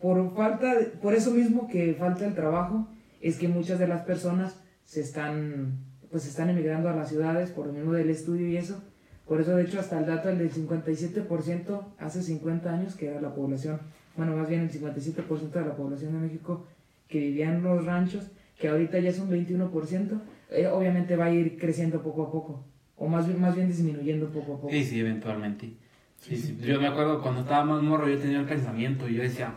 por 0.00 0.34
falta, 0.34 0.74
por 1.00 1.14
eso 1.14 1.30
mismo 1.30 1.66
que 1.68 1.94
falta 1.94 2.26
el 2.26 2.34
trabajo, 2.34 2.86
es 3.22 3.38
que 3.38 3.48
muchas 3.48 3.78
de 3.78 3.88
las 3.88 4.02
personas 4.02 4.60
se 4.84 5.00
están, 5.00 5.78
pues 6.14 6.26
están 6.26 6.48
emigrando 6.48 6.88
a 6.88 6.94
las 6.94 7.08
ciudades 7.08 7.50
por 7.50 7.66
lo 7.66 7.72
mismo 7.72 7.92
del 7.92 8.08
estudio 8.08 8.46
y 8.46 8.56
eso. 8.56 8.80
Por 9.26 9.40
eso, 9.40 9.56
de 9.56 9.64
hecho, 9.64 9.80
hasta 9.80 9.98
el 9.98 10.06
dato 10.06 10.28
del 10.28 10.48
57% 10.48 11.86
hace 11.98 12.22
50 12.22 12.72
años, 12.72 12.94
que 12.94 13.08
era 13.08 13.20
la 13.20 13.34
población, 13.34 13.80
bueno, 14.16 14.36
más 14.36 14.48
bien 14.48 14.60
el 14.60 14.70
57% 14.70 15.50
de 15.50 15.60
la 15.62 15.74
población 15.74 16.12
de 16.12 16.20
México 16.20 16.68
que 17.08 17.18
vivía 17.18 17.52
en 17.52 17.64
los 17.64 17.84
ranchos, 17.84 18.30
que 18.60 18.68
ahorita 18.68 19.00
ya 19.00 19.10
es 19.10 19.18
un 19.18 19.28
21%, 19.28 20.20
eh, 20.50 20.68
obviamente 20.68 21.16
va 21.16 21.24
a 21.24 21.30
ir 21.32 21.58
creciendo 21.58 22.00
poco 22.00 22.22
a 22.22 22.30
poco, 22.30 22.64
o 22.96 23.08
más 23.08 23.26
bien, 23.26 23.40
más 23.40 23.56
bien 23.56 23.66
disminuyendo 23.66 24.28
poco 24.28 24.54
a 24.54 24.60
poco. 24.60 24.70
Sí, 24.70 24.84
sí, 24.84 25.00
eventualmente. 25.00 25.72
Sí, 26.20 26.36
sí. 26.36 26.56
Yo 26.60 26.80
me 26.80 26.86
acuerdo 26.86 27.22
cuando 27.22 27.40
estaba 27.40 27.64
más 27.64 27.82
morro, 27.82 28.08
yo 28.08 28.18
tenía 28.18 28.38
el 28.38 28.46
pensamiento 28.46 29.08
y 29.08 29.14
yo 29.14 29.22
decía, 29.22 29.52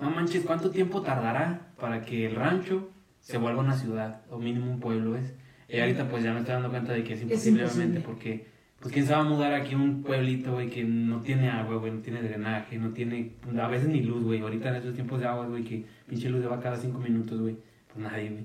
no 0.00 0.10
manches, 0.10 0.46
¿cuánto 0.46 0.70
tiempo 0.70 1.02
tardará 1.02 1.74
para 1.78 2.00
que 2.00 2.24
el 2.24 2.36
rancho 2.36 2.88
se 3.20 3.36
vuelva 3.36 3.60
una 3.60 3.76
ciudad 3.76 4.22
o 4.30 4.38
mínimo 4.38 4.70
un 4.70 4.80
pueblo, 4.80 5.14
es? 5.14 5.34
Y 5.72 5.78
ahorita 5.78 6.08
pues 6.08 6.24
ya 6.24 6.32
me 6.32 6.40
estoy 6.40 6.54
dando 6.54 6.70
cuenta 6.70 6.92
de 6.92 7.04
que 7.04 7.14
es 7.14 7.22
imposible, 7.22 7.62
imposible. 7.62 7.84
obviamente, 7.84 8.00
porque 8.06 8.46
pues 8.80 8.94
quién 8.94 9.06
se 9.06 9.12
va 9.12 9.20
a 9.20 9.24
mudar 9.24 9.52
aquí 9.54 9.74
a 9.74 9.76
un 9.76 10.02
pueblito, 10.02 10.52
güey, 10.52 10.68
que 10.68 10.82
no 10.82 11.20
tiene 11.20 11.50
agua, 11.50 11.76
güey, 11.76 11.92
no 11.92 12.00
tiene 12.00 12.22
drenaje, 12.22 12.78
no 12.78 12.90
tiene, 12.90 13.32
a 13.60 13.68
veces 13.68 13.88
ni 13.88 14.02
luz, 14.02 14.24
güey. 14.24 14.40
Ahorita 14.40 14.70
en 14.70 14.76
estos 14.76 14.94
tiempos 14.94 15.20
de 15.20 15.26
agua, 15.26 15.46
güey, 15.46 15.62
que 15.62 15.84
pinche 16.08 16.28
luz 16.28 16.40
se 16.42 16.48
va 16.48 16.60
cada 16.60 16.76
cinco 16.76 16.98
minutos, 16.98 17.40
güey. 17.40 17.56
Pues 17.92 18.10
nadie, 18.10 18.30
güey. 18.30 18.44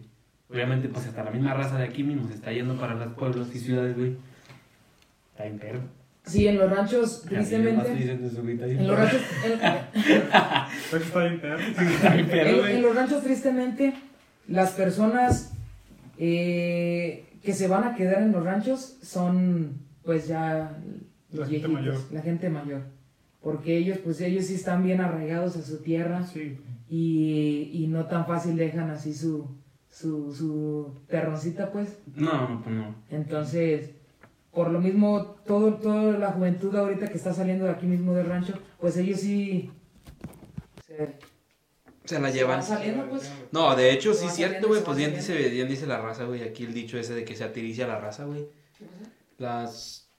Obviamente, 0.52 0.90
pues 0.90 1.08
hasta 1.08 1.24
la 1.24 1.32
misma 1.32 1.54
raza 1.54 1.78
de 1.78 1.86
aquí 1.86 2.04
mismo 2.04 2.28
se 2.28 2.36
está 2.36 2.52
yendo 2.52 2.76
para 2.76 2.94
los 2.94 3.14
pueblos 3.14 3.48
y 3.56 3.60
ciudades, 3.60 3.98
güey. 3.98 4.18
Está 5.32 5.46
bien 5.46 5.58
perro. 5.58 5.80
Sí, 6.26 6.48
en 6.48 6.58
los 6.58 6.70
ranchos, 6.70 7.24
tristemente. 7.24 7.92
En 7.92 8.88
los 8.88 8.98
ranchos. 8.98 9.22
Pues 10.90 11.04
está 11.04 11.20
bien 12.14 12.28
perro. 12.28 12.68
En 12.68 12.82
los 12.82 12.96
ranchos, 12.96 13.24
tristemente, 13.24 13.94
las 14.48 14.72
personas 14.72 15.55
eh, 16.18 17.26
que 17.44 17.54
se 17.54 17.68
van 17.68 17.84
a 17.84 17.96
quedar 17.96 18.22
en 18.24 18.32
los 18.32 18.44
ranchos 18.44 18.98
son, 19.02 19.80
pues 20.04 20.28
ya. 20.28 20.78
La 21.32 21.46
gente 21.46 21.68
viejitos, 21.68 21.72
mayor. 21.72 21.96
La 22.12 22.22
gente 22.22 22.50
mayor. 22.50 22.82
Porque 23.42 23.78
ellos, 23.78 24.00
pues 24.00 24.22
ellos 24.22 24.46
sí 24.46 24.56
están 24.56 24.84
bien 24.84 25.02
arraigados 25.02 25.56
a 25.58 25.62
su 25.62 25.78
tierra 25.78 26.26
Sí. 26.26 26.58
y, 26.90 27.70
y 27.74 27.88
no 27.88 28.06
tan 28.06 28.26
fácil 28.26 28.56
dejan 28.56 28.90
así 28.90 29.14
su, 29.14 29.48
su, 29.90 30.34
su 30.34 31.02
terroncita, 31.08 31.72
pues. 31.72 32.00
No, 32.16 32.50
no, 32.50 32.64
pues 32.64 32.76
no. 32.76 32.96
Entonces, 33.12 33.92
por 34.52 34.72
lo 34.72 34.80
mismo, 34.82 35.36
todo, 35.46 35.76
toda 35.76 36.18
la 36.18 36.32
juventud 36.32 36.76
ahorita 36.76 37.08
que 37.10 37.18
está 37.18 37.34
saliendo 37.34 37.66
de 37.66 37.72
aquí 37.72 37.86
mismo 37.86 38.14
del 38.14 38.28
rancho, 38.28 38.54
pues 38.80 38.98
ellos 38.98 39.20
sí. 39.20 39.70
Se, 40.88 41.16
Se 42.06 42.20
la 42.20 42.30
llevan. 42.30 42.64
saliendo, 42.64 43.08
pues. 43.10 43.32
No, 43.52 43.76
de 43.76 43.92
hecho, 43.92 44.14
sí 44.14 44.28
es 44.28 44.34
cierto, 44.34 44.68
güey. 44.68 44.84
Pues 44.84 44.98
bien 44.98 45.14
dice, 45.14 45.36
bien 45.50 45.68
dice 45.68 45.88
la 45.88 46.00
raza, 46.00 46.26
güey. 46.26 46.44
Aquí 46.44 46.64
el 46.64 46.74
dicho 46.74 46.98
ese 46.98 47.14
de 47.14 47.26
que 47.26 47.36
se 47.36 47.44
atiricia 47.44 47.88
la 47.88 48.00
raza, 48.00 48.26
güey. 48.26 48.48
Las. 49.38 50.10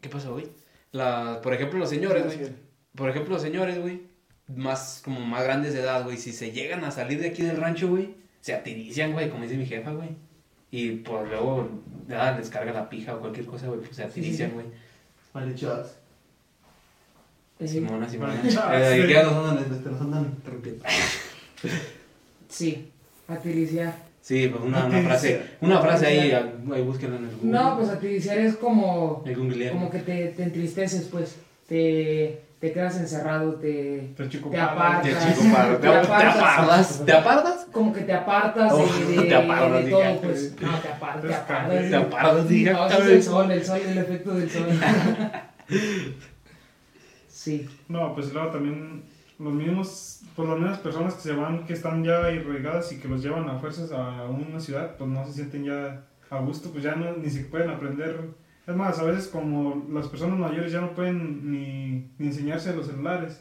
¿Qué 0.00 0.08
pasó, 0.08 0.32
güey? 0.32 0.48
La... 0.90 1.40
Por 1.42 1.54
ejemplo, 1.54 1.78
los 1.78 1.88
señores, 1.88 2.24
güey. 2.24 2.52
Por 2.94 3.08
ejemplo, 3.08 3.34
los 3.34 3.42
señores, 3.42 3.80
güey. 3.80 4.02
Más, 4.48 5.00
como 5.04 5.20
más 5.20 5.44
grandes 5.44 5.72
de 5.74 5.80
edad, 5.80 6.04
güey. 6.04 6.16
Si 6.16 6.32
se 6.32 6.50
llegan 6.50 6.84
a 6.84 6.90
salir 6.90 7.20
de 7.20 7.28
aquí 7.28 7.42
del 7.42 7.56
rancho, 7.56 7.88
güey. 7.88 8.16
Se 8.40 8.52
atirician, 8.52 9.12
güey, 9.12 9.30
como 9.30 9.44
dice 9.44 9.56
mi 9.56 9.66
jefa, 9.66 9.92
güey. 9.92 10.16
Y 10.72 10.96
pues 10.96 11.28
luego 11.28 11.68
ya 12.08 12.36
les 12.36 12.50
carga 12.50 12.72
la 12.72 12.88
pija 12.88 13.14
o 13.14 13.20
cualquier 13.20 13.46
cosa, 13.46 13.68
güey. 13.68 13.80
Pues 13.80 13.94
se 13.94 14.02
atirician, 14.02 14.52
güey. 14.52 14.66
Vale, 15.32 15.54
chavas. 15.54 15.86
Eh, 15.88 16.01
Simona, 17.66 18.08
Simona. 18.08 18.34
Eh, 18.44 19.06
ya 19.10 19.22
los 19.24 19.32
andan, 19.32 19.82
te 19.82 19.90
los 19.90 20.00
andan 20.00 20.34
rompiendo. 20.46 20.84
Sí, 22.48 22.90
atiriciar. 23.28 23.94
Sí, 24.20 24.46
pues 24.48 24.62
una, 24.62 24.84
una 24.86 25.00
frase, 25.02 25.42
una 25.60 25.80
frase 25.80 26.06
ahí, 26.06 26.30
ahí 26.32 26.82
búsquenla 26.82 27.16
en 27.16 27.24
el 27.24 27.36
Google. 27.36 27.50
No, 27.50 27.76
pues 27.76 27.88
atiriciar 27.88 28.38
es 28.38 28.56
como, 28.56 29.22
El 29.26 29.36
Google. 29.36 29.70
como 29.70 29.90
que 29.90 29.98
te, 29.98 30.26
te 30.28 30.42
entristeces, 30.44 31.08
pues. 31.10 31.36
Te, 31.68 32.40
te 32.60 32.72
quedas 32.72 32.96
encerrado, 32.98 33.54
te, 33.54 34.12
Te 34.16 34.28
chico 34.28 34.48
te 34.50 34.60
apartas. 34.60 35.02
Te 35.02 35.32
chico 35.32 35.52
paro. 35.52 35.76
¿Te, 35.76 35.80
Te 35.80 35.88
te 35.88 35.96
apartas. 35.98 36.36
apartas? 36.36 37.02
¿Te 37.04 37.12
apartas? 37.12 37.66
Como 37.72 37.92
que 37.92 38.02
te 38.02 38.12
apartas 38.12 38.72
Oh, 38.72 38.86
de, 39.08 39.22
te 39.22 39.34
apartas, 39.34 39.84
de 39.84 39.90
todo, 39.90 40.20
pues. 40.20 40.54
No, 40.60 40.78
te 40.78 40.88
apartas, 40.88 41.22
te 41.22 41.28
Te 41.28 41.34
apartas. 41.34 41.90
Te 41.90 41.96
apartas, 41.96 42.48
dije. 42.48 42.72
No, 42.72 42.86
es 42.86 43.06
el 43.06 43.22
sol, 43.22 43.50
el 43.50 43.64
sol, 43.64 43.80
el 43.88 43.98
efecto 43.98 44.34
del 44.34 44.50
sol. 44.50 44.66
sí. 47.32 47.68
No, 47.88 48.14
pues 48.14 48.32
luego 48.32 48.50
también 48.50 49.02
los 49.38 49.52
mismos, 49.52 50.20
por 50.36 50.46
las 50.48 50.58
mismas 50.58 50.78
personas 50.78 51.14
que 51.14 51.22
se 51.22 51.32
van, 51.32 51.66
que 51.66 51.72
están 51.72 52.04
ya 52.04 52.30
irrigadas 52.30 52.92
y 52.92 52.98
que 52.98 53.08
los 53.08 53.22
llevan 53.22 53.48
a 53.48 53.58
fuerzas 53.58 53.90
a 53.90 54.26
una 54.26 54.60
ciudad, 54.60 54.96
pues 54.96 55.10
no 55.10 55.24
se 55.26 55.32
sienten 55.32 55.64
ya 55.64 56.04
a 56.30 56.38
gusto, 56.40 56.70
pues 56.70 56.84
ya 56.84 56.94
no, 56.94 57.16
ni 57.16 57.28
se 57.30 57.44
pueden 57.44 57.70
aprender. 57.70 58.20
Es 58.66 58.76
más, 58.76 58.98
a 59.00 59.04
veces 59.04 59.26
como 59.28 59.84
las 59.92 60.06
personas 60.06 60.38
mayores 60.38 60.70
ya 60.70 60.80
no 60.80 60.92
pueden 60.94 61.50
ni, 61.50 62.06
ni 62.18 62.26
enseñarse 62.28 62.74
los 62.76 62.86
celulares. 62.86 63.40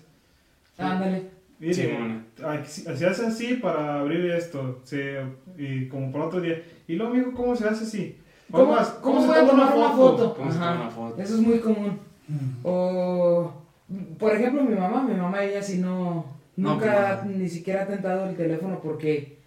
Ándale. 0.78 1.30
Mire, 1.60 1.74
Sí, 1.76 1.88
bueno. 1.96 2.24
se 2.66 3.06
hace 3.06 3.26
así 3.28 3.54
para 3.56 4.00
abrir 4.00 4.26
esto, 4.32 4.80
se, 4.84 5.22
y 5.58 5.88
como 5.90 6.12
por 6.12 6.22
otro 6.22 6.42
día. 6.42 6.64
Y 6.88 6.96
luego, 6.96 7.14
amigo, 7.14 7.34
¿cómo 7.34 7.56
se 7.56 7.68
hace 7.68 7.84
así? 7.84 8.18
¿Cómo, 8.50 8.76
se 8.84 9.28
voy 9.28 9.38
a 9.38 9.46
toma 9.46 9.70
tomar 9.70 9.78
una 9.78 9.90
foto? 9.92 10.34
¿Cómo 10.34 10.52
se 10.52 10.58
Ajá. 10.58 10.72
toma 10.72 10.82
una 10.82 10.90
foto? 10.90 11.22
Eso 11.22 11.36
es 11.36 11.42
muy 11.42 11.60
común. 11.60 12.00
O, 12.64 13.54
por 14.18 14.36
ejemplo, 14.36 14.64
mi 14.64 14.76
mamá, 14.76 15.04
mi 15.04 15.14
mamá, 15.16 15.44
ella 15.44 15.62
sí 15.62 15.78
no, 15.80 16.26
No, 16.56 16.74
nunca 16.74 17.22
pues, 17.24 17.36
ni 17.36 17.50
siquiera 17.50 17.84
ha 17.84 17.88
tentado 17.88 18.30
el 18.30 18.36
teléfono 18.36 18.80
porque, 18.82 19.38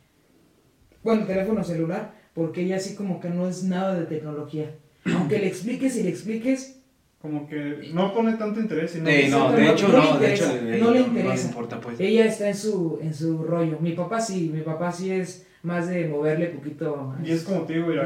bueno, 1.02 1.22
el 1.22 1.26
teléfono 1.26 1.62
celular, 1.64 2.12
porque 2.34 2.62
ella 2.62 2.78
sí 2.78 2.94
como 2.94 3.20
que 3.20 3.30
no 3.30 3.48
es 3.48 3.64
nada 3.64 3.94
de 3.94 4.06
tecnología. 4.06 4.74
Aunque 5.16 5.38
le 5.38 5.48
expliques 5.48 5.96
y 5.96 6.02
le 6.02 6.08
expliques, 6.10 6.80
Como 7.20 7.46
que 7.46 7.90
no 7.94 8.12
pone 8.12 8.34
tanto 8.34 8.60
interés. 8.60 8.90
Sino 8.90 9.08
Eh, 9.08 9.28
no, 9.30 9.50
de 9.52 9.70
hecho 9.70 9.88
no 9.88 9.98
le 9.98 10.10
no, 10.10 10.18
de 10.18 10.34
hecho 10.34 10.44
interesa, 10.44 10.84
no 10.84 10.90
le 10.90 11.00
no 11.00 11.06
interesa. 11.06 11.48
importa, 11.48 11.80
pues. 11.80 11.98
ella 11.98 12.26
está 12.26 12.48
en 12.48 12.54
su, 12.54 12.98
en 13.00 13.14
su 13.14 13.42
rollo. 13.44 13.78
Mi 13.80 13.92
papá 13.92 14.20
sí, 14.20 14.50
mi 14.52 14.60
papá 14.60 14.92
sí 14.92 15.10
es 15.10 15.46
más 15.62 15.88
de 15.88 16.06
moverle 16.06 16.48
poquito. 16.48 17.14
Y 17.24 17.30
es 17.32 17.44
como 17.44 17.62
te 17.62 17.74
digo, 17.74 17.90
y 17.94 17.96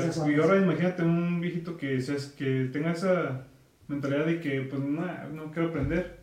ahora 0.41 0.57
imagínate 0.63 1.03
un 1.03 1.41
viejito 1.41 1.77
que, 1.77 2.01
seas, 2.01 2.27
que 2.27 2.69
tenga 2.73 2.93
esa 2.93 3.47
mentalidad 3.89 4.25
de 4.27 4.39
que, 4.41 4.61
pues, 4.61 4.81
nah, 4.83 5.25
no 5.33 5.51
quiero 5.51 5.71
aprender. 5.71 6.18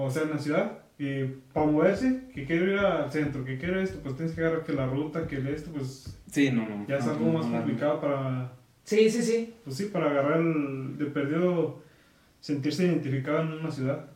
O 0.00 0.10
sea, 0.10 0.22
en 0.22 0.30
la 0.30 0.38
ciudad, 0.38 0.78
y 0.98 1.24
para 1.52 1.66
moverse, 1.66 2.22
que 2.34 2.44
quiero 2.44 2.72
ir 2.72 2.78
al 2.78 3.10
centro, 3.10 3.44
que 3.44 3.58
quiero 3.58 3.80
esto, 3.80 3.98
pues 4.02 4.14
tienes 4.16 4.34
que 4.34 4.40
agarrar 4.42 4.64
que 4.64 4.72
la 4.72 4.86
ruta, 4.86 5.26
que 5.26 5.36
esto, 5.52 5.70
pues 5.72 6.16
Sí, 6.30 6.50
no, 6.50 6.68
no. 6.68 6.86
ya 6.86 6.98
es 6.98 7.06
no, 7.06 7.12
algo 7.12 7.26
no, 7.26 7.32
más 7.32 7.46
no, 7.46 7.50
no. 7.52 7.56
complicado 7.58 8.00
para, 8.00 8.52
Sí, 8.84 9.10
sí, 9.10 9.22
sí. 9.22 9.54
pues 9.64 9.76
sí, 9.76 9.84
para 9.86 10.10
agarrar 10.10 10.40
el 10.40 10.96
de 10.98 11.06
perdido, 11.06 11.82
sentirse 12.40 12.84
identificado 12.84 13.40
en 13.42 13.52
una 13.54 13.70
ciudad. 13.70 14.06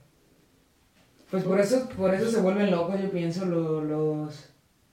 Pues 1.31 1.45
por 1.45 1.59
eso, 1.61 1.89
por 1.97 2.15
eso 2.15 2.31
se 2.31 2.41
vuelven 2.41 2.71
locos, 2.71 3.01
yo 3.01 3.11
pienso, 3.11 3.45
lo- 3.47 3.83
los, 3.83 4.51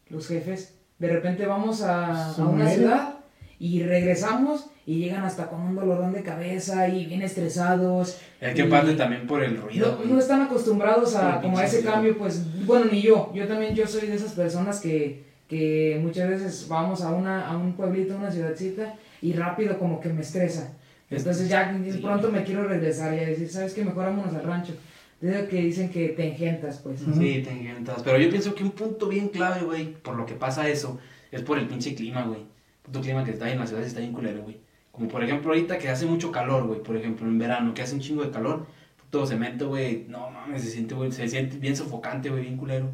los 0.10 0.28
jefes. 0.28 0.76
De 0.98 1.08
repente 1.10 1.46
vamos 1.46 1.82
a, 1.82 2.34
a 2.34 2.46
una 2.48 2.70
ciudad 2.70 3.20
y 3.60 3.84
regresamos 3.84 4.70
y 4.90 4.98
llegan 4.98 5.24
hasta 5.24 5.48
con 5.50 5.62
un 5.62 5.76
dolorón 5.76 6.14
de 6.14 6.24
cabeza 6.24 6.88
y 6.90 7.06
bien 7.06 7.22
estresados. 7.22 8.18
Es 8.42 8.56
que 8.56 8.64
parte 8.64 8.94
también 8.96 9.28
por 9.28 9.44
el 9.44 9.56
ruido, 9.58 10.00
No, 10.04 10.14
no 10.16 10.20
están 10.20 10.42
acostumbrados 10.42 11.16
a, 11.16 11.40
como 11.42 11.60
a 11.60 11.66
ese 11.66 11.84
cambio, 11.84 12.18
pues, 12.18 12.66
bueno, 12.66 12.86
ni 12.92 13.04
yo. 13.04 13.32
Yo 13.36 13.48
también, 13.48 13.76
yo 13.76 13.86
soy 13.86 14.08
de 14.08 14.16
esas 14.16 14.34
personas 14.34 14.80
que, 14.80 15.24
que 15.48 16.00
muchas 16.02 16.28
veces 16.28 16.66
vamos 16.68 17.04
a, 17.04 17.12
una, 17.12 17.48
a 17.48 17.56
un 17.56 17.74
pueblito, 17.74 18.16
a 18.16 18.18
una 18.18 18.32
ciudadcita 18.32 18.96
y 19.22 19.34
rápido 19.34 19.78
como 19.78 20.00
que 20.00 20.10
me 20.10 20.22
estresa. 20.22 20.74
Entonces 21.12 21.48
ya 21.50 21.72
Sí. 21.92 22.00
pronto 22.00 22.32
me 22.32 22.44
quiero 22.44 22.68
regresar 22.68 23.14
y 23.14 23.18
decir, 23.26 23.48
¿sabes 23.48 23.76
qué? 23.76 23.86
Mejor 23.86 24.06
vámonos 24.06 24.34
al 24.34 24.44
rancho. 24.44 24.74
De 25.22 25.38
eso 25.38 25.48
que 25.50 25.58
dicen 25.58 25.90
que 25.90 26.10
te 26.10 26.28
engentas, 26.30 26.80
pues. 26.80 27.02
Sí, 27.02 27.44
te 27.46 27.52
encantas. 27.52 28.02
Pero 28.04 28.18
yo 28.18 28.30
pienso 28.32 28.56
que 28.56 28.64
un 28.64 28.72
punto 28.72 29.08
bien 29.08 29.28
clave, 29.28 29.62
güey, 29.66 29.94
por 29.94 30.16
lo 30.16 30.26
que 30.26 30.34
pasa 30.34 30.68
eso, 30.68 30.98
es 31.32 31.44
por 31.44 31.60
el 31.60 31.68
pinche 31.68 31.94
clima, 31.94 32.24
güey. 32.24 32.42
Puto 32.82 33.02
clima 33.02 33.24
que 33.24 33.32
está 33.32 33.46
ahí 33.46 33.52
en 33.52 33.60
la 33.60 33.68
ciudad 33.68 33.84
está 33.84 34.00
bien 34.00 34.14
culero, 34.14 34.42
güey. 34.42 34.58
Como 34.92 35.08
por 35.08 35.24
ejemplo 35.24 35.52
ahorita 35.52 35.78
que 35.78 35.90
hace 35.90 36.06
mucho 36.06 36.32
calor, 36.32 36.68
güey. 36.68 36.82
Por 36.82 36.98
ejemplo 36.98 37.28
en 37.28 37.38
verano 37.40 37.74
que 37.74 37.82
hace 37.82 37.96
un 37.96 38.02
chingo 38.02 38.24
de 38.24 38.32
calor. 38.32 38.68
Puto 38.98 39.26
cemento, 39.26 39.70
güey. 39.70 40.06
No 40.08 40.30
mames, 40.30 40.64
se 40.64 40.72
siente, 40.72 40.96
güey. 40.96 41.12
Se 41.12 41.28
siente 41.28 41.58
bien 41.58 41.76
sofocante, 41.76 42.30
güey, 42.30 42.44
bien 42.44 42.58
culero. 42.58 42.92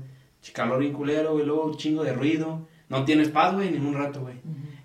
Calor 0.54 0.80
bien 0.80 0.94
culero, 0.94 1.34
güey. 1.34 1.46
Luego 1.46 1.66
un 1.66 1.78
chingo 1.78 2.04
de 2.04 2.14
ruido. 2.14 2.68
No 2.90 3.04
tienes 3.04 3.30
paz, 3.30 3.54
güey, 3.54 3.72
ningún 3.72 3.96
rato, 3.96 4.22
güey. 4.22 4.36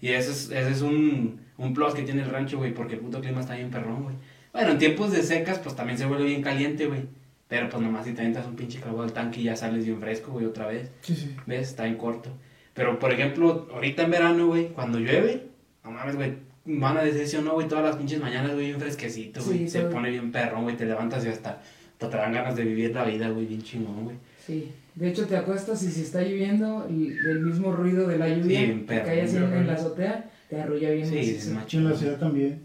Y 0.00 0.08
ese 0.08 0.30
es, 0.30 0.50
ese 0.50 0.70
es 0.70 0.80
un, 0.80 1.40
un 1.58 1.74
plus 1.74 1.92
que 1.92 2.02
tiene 2.02 2.22
el 2.22 2.30
rancho, 2.30 2.56
güey, 2.56 2.72
porque 2.72 2.94
el 2.94 3.00
puto 3.00 3.20
clima 3.20 3.40
está 3.40 3.54
bien 3.54 3.70
perrón, 3.70 4.04
güey. 4.04 4.16
Bueno, 4.52 4.70
en 4.72 4.78
tiempos 4.78 5.12
de 5.12 5.22
secas, 5.22 5.58
pues 5.58 5.76
también 5.76 5.98
se 5.98 6.06
vuelve 6.06 6.24
bien 6.24 6.42
caliente, 6.42 6.86
güey. 6.86 7.02
Pero 7.46 7.68
pues 7.68 7.82
nomás 7.82 8.06
si 8.06 8.12
te 8.12 8.22
entras 8.22 8.46
un 8.46 8.56
pinche 8.56 8.80
clavado 8.80 9.02
al 9.02 9.12
tanque 9.12 9.40
y 9.40 9.44
ya 9.44 9.56
sales 9.56 9.84
bien 9.84 10.00
fresco, 10.00 10.32
güey, 10.32 10.46
otra 10.46 10.66
vez. 10.66 10.90
Sí, 11.02 11.14
sí. 11.14 11.36
¿Ves? 11.46 11.68
Está 11.68 11.86
en 11.86 11.96
corto. 11.96 12.30
Pero, 12.72 12.98
por 12.98 13.12
ejemplo, 13.12 13.68
ahorita 13.72 14.04
en 14.04 14.10
verano, 14.10 14.46
güey, 14.46 14.68
cuando 14.68 14.98
llueve, 14.98 15.48
no 15.84 15.90
mames, 15.90 16.16
güey, 16.16 16.34
van 16.64 16.96
a 16.96 17.02
decir 17.02 17.26
sí 17.26 17.36
o 17.36 17.42
no, 17.42 17.54
güey, 17.54 17.68
todas 17.68 17.84
las 17.84 17.96
pinches 17.96 18.20
mañanas, 18.20 18.52
güey, 18.54 18.66
bien 18.66 18.80
fresquecito, 18.80 19.42
güey. 19.44 19.58
Sí, 19.60 19.68
se 19.68 19.80
todo. 19.80 19.90
pone 19.90 20.10
bien 20.10 20.30
perrón, 20.32 20.64
güey, 20.64 20.76
te 20.76 20.84
levantas 20.86 21.24
y 21.24 21.28
hasta, 21.28 21.60
te 21.98 22.08
dan 22.08 22.32
ganas 22.32 22.56
de 22.56 22.64
vivir 22.64 22.94
la 22.94 23.04
vida, 23.04 23.28
güey, 23.30 23.46
bien 23.46 23.62
chingón, 23.62 24.04
güey. 24.04 24.16
Sí, 24.46 24.70
de 24.94 25.08
hecho 25.08 25.26
te 25.26 25.36
acuestas 25.36 25.82
y 25.82 25.90
si 25.90 26.02
está 26.02 26.20
lloviendo, 26.22 26.86
y 26.90 27.08
el 27.28 27.40
mismo 27.40 27.72
ruido 27.72 28.06
de 28.08 28.18
la 28.18 28.28
lluvia 28.28 28.60
bien 28.60 28.86
que 28.86 29.02
cae 29.02 29.22
así 29.22 29.36
en, 29.36 29.66
la 29.66 29.74
azotea, 29.74 30.30
te 30.48 30.60
arrulla 30.60 30.90
bien. 30.90 31.08
Sí, 31.08 31.18
es 31.18 31.44
Sí, 31.68 31.76
en 31.76 31.88
la 31.90 31.94
ciudad 31.96 32.18
también. 32.18 32.62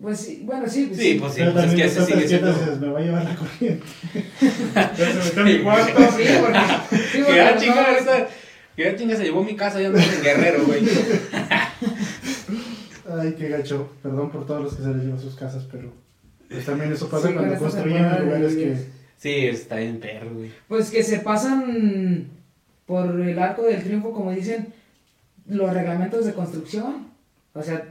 Pues 0.00 0.20
sí, 0.20 0.42
bueno, 0.44 0.68
sí, 0.68 0.86
pues 0.88 1.00
Sí, 1.00 1.12
sí. 1.14 1.18
pues 1.18 1.32
sí, 1.32 1.40
Pero 1.40 1.52
pues 1.54 1.64
es 1.72 1.74
que 1.74 1.88
sigue 2.04 2.28
siendo... 2.28 2.52
dices, 2.52 2.78
me 2.80 2.88
va 2.88 2.98
a 2.98 3.02
llevar 3.02 3.24
la 3.24 3.34
corriente. 3.34 3.86
Ya 4.74 4.94
se 4.94 5.14
metió 5.24 5.40
en 5.46 5.56
mi 5.58 5.62
cuarto. 5.64 5.98
Sí, 5.98 6.24
porque, 6.40 6.58
sí, 7.12 7.18
porque 7.18 7.30
Que 7.30 7.34
ya 7.36 7.52
los 7.52 7.62
chinga, 7.62 7.98
esta- 7.98 8.28
que 8.76 8.82
ya 8.84 8.94
chinga 8.96 9.16
se 9.16 9.24
llevó 9.24 9.42
mi 9.42 9.56
casa, 9.56 9.80
ya 9.80 9.86
andamos 9.88 10.12
en 10.14 10.22
Guerrero, 10.22 10.64
güey. 10.66 10.80
Ay, 13.20 13.34
qué 13.38 13.48
gacho. 13.48 13.90
Perdón 14.02 14.30
por 14.30 14.46
todos 14.46 14.62
los 14.64 14.74
que 14.74 14.82
se 14.82 14.88
les 14.94 15.04
llevan 15.04 15.20
sus 15.20 15.34
casas, 15.36 15.66
pero 15.70 15.92
pues 16.48 16.64
también 16.64 16.92
eso 16.92 17.08
pasa 17.08 17.28
Sí, 17.28 17.34
cuando 17.34 17.58
construyen 17.58 18.24
lugares 18.24 18.54
que... 18.56 18.76
Sí, 19.18 19.30
está 19.46 19.76
bien 19.76 19.98
perro, 19.98 20.34
güey. 20.34 20.50
Pues 20.68 20.90
que 20.90 21.02
se 21.02 21.18
pasan 21.20 22.28
por 22.86 23.18
el 23.20 23.38
arco 23.38 23.62
del 23.62 23.82
triunfo, 23.82 24.12
como 24.12 24.30
dicen, 24.30 24.68
los 25.48 25.72
reglamentos 25.72 26.24
de 26.26 26.34
construcción. 26.34 27.08
O 27.54 27.62
sea, 27.62 27.84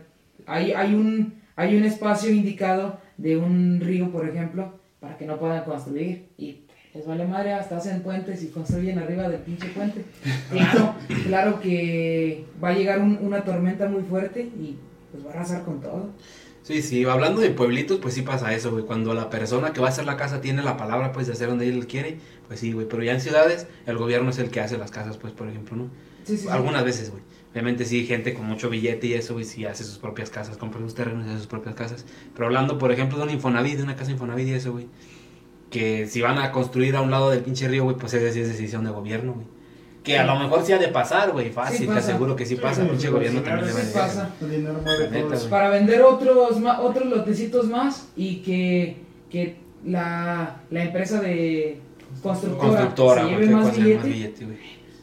hay, 0.46 0.72
hay, 0.72 0.94
un, 0.94 1.34
hay 1.56 1.76
un 1.76 1.84
espacio 1.84 2.30
indicado 2.32 3.00
de 3.18 3.38
un 3.38 3.80
río, 3.82 4.12
por 4.12 4.28
ejemplo, 4.30 4.74
para 5.00 5.18
que 5.18 5.26
no 5.26 5.40
puedan 5.40 5.64
construir. 5.66 6.28
Y 6.38 6.60
les 6.94 7.06
vale 7.06 7.26
madre, 7.26 7.54
hasta 7.54 7.78
hacen 7.78 8.02
puentes 8.04 8.42
y 8.44 8.48
construyen 8.50 9.00
arriba 9.00 9.28
del 9.28 9.42
pinche 9.42 9.68
puente. 9.70 10.06
Claro, 10.52 10.96
claro 11.26 11.60
que 11.60 12.46
va 12.64 12.70
a 12.70 12.74
llegar 12.74 13.00
un- 13.00 13.18
una 13.22 13.44
tormenta 13.44 13.88
muy 13.90 14.04
fuerte 14.04 14.42
y 14.44 14.78
pues 15.16 15.26
va 15.26 15.32
a 15.32 15.34
arrasar 15.34 15.64
con 15.64 15.82
todo. 15.82 16.10
Sí, 16.64 16.82
sí, 16.82 17.06
hablando 17.06 17.42
de 17.42 17.52
pueblitos, 17.52 18.00
pues 18.00 18.16
sí 18.16 18.24
pasa 18.24 18.54
eso, 18.54 18.72
güey. 18.72 18.86
Cuando 18.86 19.14
la 19.14 19.30
persona 19.30 19.72
que 19.72 19.80
va 19.82 19.88
a 19.88 19.90
hacer 19.92 20.06
la 20.06 20.18
casa 20.18 20.42
tiene 20.42 20.64
la 20.64 20.78
palabra, 20.78 21.12
pues, 21.12 21.28
de 21.28 21.34
hacer 21.34 21.48
donde 21.48 21.70
él 21.70 21.86
quiere, 21.86 22.18
pues 22.48 22.60
sí, 22.60 22.72
güey. 22.72 22.88
Pero 22.88 23.04
ya 23.04 23.12
en 23.14 23.22
ciudades, 23.22 23.68
el 23.86 23.98
gobierno 23.98 24.32
es 24.32 24.40
el 24.40 24.50
que 24.50 24.62
hace 24.62 24.78
las 24.78 24.90
casas, 24.90 25.18
pues, 25.18 25.32
por 25.32 25.48
ejemplo, 25.48 25.78
¿no? 25.78 25.90
Sí, 26.24 26.38
sí, 26.38 26.44
sí. 26.44 26.50
Algunas 26.50 26.84
veces, 26.84 27.12
güey. 27.12 27.22
Obviamente 27.52 27.86
sí, 27.86 28.06
gente 28.08 28.34
con 28.34 28.46
mucho 28.46 28.70
billete 28.70 29.08
y 29.08 29.14
eso, 29.14 29.34
güey, 29.34 29.46
sí 29.46 29.64
hace 29.66 29.84
sus 29.84 30.00
propias 30.00 30.32
casas, 30.32 30.58
compra 30.58 30.82
sus 30.82 30.96
terrenos 30.96 31.26
y 31.26 31.30
hace 31.30 31.38
sus 31.38 31.48
propias 31.48 31.76
casas. 31.76 32.04
Pero 32.34 32.48
hablando, 32.48 32.80
por 32.80 32.92
ejemplo, 32.92 33.18
de 33.18 33.24
un 33.24 33.30
Infonavit, 33.30 33.78
de 33.78 33.84
una 33.84 33.96
casa 33.96 34.12
Infonavit 34.12 34.48
y 34.48 34.54
eso, 34.54 34.72
güey. 34.72 34.88
Que 35.70 36.08
si 36.08 36.22
van 36.22 36.40
a 36.40 36.52
construir 36.52 36.96
a 36.96 37.02
un 37.02 37.12
lado 37.12 37.30
del 37.30 37.42
pinche 37.42 37.68
río, 37.68 37.84
güey, 37.84 37.96
pues 37.96 38.14
esa 38.16 38.34
sí 38.34 38.40
es 38.42 38.48
decisión 38.48 38.84
de 38.84 38.90
gobierno, 38.90 39.34
güey. 39.34 39.48
Que 40.06 40.18
a 40.20 40.26
lo 40.26 40.36
mejor 40.40 40.64
sí 40.64 40.72
ha 40.72 40.78
de 40.78 40.88
pasar, 40.90 41.32
güey, 41.32 41.50
fácil, 41.50 41.80
Sí 41.80 41.88
te 41.88 41.94
aseguro 42.00 42.36
que 42.36 42.46
sí 42.46 42.56
pasa, 42.56 42.76
sí, 42.76 42.82
el 42.82 42.88
pinche 42.90 43.10
gobierno 43.10 43.40
sí, 43.40 43.46
también 43.46 43.68
le 43.68 43.74
va 43.74 43.80
pasa. 43.94 44.30
Dinero 44.40 44.80
güey. 44.84 45.50
para 45.50 45.70
vender 45.70 46.02
otros 46.04 46.60
ma- 46.62 46.80
otros 46.80 47.08
lotecitos 47.08 47.68
más 47.68 48.08
y 48.16 48.38
que, 48.38 48.98
que 49.30 49.58
la, 49.84 50.58
la 50.70 50.84
empresa 50.84 51.20
de 51.22 51.80
constructora, 52.22 52.68
Constructora, 52.70 53.22
se 53.22 53.28
güey, 53.34 53.40
lleve 53.42 53.56
más 53.56 53.76
billete. 53.76 54.60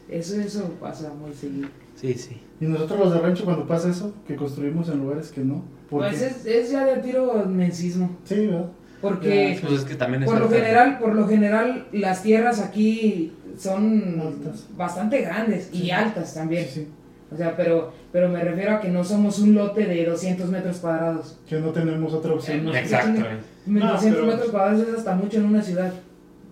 Eso, 0.08 0.40
eso 0.40 0.70
pasa 0.80 1.12
muy 1.14 1.34
seguido. 1.34 1.68
Sí, 1.96 2.14
sí. 2.14 2.40
Y 2.60 2.66
nosotros 2.66 2.98
los 3.00 3.12
de 3.14 3.20
rancho 3.20 3.44
cuando 3.44 3.66
pasa 3.66 3.90
eso, 3.90 4.12
que 4.26 4.36
construimos 4.36 4.88
en 4.88 4.98
lugares 4.98 5.30
que 5.32 5.40
no. 5.40 5.64
¿Por 5.90 6.00
Pues 6.02 6.22
es, 6.22 6.46
es 6.46 6.70
ya 6.70 6.84
de 6.84 7.02
tiro 7.02 7.44
mensismo. 7.46 8.16
Sí, 8.24 8.46
¿verdad? 8.46 8.66
Porque 9.00 9.58
Pues 9.60 9.80
es 9.80 9.84
que 9.84 9.96
también 9.96 10.22
es 10.22 10.30
por 10.30 10.38
lo 10.38 10.48
general, 10.48 10.98
por 11.00 11.14
lo 11.14 11.26
general, 11.26 11.88
las 11.90 12.22
tierras 12.22 12.60
aquí 12.60 13.32
son 13.62 14.20
Altas. 14.20 14.66
bastante 14.76 15.20
grandes 15.22 15.70
y 15.72 15.90
altas 15.90 16.34
también. 16.34 16.64
Sí, 16.66 16.70
sí. 16.82 16.88
O 17.32 17.36
sea, 17.36 17.56
pero, 17.56 17.92
pero 18.12 18.28
me 18.28 18.42
refiero 18.42 18.72
a 18.76 18.80
que 18.80 18.88
no 18.88 19.02
somos 19.04 19.38
un 19.38 19.54
lote 19.54 19.86
de 19.86 20.04
200 20.04 20.50
metros 20.50 20.78
cuadrados. 20.78 21.38
Que 21.48 21.58
no 21.58 21.70
tenemos 21.70 22.12
otra 22.12 22.34
opción. 22.34 22.68
Eh, 22.68 22.78
Exacto, 22.80 23.22
güey. 23.66 23.80
200 23.82 24.02
pero- 24.20 24.26
metros 24.26 24.50
cuadrados 24.50 24.86
es 24.88 24.94
hasta 24.98 25.14
mucho 25.14 25.38
en 25.38 25.46
una 25.46 25.62
ciudad. 25.62 25.92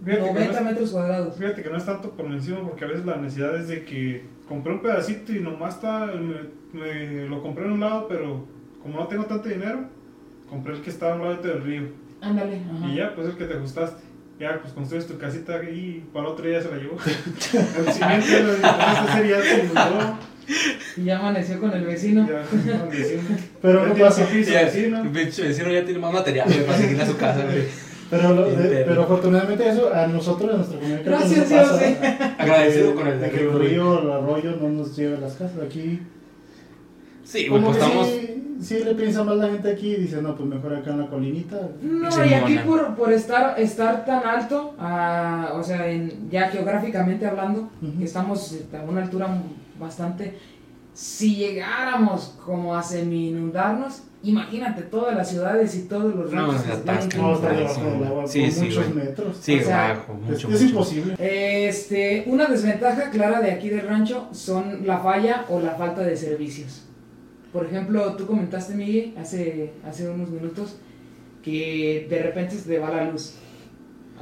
Fíjate 0.02 0.22
que, 0.22 0.28
no 0.28 0.34
90 0.34 0.58
es, 0.58 0.64
metros 0.64 0.90
cuadrados. 0.92 1.36
fíjate 1.36 1.62
que 1.62 1.68
no 1.68 1.76
es 1.76 1.84
tanto 1.84 2.10
por 2.12 2.24
encima 2.26 2.62
porque 2.62 2.84
a 2.86 2.88
veces 2.88 3.04
la 3.04 3.16
necesidad 3.16 3.54
es 3.56 3.68
de 3.68 3.84
que 3.84 4.24
compré 4.48 4.72
un 4.72 4.80
pedacito 4.80 5.32
y 5.34 5.40
nomás 5.40 5.74
está, 5.74 6.06
me, 6.06 6.80
me 6.80 7.26
lo 7.28 7.42
compré 7.42 7.66
en 7.66 7.72
un 7.72 7.80
lado, 7.80 8.06
pero 8.08 8.46
como 8.82 8.98
no 8.98 9.06
tengo 9.08 9.26
tanto 9.26 9.50
dinero, 9.50 9.80
compré 10.48 10.72
el 10.74 10.80
que 10.80 10.88
estaba 10.88 11.12
a 11.12 11.16
un 11.16 11.22
lado 11.24 11.42
del 11.42 11.62
río. 11.62 11.82
Ándale. 12.22 12.62
Y 12.86 12.96
ya, 12.96 13.14
pues 13.14 13.28
el 13.28 13.36
que 13.36 13.44
te 13.44 13.54
ajustaste. 13.54 14.02
Ya, 14.40 14.58
pues 14.60 14.72
construyes 14.72 15.06
tu 15.06 15.18
casita 15.18 15.62
y 15.62 16.02
para 16.14 16.24
el 16.26 16.32
otro 16.32 16.46
día 16.48 16.62
se 16.62 16.70
la 16.70 16.76
llevó. 16.78 16.96
el 17.86 17.92
siguiente 17.92 18.56
y 19.24 19.28
ya 19.28 19.42
se 19.42 19.58
inundó. 19.64 20.18
Y 20.96 21.04
ya 21.04 21.18
amaneció 21.18 21.60
con 21.60 21.72
el 21.72 21.84
vecino. 21.84 22.26
Ya, 22.26 22.42
no, 22.78 22.86
vecino. 22.90 23.22
Pero 23.60 23.82
Ya 23.82 23.88
no 23.88 23.94
pasa. 24.06 24.24
piso, 24.26 24.50
Ya, 24.52 24.62
vecino. 24.64 25.02
el 25.02 25.08
vecino 25.10 25.70
ya 25.70 25.84
tiene 25.84 25.98
más 26.00 26.12
material 26.12 26.48
para 26.66 26.78
seguir 26.78 27.00
a 27.00 27.06
su 27.06 27.16
casa, 27.16 27.44
güey. 27.44 27.64
Pero, 28.10 28.32
lo- 28.34 28.50
de- 28.50 28.56
perro. 28.68 28.84
pero 28.88 29.02
afortunadamente 29.04 29.68
eso 29.68 29.94
a 29.94 30.06
nosotros 30.08 30.50
en 30.50 30.56
nuestra 30.56 30.78
comunidad 30.80 31.02
Gracias, 31.04 31.38
no 31.50 31.56
Dios, 31.56 31.68
pasa. 31.68 31.84
sí. 31.86 31.96
Agradecido 32.38 32.94
con 32.96 33.06
el 33.06 33.20
de 33.20 33.30
que 33.30 33.40
el 33.42 33.52
río, 33.60 34.02
el 34.02 34.10
arroyo 34.10 34.56
no 34.60 34.68
nos 34.70 34.96
lleve 34.96 35.16
a 35.16 35.20
las 35.20 35.34
casas. 35.34 35.58
Aquí 35.64 36.00
Sí, 37.30 37.46
güey, 37.48 37.62
como 37.62 37.72
pues 37.72 37.78
que 37.78 37.84
estamos... 37.84 38.08
sí, 38.08 38.56
sí 38.60 38.84
le 38.84 38.94
piensa 38.94 39.22
más 39.24 39.36
la 39.36 39.48
gente 39.48 39.70
aquí 39.70 39.92
y 39.92 40.00
dice, 40.00 40.20
no, 40.20 40.34
pues 40.34 40.48
mejor 40.48 40.74
acá 40.74 40.90
en 40.90 40.98
la 41.00 41.06
colinita. 41.06 41.56
No, 41.80 42.10
Sí, 42.10 42.20
y 42.28 42.34
aquí 42.34 42.54
mona. 42.54 42.64
por, 42.64 42.94
por 42.96 43.12
estar, 43.12 43.58
estar 43.60 44.04
tan 44.04 44.26
alto, 44.26 44.74
ah, 44.78 45.52
o 45.54 45.62
sea, 45.62 45.86
en, 45.88 46.28
ya 46.28 46.48
geográficamente 46.48 47.26
hablando, 47.26 47.70
Ujú. 47.80 48.02
estamos 48.02 48.56
a 48.76 48.82
una 48.82 49.02
altura 49.02 49.28
bastante... 49.78 50.34
Si 50.92 51.36
llegáramos 51.36 52.36
como 52.44 52.74
a 52.74 52.82
semi-inundarnos, 52.82 54.02
imagínate 54.24 54.82
todas 54.82 55.16
las 55.16 55.30
ciudades 55.30 55.74
y 55.76 55.82
todos 55.82 56.14
los 56.14 56.32
No, 56.32 56.48
ranchos 56.48 56.62
se 56.62 56.66
que 56.66 56.72
están 56.76 56.96
atascan, 56.96 57.20
No, 57.22 57.34
está 57.34 57.48
sí, 57.50 57.56
debajo 57.56 57.74
sí. 57.74 57.80
del 57.90 58.04
agua 58.04 58.26
Sí, 58.26 58.40
por 58.42 58.50
sí, 58.50 58.60
muchos 58.64 58.92
güey. 58.92 59.04
metros. 59.06 59.36
Sí, 59.40 59.54
O 59.60 59.64
sea, 59.64 59.88
bajo, 59.88 60.12
Es, 60.14 60.20
mucho, 60.20 60.34
es 60.48 60.52
mucho. 60.52 60.64
imposible. 60.64 61.14
Este, 61.68 62.24
una 62.26 62.46
desventaja 62.46 63.10
clara 63.10 63.40
de 63.40 63.52
aquí 63.52 63.68
del 63.70 63.86
rancho 63.86 64.26
son 64.32 64.84
la 64.84 64.98
falla 64.98 65.44
o 65.48 65.60
la 65.60 65.70
falta 65.76 66.02
de 66.02 66.16
servicios. 66.16 66.82
Por 67.52 67.66
ejemplo, 67.66 68.14
tú 68.16 68.26
comentaste, 68.26 68.74
Miguel, 68.74 69.14
hace, 69.18 69.72
hace 69.84 70.08
unos 70.08 70.30
minutos, 70.30 70.76
que 71.42 72.06
de 72.08 72.22
repente 72.22 72.54
se 72.56 72.68
te 72.68 72.78
va 72.78 72.90
la 72.90 73.10
luz. 73.10 73.34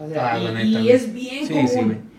O 0.01 0.09
sea, 0.09 0.35
Ah, 0.35 0.63
y, 0.63 0.89
es 0.91 1.13
bien 1.13 1.47
Sí, 1.47 1.53
común. 1.53 1.69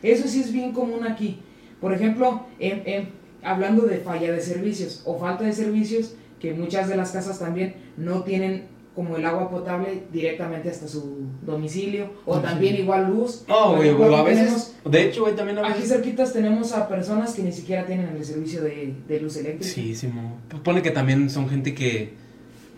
sí. 0.02 0.08
Eso 0.08 0.28
sí 0.28 0.42
es 0.42 0.52
bien 0.52 0.72
común 0.74 1.06
aquí. 1.08 1.40
Por 1.82 1.94
ejemplo, 1.94 2.46
en- 2.60 2.84
en- 2.86 3.10
hablando 3.42 3.84
de 3.84 3.98
falla 3.98 4.32
de 4.32 4.42
servicios 4.42 5.02
o 5.06 5.18
falta 5.18 5.46
de 5.46 5.54
servicios, 5.54 6.16
que 6.40 6.54
muchas 6.54 6.90
de 6.90 6.98
las 6.98 7.12
casas 7.12 7.40
también 7.40 7.76
no 7.98 8.24
tienen 8.24 8.66
como 9.00 9.16
el 9.16 9.26
agua 9.26 9.50
potable 9.50 10.04
directamente 10.12 10.70
hasta 10.70 10.86
su 10.90 11.22
domicilio, 11.46 12.10
o 12.26 12.36
Sí. 12.36 12.42
también 12.44 12.76
igual 12.76 13.08
luz. 13.10 13.46
No, 13.48 13.76
Por 13.76 13.78
güey, 13.96 14.14
a 14.14 14.20
aquí 14.20 14.30
veces... 14.30 14.44
tenemos- 14.44 14.74
De 14.92 15.04
hecho, 15.06 15.22
güey, 15.22 15.36
también 15.38 15.58
a 15.58 15.62
Aquí 15.62 15.74
veces... 15.76 15.88
cerquitas 15.90 16.34
tenemos 16.34 16.74
a 16.74 16.90
personas 16.90 17.34
que 17.34 17.42
ni 17.44 17.54
siquiera 17.54 17.86
tienen 17.86 18.10
el 18.10 18.26
servicio 18.26 18.62
de, 18.62 18.94
de 19.08 19.20
luz 19.22 19.38
eléctrica. 19.38 19.74
Sí, 19.74 19.96
sí, 19.96 20.08
mo. 20.08 20.36
Pues 20.50 20.62
pone 20.64 20.82
que 20.82 20.92
también 20.92 21.30
son 21.30 21.48
gente 21.48 21.74
que... 21.74 22.14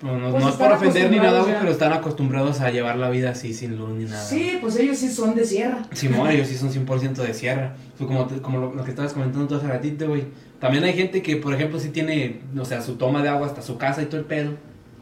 No, 0.03 0.15
no, 0.19 0.30
Pues 0.30 0.43
no 0.43 0.49
es 0.51 0.55
por 0.57 0.72
ofender 0.72 1.09
ni 1.09 1.17
nada, 1.17 1.41
güey, 1.41 1.55
pero 1.59 1.72
están 1.72 1.91
acostumbrados 1.91 2.59
a 2.61 2.69
llevar 2.69 2.97
la 2.97 3.09
vida 3.09 3.32
así, 3.32 3.55
sin 3.55 3.78
luz 3.78 3.89
ni 3.89 4.05
nada. 4.05 4.24
Sí, 4.24 4.59
pues 4.61 4.76
ellos 4.76 4.97
sí 4.99 5.09
son 5.09 5.34
de 5.34 5.43
sierra. 5.43 5.88
Simón, 5.91 6.30
ellos 6.30 6.47
sí 6.49 6.55
son 6.55 6.69
100% 6.72 7.13
de 7.15 7.34
sierra. 7.34 7.76
Pues 7.97 8.07
como, 8.07 8.28
te- 8.28 8.41
como 8.41 8.59
lo, 8.59 8.76
lo 8.76 8.84
que 8.84 8.91
estabas 8.91 9.13
comentando 9.13 9.47
tú 9.47 9.55
hace 9.55 9.67
ratito, 9.67 10.07
güey. 10.07 10.26
También 10.59 10.84
hay 10.84 10.93
gente 10.93 11.24
que, 11.24 11.38
por 11.38 11.55
ejemplo, 11.55 11.80
sí 11.80 11.89
tiene, 11.89 12.41
o 12.59 12.63
sea, 12.65 12.82
su 12.84 12.93
toma 12.97 13.24
de 13.24 13.30
agua 13.30 13.47
hasta 13.47 13.63
su 13.63 13.78
casa 13.80 14.03
y 14.03 14.05
todo 14.05 14.17
el 14.17 14.26
pedo. 14.26 14.51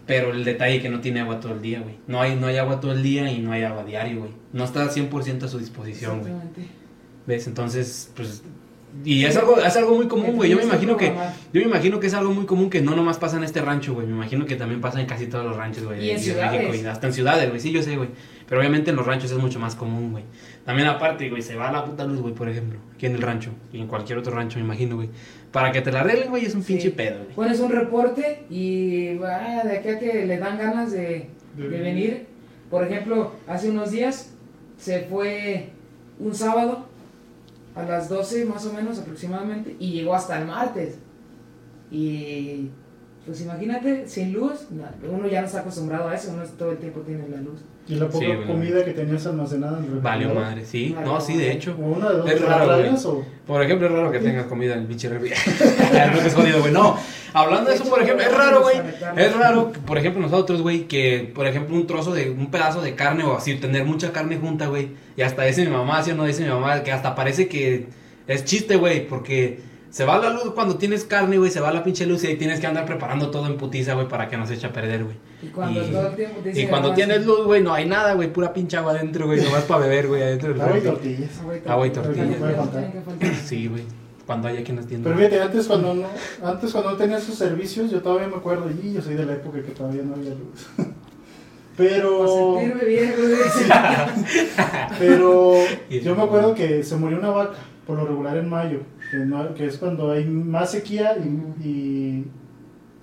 Pero 0.10 0.32
el 0.32 0.44
detalle 0.44 0.78
es 0.78 0.82
que 0.82 0.90
no 0.90 1.02
tiene 1.02 1.20
agua 1.20 1.40
todo 1.40 1.54
el 1.54 1.62
día, 1.62 1.82
güey. 1.82 1.94
No 2.08 2.20
hay, 2.20 2.36
no 2.36 2.48
hay 2.48 2.58
agua 2.58 2.80
todo 2.80 2.94
el 2.94 3.04
día 3.04 3.32
y 3.32 3.38
no 3.42 3.52
hay 3.52 3.62
agua 3.62 3.84
diario, 3.84 4.22
güey. 4.22 4.32
No 4.54 4.64
está 4.64 4.90
100% 4.90 5.44
a 5.44 5.48
su 5.48 5.60
disposición, 5.60 6.22
güey. 6.22 6.34
¿Ves? 7.28 7.46
Entonces, 7.46 8.12
pues... 8.16 8.42
Y 9.06 9.24
es 9.26 9.38
algo, 9.38 9.60
es 9.60 9.78
algo 9.78 9.94
muy 9.94 10.08
común, 10.08 10.36
güey. 10.36 10.50
Yo 10.50 10.58
me 10.58 10.64
imagino 10.64 10.98
que... 10.98 11.14
Yo 11.54 11.62
me 11.62 11.68
imagino 11.68 12.00
que 12.00 12.08
es 12.08 12.16
algo 12.16 12.32
muy 12.32 12.48
común 12.48 12.72
que 12.72 12.82
no 12.82 12.96
nomás 12.96 13.20
pasa 13.20 13.38
en 13.38 13.44
este 13.44 13.62
rancho, 13.62 13.94
güey. 13.94 14.08
Me 14.08 14.14
imagino 14.14 14.48
que 14.48 14.56
también 14.56 14.82
pasa 14.82 15.00
en 15.00 15.06
casi 15.06 15.28
todos 15.28 15.46
los 15.46 15.56
ranchos, 15.56 15.84
güey. 15.84 16.00
De-. 16.00 16.14
México 16.16 16.74
y 16.74 16.86
hasta 16.88 17.06
en 17.06 17.14
ciudades, 17.14 17.48
güey. 17.48 17.62
Sí, 17.62 17.72
yo 17.72 17.84
sé, 17.84 17.96
güey. 17.96 18.10
Pero 18.48 18.62
obviamente 18.62 18.90
en 18.90 18.96
los 18.96 19.06
ranchos 19.06 19.30
es 19.30 19.38
mucho 19.38 19.60
más 19.60 19.76
común, 19.76 20.12
güey. 20.12 20.24
También 20.66 20.88
aparte, 20.88 21.30
güey, 21.30 21.44
se 21.44 21.56
va 21.56 21.72
la 21.72 21.86
puta 21.86 22.04
luz, 22.04 22.20
güey, 22.20 22.34
por 22.34 22.50
ejemplo. 22.50 22.80
Aquí 22.96 23.06
en 23.06 23.14
el 23.14 23.22
rancho. 23.22 23.52
Y 23.72 23.80
en 23.80 23.86
cualquier 23.86 24.18
otro 24.18 24.34
rancho, 24.34 24.58
me 24.58 24.66
imagino, 24.66 24.96
güey. 24.96 25.10
Para 25.52 25.72
que 25.72 25.82
te 25.82 25.92
la 25.92 26.02
arreglen, 26.02 26.30
güey, 26.30 26.46
es 26.46 26.54
un 26.56 26.62
Sí. 26.64 26.74
pinche 26.74 26.92
pedo, 26.92 27.24
güey. 27.24 27.36
Pones 27.36 27.60
un 27.60 27.72
reporte 27.72 28.44
y 28.50 29.16
vaya, 29.18 29.64
de 29.64 29.78
aquí 29.78 29.90
a 29.90 30.00
que 30.00 30.26
le 30.26 30.38
dan 30.38 30.58
ganas 30.58 30.92
de, 30.92 31.30
De 31.58 31.70
de 31.70 31.80
venir. 31.80 32.28
Por 32.70 32.84
ejemplo, 32.86 33.34
hace 33.48 33.70
unos 33.70 33.92
días 33.92 34.32
se 34.78 35.02
fue 35.02 35.70
un 36.20 36.36
sábado 36.36 36.86
a 37.76 37.84
las 37.84 38.10
12 38.10 38.46
más 38.46 38.66
o 38.66 38.74
menos 38.74 39.00
aproximadamente 39.00 39.76
y 39.80 39.92
llegó 39.94 40.14
hasta 40.14 40.38
el 40.40 40.46
martes. 40.46 41.00
Y 41.92 42.70
pues 43.26 43.42
imagínate, 43.42 44.08
sin 44.08 44.34
luz, 44.34 44.68
uno 44.72 45.28
ya 45.28 45.42
no 45.42 45.48
está 45.48 45.62
acostumbrado 45.62 46.08
a 46.10 46.16
eso, 46.16 46.32
uno 46.34 46.44
todo 46.58 46.72
el 46.72 46.78
tiempo 46.78 47.02
tiene 47.02 47.28
la 47.28 47.38
luz. 47.42 47.60
Y 47.90 47.96
la 47.96 48.08
poca 48.08 48.24
Sí, 48.24 48.32
comida 48.46 48.86
que 48.86 48.92
tenías 48.92 49.26
almacenada 49.26 49.80
en 49.80 49.86
el 49.86 50.00
Valió 50.00 50.32
madre, 50.36 50.64
sí. 50.64 50.96
No, 51.04 51.20
sí, 51.20 51.36
de 51.36 51.54
hecho. 51.54 51.76
O 51.82 51.88
una 51.98 52.12
de 52.12 52.18
dos, 52.18 52.30
Es 52.30 52.36
¿te 52.36 52.42
la 52.42 52.58
raro, 52.60 52.96
o...? 53.06 53.26
Por 53.48 53.64
ejemplo, 53.64 53.88
es 53.88 53.94
raro 53.94 54.12
que 54.12 54.20
tengas 54.20 54.46
comida 54.46 54.74
en 54.74 54.82
el 54.82 54.86
pinche 54.86 55.10
refri. 55.10 55.32
no 56.14 56.22
es 56.22 56.36
jodido, 56.36 56.60
güey. 56.60 56.72
No, 56.72 56.96
hablando 57.34 57.72
de 57.72 57.76
eso, 57.76 57.86
por 57.90 58.00
ejemplo, 58.00 58.24
es 58.24 58.32
raro, 58.32 58.62
güey. 58.62 58.78
Es 59.18 59.36
raro, 59.36 59.72
por 59.88 59.98
ejemplo, 59.98 60.22
nosotros, 60.22 60.62
güey, 60.62 60.84
que, 60.88 61.32
por 61.34 61.48
ejemplo, 61.48 61.76
un 61.76 61.88
trozo 61.88 62.14
de, 62.14 62.30
un 62.30 62.52
pedazo 62.52 62.84
de 62.84 62.94
carne 62.94 63.24
o 63.24 63.36
así, 63.36 63.56
tener 63.56 63.86
mucha 63.86 64.12
carne 64.12 64.38
junta, 64.38 64.68
güey. 64.68 64.90
Y 65.18 65.24
hasta 65.24 65.42
dice 65.44 65.66
mi 65.66 65.72
mamá, 65.72 65.98
así 65.98 66.12
o 66.12 66.16
no 66.16 66.26
dice 66.26 66.44
mi 66.44 66.50
mamá, 66.50 66.84
que 66.84 66.92
hasta 66.92 67.16
parece 67.16 67.48
que 67.48 67.88
es 68.28 68.46
chiste, 68.46 68.76
güey, 68.76 69.08
porque 69.08 69.62
se 69.90 70.06
va 70.06 70.18
la 70.20 70.30
luz 70.30 70.52
cuando 70.54 70.76
tienes 70.78 71.04
carne, 71.06 71.38
güey, 71.38 71.50
se 71.52 71.60
va 71.60 71.72
la 71.72 71.84
pinche 71.84 72.06
luz 72.06 72.24
y 72.24 72.28
ahí 72.28 72.36
tienes 72.38 72.60
que 72.60 72.68
andar 72.68 72.86
preparando 72.86 73.32
todo 73.32 73.48
en 73.48 73.58
putiza, 73.58 73.94
güey, 73.96 74.08
para 74.08 74.28
que 74.30 74.38
no 74.38 74.46
se 74.46 74.54
eche 74.54 74.68
a 74.68 74.72
perder, 74.74 75.04
güey. 75.04 75.16
Y 75.42 75.48
cuando 75.48 75.82
Y- 75.84 75.90
todo 75.92 76.08
el 76.08 76.16
tiempo 76.16 76.40
te 76.42 76.62
Y 76.62 76.68
cuando 76.68 76.92
"Ah, 76.92 76.96
tienes 76.96 77.18
sí". 77.20 77.26
luz, 77.26 77.46
güey, 77.46 77.62
no 77.64 77.74
hay 77.74 77.86
nada, 77.88 78.14
güey, 78.14 78.32
pura 78.32 78.54
pinche 78.54 78.78
agua 78.78 78.92
adentro, 78.92 79.26
güey, 79.26 79.42
nomás 79.42 79.64
para 79.64 79.82
beber, 79.82 80.08
güey, 80.08 80.22
adentro 80.22 80.50
del 80.54 80.62
Agua 80.62 80.78
y 80.78 80.82
tortillas. 80.82 81.42
Agua 81.68 81.88
y 81.88 81.90
tortillas. 81.92 82.38
Sí, 83.46 83.68
güey, 83.68 83.84
cuando 84.26 84.48
haya 84.48 84.64
quien 84.64 84.76
nos 84.78 84.86
tienda. 84.86 85.06
Pero 85.10 85.18
fíjate, 85.18 85.42
antes 85.42 85.66
cuando 85.68 85.94
no, 85.96 86.08
antes 86.44 86.72
cuando 86.72 86.92
no 86.92 86.98
tenía 86.98 87.18
esos 87.18 87.36
servicios, 87.36 87.90
yo 87.90 88.02
todavía 88.02 88.28
me 88.28 88.36
acuerdo, 88.36 88.70
y 88.70 88.94
yo 88.94 89.02
soy 89.02 89.16
de 89.16 89.26
la 89.26 89.34
época 89.34 89.62
que 89.64 89.72
todavía 89.72 90.04
no 90.04 90.14
había 90.16 90.32
luz. 90.32 90.68
Pero, 91.78 92.60
sentirme 92.60 92.84
bien, 92.84 93.14
pero 95.00 95.54
yo 95.90 96.16
me 96.16 96.24
acuerdo 96.24 96.54
que 96.54 96.84
se 96.84 96.96
murió 96.98 97.18
una 97.20 97.30
vaca, 97.30 97.56
por 97.88 97.98
lo 97.98 98.06
regular 98.06 98.36
en 98.38 98.50
mayo, 98.50 98.80
que, 99.10 99.18
no- 99.18 99.54
que 99.54 99.66
es 99.66 99.78
cuando 99.78 100.12
hay 100.12 100.26
más 100.26 100.72
sequía 100.72 101.16
y, 101.18 101.68
y, 101.68 102.26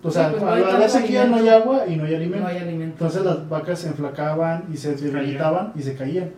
O 0.03 0.11
sea, 0.11 0.27
Sí, 0.29 0.31
pues 0.39 0.43
no 0.45 0.51
al 0.51 0.71
haber 0.77 0.91
sequía 0.91 1.27
no 1.27 1.37
hay 1.37 1.49
alimento. 1.49 1.71
agua 1.73 1.87
y 1.89 1.97
no 1.97 2.05
hay 2.05 2.15
alimento. 2.15 2.45
No 2.45 2.47
hay 2.49 2.59
alimento. 2.59 2.93
Entonces 3.05 3.25
las 3.25 3.49
vacas 3.49 3.79
se 3.81 3.89
enflacaban 3.89 4.65
y 4.73 4.77
se 4.77 4.95
debilitaban 4.95 5.73
y 5.75 5.83
se 5.83 5.95
caían. 5.97 6.31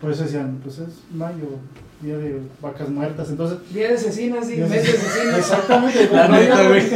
Por 0.00 0.10
eso 0.10 0.24
decían, 0.24 0.60
pues 0.62 0.78
es 0.80 1.00
mayo, 1.14 1.46
día 2.02 2.18
de 2.18 2.38
vacas 2.60 2.90
muertas. 2.90 3.30
Entonces, 3.30 3.58
Día 3.72 3.88
de 3.88 3.94
asesinas, 3.94 4.46
sí, 4.46 4.56
mes 4.56 4.70
de 4.70 4.80
se- 4.82 4.96
asesinas. 4.98 5.38
exactamente, 5.38 6.08
La 6.12 6.28
no 6.28 6.34
neta, 6.36 6.58
había 6.58 6.68
güey. 6.68 6.90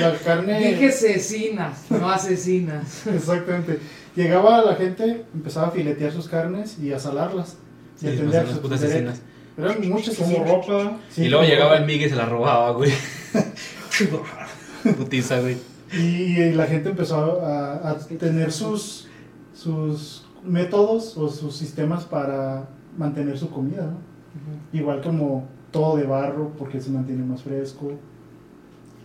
la 0.00 0.14
carne. 0.24 0.58
Dije 0.68 0.88
asesinas, 0.88 1.84
no 1.90 2.10
asesinas. 2.10 3.06
Exactamente. 3.14 3.78
Llegaba 4.16 4.64
la 4.64 4.74
gente, 4.74 5.24
empezaba 5.32 5.68
a 5.68 5.70
filetear 5.70 6.10
sus 6.10 6.26
carnes 6.26 6.78
y 6.80 6.92
a 6.92 6.98
salarlas. 6.98 7.56
Y 7.98 8.00
Sí, 8.00 8.06
a 8.06 8.08
pues, 8.10 8.20
tender 8.20 8.46
sus. 8.48 9.20
Eran 9.58 9.88
muchas 9.88 10.16
Como 10.16 10.44
ropa. 10.44 10.98
Sí, 11.08 11.22
y 11.22 11.28
luego 11.28 11.44
como 11.44 11.54
llegaba 11.54 11.76
el 11.78 11.86
Miguel 11.86 12.06
y 12.06 12.10
se 12.10 12.16
la 12.16 12.26
robaba, 12.26 12.72
güey. 12.72 12.92
Putiza, 14.96 15.40
güey. 15.40 15.56
Y, 15.92 16.40
y 16.40 16.52
la 16.52 16.66
gente 16.66 16.90
empezó 16.90 17.40
a, 17.42 17.90
a 17.90 17.98
tener 17.98 18.52
sus, 18.52 19.08
sus 19.54 20.26
métodos 20.44 21.16
o 21.16 21.28
sus 21.28 21.56
sistemas 21.56 22.04
para 22.04 22.68
mantener 22.96 23.38
su 23.38 23.50
comida, 23.50 23.82
¿no? 23.82 23.98
Igual 24.72 25.00
como 25.00 25.46
todo 25.70 25.96
de 25.96 26.04
barro, 26.04 26.52
porque 26.58 26.80
se 26.80 26.90
mantiene 26.90 27.24
más 27.24 27.42
fresco. 27.42 27.92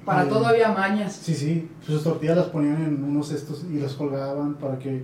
Para 0.05 0.23
Eh, 0.23 0.27
todo 0.27 0.45
había 0.45 0.71
mañas. 0.71 1.13
Sí, 1.21 1.33
sí, 1.33 1.69
sus 1.85 2.03
tortillas 2.03 2.37
las 2.37 2.47
ponían 2.47 2.83
en 2.83 3.03
unos 3.03 3.29
cestos 3.29 3.65
y 3.71 3.79
las 3.79 3.93
colgaban 3.93 4.55
para 4.55 4.77
que 4.77 5.03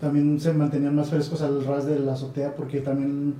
también 0.00 0.38
se 0.38 0.52
mantenían 0.52 0.94
más 0.94 1.10
frescos 1.10 1.42
al 1.42 1.64
ras 1.64 1.86
de 1.86 1.98
la 1.98 2.12
azotea, 2.12 2.54
porque 2.54 2.80
también 2.80 3.34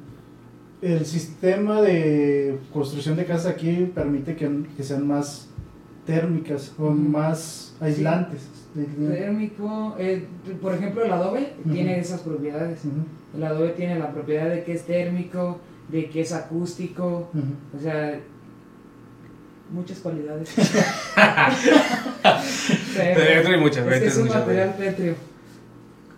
el 0.85 1.07
sistema 1.07 1.81
de 1.81 2.59
construcción 2.73 3.17
de 3.17 3.25
casas 3.25 3.47
aquí 3.47 3.91
permite 3.95 4.37
que, 4.37 4.65
que 4.77 4.83
sean 4.83 5.07
más 5.07 5.49
térmicas 6.07 6.73
o 6.79 6.91
más 6.91 7.75
aislantes. 7.81 8.43
Térmico, 8.75 9.97
eh, 9.99 10.27
por 10.61 10.75
ejemplo, 10.75 11.05
el 11.05 11.13
adobe 11.13 11.55
tiene 11.73 11.99
esas 11.99 12.21
propiedades. 12.21 12.81
El 13.35 13.43
adobe 13.45 13.71
tiene 13.71 13.99
la 13.99 14.13
propiedad 14.13 14.51
de 14.51 14.63
que 14.65 14.75
es 14.75 14.85
térmico, 14.85 15.61
de 15.89 16.11
que 16.11 16.21
es 16.21 16.33
acústico, 16.33 17.31
o 17.77 17.81
sea, 17.81 18.21
muchas 19.71 19.99
cualidades. 20.01 20.53
Pero 22.97 23.61
muchas, 23.61 23.87
es, 23.87 24.03
es 24.03 24.17
un 24.19 24.29
material 24.29 24.75
pétreo. 24.77 25.15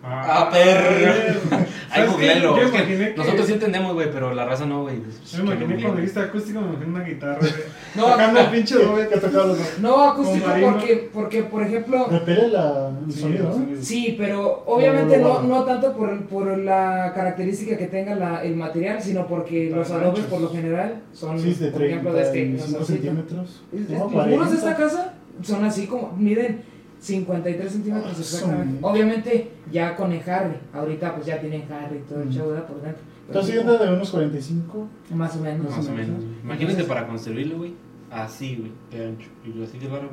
Ah, 0.02 0.48
perro. 0.50 1.66
Ay. 1.90 2.06
Yo 2.06 2.56
Es 2.56 2.70
que 2.70 3.14
Nosotros 3.16 3.46
sí 3.46 3.52
entendemos, 3.54 3.94
güey, 3.94 4.10
pero 4.10 4.34
la 4.34 4.44
raza 4.44 4.66
no, 4.66 4.82
güey. 4.82 4.96
Yo 5.32 5.44
me 5.44 5.54
imaginé 5.54 5.80
cuando 5.82 6.00
dijiste 6.00 6.20
acústico, 6.20 6.60
me 6.60 6.66
imaginé 6.68 6.86
una 6.86 7.04
guitarra. 7.04 7.38
güey. 7.40 7.52
No, 7.96 8.04
Tocando 8.10 8.40
el 8.40 8.46
pinche 8.48 8.74
doble. 8.74 9.08
Que 9.08 9.16
tocaba 9.16 9.46
los 9.46 9.58
dos. 9.58 9.78
No 9.80 10.02
acústico 10.10 10.46
porque, 10.62 11.10
porque, 11.14 11.42
por 11.44 11.62
ejemplo, 11.62 12.06
Repele 12.10 12.48
la, 12.48 12.90
el 13.06 13.10
Sí, 13.12 13.20
sonido, 13.20 13.44
¿no? 13.44 13.52
sonido. 13.54 13.82
sí, 13.82 14.14
pero 14.18 14.64
obviamente 14.66 15.16
No, 15.16 15.42
no, 15.42 15.64
tanto 15.64 15.96
por, 15.96 16.26
por 16.26 16.58
la 16.58 17.12
característica 17.14 17.78
que 17.78 17.86
tenga 17.86 18.14
la- 18.14 18.42
el 18.44 18.54
material, 18.56 19.00
sino 19.02 19.26
porque 19.26 19.70
los 19.74 19.90
adobes 19.90 20.24
por 20.24 20.40
lo 20.42 20.50
general 20.50 21.00
son, 21.14 21.40
Sí, 21.40 21.54
de 21.54 21.70
por 21.70 21.82
ejemplo, 21.82 22.12
de 22.12 22.20
este. 22.22 22.32
35 22.32 22.82
así, 22.82 22.92
centímetros. 22.92 23.62
Muros 23.72 23.88
de 23.88 23.96
40. 24.14 24.54
esta 24.54 24.76
casa 24.76 25.14
son 25.42 25.64
así 25.64 25.86
como, 25.86 26.12
miden 26.18 26.60
53 26.98 27.72
centímetros 27.72 28.12
Ah, 28.16 28.20
exactamente. 28.20 28.80
son- 28.80 28.90
Obviamente 28.90 29.50
ya 29.70 29.94
con 29.96 30.12
el 30.12 30.28
Harry, 30.28 30.56
ahorita 30.72 31.14
pues 31.14 31.26
ya 31.26 31.40
tienen 31.40 31.64
Harry 31.70 31.98
y 31.98 32.08
todo 32.08 32.22
el 32.22 32.30
show 32.30 32.48
¿verdad? 32.48 32.66
por 32.66 32.80
dentro. 32.82 33.02
Sí, 33.42 33.46
siguiendo 33.48 33.76
de 33.78 33.92
unos 33.92 34.10
45. 34.10 34.86
Más 35.14 35.36
o 35.36 35.40
menos. 35.40 35.70
Más 35.76 35.86
o 35.88 35.92
menos. 35.92 36.22
Imagínate 36.42 36.62
Entonces- 36.62 36.84
para 36.86 37.06
construirlo, 37.06 37.58
güey. 37.58 37.74
Así, 38.10 38.56
güey. 38.56 38.72
De 38.90 39.04
ancho. 39.08 39.28
Y 39.44 39.62
así 39.62 39.78
de 39.78 39.88
largo. 39.88 40.10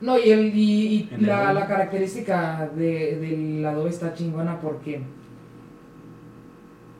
No, 0.00 0.18
y, 0.18 0.30
el, 0.30 0.46
y, 0.56 0.86
y 0.86 1.08
En 1.12 1.20
el 1.20 1.26
la, 1.26 1.66
característica 1.66 2.68
de, 2.76 3.18
del 3.18 3.64
adobe 3.66 3.90
está 3.90 4.12
chingona 4.14 4.60
porque 4.60 5.02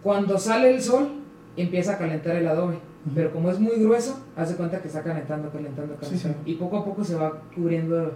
cuando 0.02 0.38
sale 0.38 0.74
el 0.74 0.80
sol 0.82 1.08
empieza 1.56 1.94
a 1.94 1.98
calentar 1.98 2.36
el 2.36 2.46
adobe. 2.48 2.78
Pero 3.14 3.30
como 3.32 3.50
es 3.50 3.60
muy 3.60 3.76
grueso, 3.76 4.18
hace 4.34 4.56
cuenta 4.56 4.80
que 4.80 4.88
está 4.88 5.02
calentando, 5.02 5.50
calentando, 5.50 5.94
Sí, 6.00 6.06
calentando. 6.06 6.38
sí. 6.44 6.50
Y 6.52 6.54
poco 6.54 6.78
a 6.78 6.84
poco 6.86 7.04
se 7.04 7.14
va 7.14 7.42
cubriendo, 7.54 8.12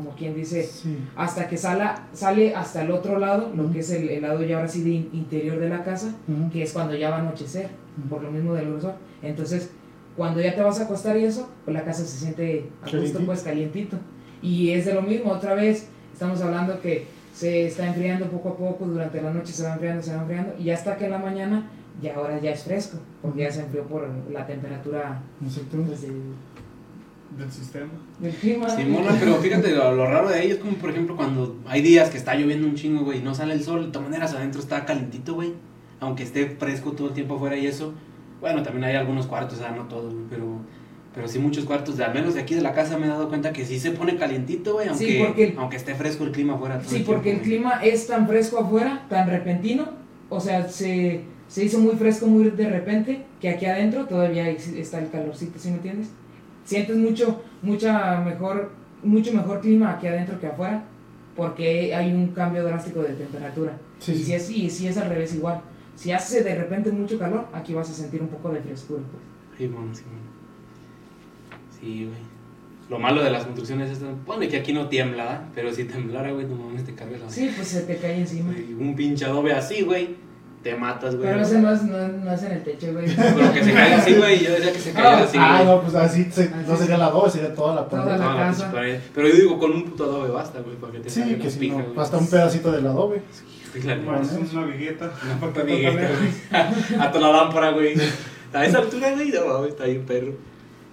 como 0.00 0.16
quien 0.16 0.34
dice, 0.34 0.62
Sí. 0.62 0.96
hasta 1.14 1.46
que 1.46 1.58
sala, 1.58 2.06
sale 2.14 2.54
hasta 2.54 2.82
el 2.82 2.90
otro 2.90 3.18
lado, 3.18 3.52
lo 3.54 3.64
Ujú. 3.64 3.72
que 3.74 3.80
es 3.80 3.90
el, 3.90 4.08
el 4.08 4.22
lado 4.22 4.42
ya 4.42 4.56
ahora 4.56 4.68
sí 4.68 4.82
de 4.82 4.90
in- 4.90 5.10
interior 5.12 5.58
de 5.60 5.68
la 5.68 5.84
casa, 5.84 6.14
Ujú. 6.26 6.50
que 6.50 6.62
es 6.62 6.72
cuando 6.72 6.94
ya 6.96 7.10
va 7.10 7.16
a 7.16 7.20
anochecer, 7.20 7.68
Ujú. 7.98 8.08
por 8.08 8.22
lo 8.22 8.30
mismo 8.30 8.54
del 8.54 8.70
grosor. 8.70 8.94
Entonces, 9.22 9.70
cuando 10.16 10.40
ya 10.40 10.54
te 10.54 10.62
vas 10.62 10.80
a 10.80 10.84
acostar 10.84 11.16
y 11.18 11.24
eso, 11.26 11.50
pues 11.64 11.74
la 11.74 11.84
casa 11.84 12.02
se 12.04 12.16
siente 12.18 12.70
a 12.80 12.84
gusto, 12.84 12.90
Calientito. 12.90 13.26
pues 13.26 13.42
calientito. 13.42 13.96
Y 14.42 14.70
es 14.70 14.86
de 14.86 14.94
lo 14.94 15.02
mismo, 15.02 15.32
otra 15.32 15.54
vez, 15.54 15.88
estamos 16.14 16.40
hablando 16.40 16.80
que 16.80 17.06
se 17.34 17.66
está 17.66 17.86
enfriando 17.86 18.26
poco 18.26 18.48
a 18.50 18.56
poco, 18.56 18.86
durante 18.86 19.20
la 19.20 19.32
noche 19.32 19.52
se 19.52 19.62
va 19.64 19.74
enfriando, 19.74 20.02
se 20.02 20.14
va 20.14 20.22
enfriando, 20.22 20.54
y 20.58 20.70
hasta 20.70 20.96
que 20.96 21.04
en 21.04 21.10
la 21.10 21.18
mañana, 21.18 21.68
ya 22.02 22.14
ahora 22.16 22.40
ya 22.40 22.52
es 22.52 22.64
fresco, 22.64 22.98
porque 23.20 23.42
ya 23.42 23.50
se 23.50 23.60
enfrió 23.60 23.84
por 23.84 24.08
la 24.32 24.46
temperatura 24.46 25.20
pues, 25.40 25.56
del, 26.02 26.12
Del 27.38 27.50
sistema. 27.50 27.88
del 28.18 28.32
clima. 28.34 28.68
Sí, 28.68 28.84
mona, 28.84 29.16
pero 29.18 29.36
fíjate, 29.36 29.70
lo, 29.74 29.94
lo 29.94 30.06
raro 30.06 30.28
de 30.28 30.34
ahí 30.40 30.50
es 30.50 30.58
como, 30.58 30.72
por 30.74 30.90
ejemplo, 30.90 31.16
cuando 31.16 31.56
hay 31.66 31.80
días 31.80 32.10
que 32.10 32.18
está 32.18 32.34
lloviendo 32.34 32.66
un 32.66 32.74
chingo, 32.74 33.04
güey, 33.04 33.18
y 33.18 33.22
no 33.22 33.34
sale 33.34 33.54
el 33.54 33.62
sol, 33.62 33.86
de 33.86 33.92
todas 33.92 34.08
maneras 34.08 34.34
adentro 34.34 34.60
está 34.60 34.84
calentito, 34.84 35.34
güey. 35.34 35.52
Aunque 36.00 36.22
esté 36.22 36.46
fresco 36.58 36.92
todo 36.92 37.08
el 37.08 37.14
tiempo 37.14 37.36
afuera 37.36 37.56
y 37.56 37.66
eso. 37.66 37.94
Bueno, 38.40 38.62
también 38.62 38.84
hay 38.84 38.96
algunos 38.96 39.26
cuartos, 39.26 39.58
o 39.58 39.60
sea, 39.60 39.70
no 39.70 39.84
todos, 39.84 40.14
pero, 40.30 40.44
pero 41.14 41.28
sí 41.28 41.38
muchos 41.38 41.64
cuartos, 41.66 41.96
de, 41.98 42.04
al 42.04 42.14
menos 42.14 42.34
de 42.34 42.40
aquí 42.40 42.54
de 42.54 42.62
la 42.62 42.72
casa 42.72 42.96
me 42.98 43.04
he 43.06 43.08
dado 43.08 43.28
cuenta 43.28 43.52
que 43.52 43.64
sí 43.66 43.78
se 43.78 43.90
pone 43.90 44.16
calientito, 44.16 44.72
güey, 44.74 44.88
aunque, 44.88 45.06
Sí, 45.06 45.18
porque- 45.24 45.54
aunque 45.58 45.76
esté 45.76 45.94
fresco 45.94 46.24
el 46.24 46.32
clima 46.32 46.54
afuera. 46.54 46.80
Sí, 46.84 46.96
el 46.96 47.02
porque 47.04 47.32
el 47.32 47.40
clima 47.42 47.80
es 47.84 48.06
tan 48.06 48.26
fresco 48.26 48.58
afuera, 48.58 49.04
tan 49.10 49.28
repentino, 49.28 49.88
o 50.30 50.40
sea, 50.40 50.66
se, 50.68 51.20
se 51.48 51.64
hizo 51.64 51.78
muy 51.80 51.96
fresco 51.96 52.26
muy 52.26 52.44
de 52.50 52.68
repente, 52.70 53.24
que 53.40 53.50
aquí 53.50 53.66
adentro 53.66 54.06
todavía 54.06 54.48
está 54.48 54.98
el 55.00 55.10
calorcito, 55.10 55.58
¿sí 55.58 55.68
me 55.68 55.74
entiendes? 55.76 56.08
Sientes 56.70 56.96
mucho, 56.96 57.42
mucha 57.62 58.20
mejor, 58.20 58.70
mucho 59.02 59.32
mejor 59.32 59.60
clima 59.60 59.90
aquí 59.90 60.06
adentro 60.06 60.38
que 60.38 60.46
afuera, 60.46 60.84
porque 61.34 61.92
hay 61.92 62.12
un 62.12 62.28
cambio 62.28 62.62
drástico 62.62 63.02
de 63.02 63.14
temperatura. 63.14 63.76
Sí, 63.98 64.12
y 64.12 64.14
sí. 64.18 64.22
si 64.22 64.32
es, 64.34 64.50
y 64.50 64.70
si 64.70 64.86
es 64.86 64.96
al 64.96 65.08
revés 65.08 65.34
igual. 65.34 65.62
Si 65.96 66.12
hace 66.12 66.44
de 66.44 66.54
repente 66.54 66.92
mucho 66.92 67.18
calor, 67.18 67.48
aquí 67.52 67.74
vas 67.74 67.90
a 67.90 67.92
sentir 67.92 68.22
un 68.22 68.28
poco 68.28 68.50
de 68.50 68.60
frescura. 68.60 69.02
Pues. 69.10 69.58
Sí, 69.58 69.66
bueno, 69.66 69.92
sí, 69.92 70.04
bueno. 70.06 70.30
Sí, 71.80 72.04
güey. 72.04 72.20
Lo 72.88 73.00
malo 73.00 73.24
de 73.24 73.32
las 73.32 73.42
construcciones 73.46 73.90
es, 73.90 73.98
bueno, 74.24 74.48
que 74.48 74.56
aquí 74.56 74.72
no 74.72 74.88
tiembla, 74.88 75.24
¿verdad? 75.24 75.48
Pero 75.52 75.74
si 75.74 75.82
temblara, 75.86 76.30
güey, 76.30 76.46
no 76.46 76.54
mames, 76.54 76.84
te 76.84 76.94
cargas 76.94 77.20
la 77.20 77.30
Sí, 77.30 77.50
pues 77.52 77.66
se 77.66 77.80
te 77.82 77.96
cae 77.96 78.20
encima. 78.20 78.54
Un 78.78 78.94
pinche 78.94 79.24
adobe 79.24 79.54
así, 79.54 79.82
güey. 79.82 80.14
Te 80.62 80.74
matas, 80.74 81.16
güey. 81.16 81.26
Pero 81.30 81.40
ese 81.40 81.58
no 81.58 81.72
es, 81.72 81.82
no, 81.84 82.06
no 82.08 82.32
es 82.32 82.42
en 82.42 82.52
el 82.52 82.62
techo, 82.62 82.92
güey. 82.92 83.06
Pero 83.16 83.52
que 83.52 83.64
se 83.64 83.72
caiga 83.72 83.96
así, 83.96 84.14
güey. 84.14 84.44
Yo 84.44 84.50
decía 84.52 84.72
que 84.72 84.78
se 84.78 84.92
caiga 84.92 85.18
Ah, 85.18 85.22
así, 85.22 85.38
ah, 85.40 85.54
güey. 85.62 85.66
no, 85.66 85.80
pues 85.82 85.94
así, 85.94 86.24
se- 86.24 86.42
Así 86.42 86.52
no 86.68 86.76
sí. 86.76 86.82
sería 86.82 86.98
la 86.98 87.08
2, 87.10 87.32
sería 87.32 87.54
toda 87.54 87.74
la 87.76 87.88
Toda 87.88 88.04
pared. 88.04 88.18
la 88.18 88.30
No, 88.30 88.36
casa. 88.36 88.70
pared. 88.70 89.00
Pero 89.14 89.28
yo 89.28 89.34
digo, 89.36 89.58
con 89.58 89.72
un 89.72 89.84
puto 89.84 90.04
adobe 90.04 90.30
basta, 90.30 90.60
güey, 90.60 90.76
para 90.76 90.92
que 90.92 90.98
te 91.00 91.08
Sí, 91.10 91.22
que 91.36 91.50
si 91.50 91.58
pijas, 91.58 91.78
no, 91.78 91.84
güey. 91.84 91.96
basta 91.96 92.18
un 92.18 92.28
pedacito 92.28 92.72
del 92.72 92.86
adobe. 92.86 93.22
Fíjate, 93.72 94.02
Bueno, 94.02 94.20
güey. 94.28 94.42
es 94.44 94.52
una 94.52 94.66
vigueta. 94.66 95.12
Una 95.24 95.40
puta 95.40 95.62
vigueta, 95.64 95.92
güey. 95.92 97.00
A 97.00 97.10
toda 97.12 97.30
la 97.32 97.36
lámpara, 97.44 97.70
güey. 97.70 97.94
A 98.52 98.64
esa 98.66 98.78
altura, 98.78 99.12
güey, 99.14 99.30
no 99.30 99.46
mames, 99.46 99.70
está 99.70 99.84
bien 99.84 100.04
perro. 100.04 100.32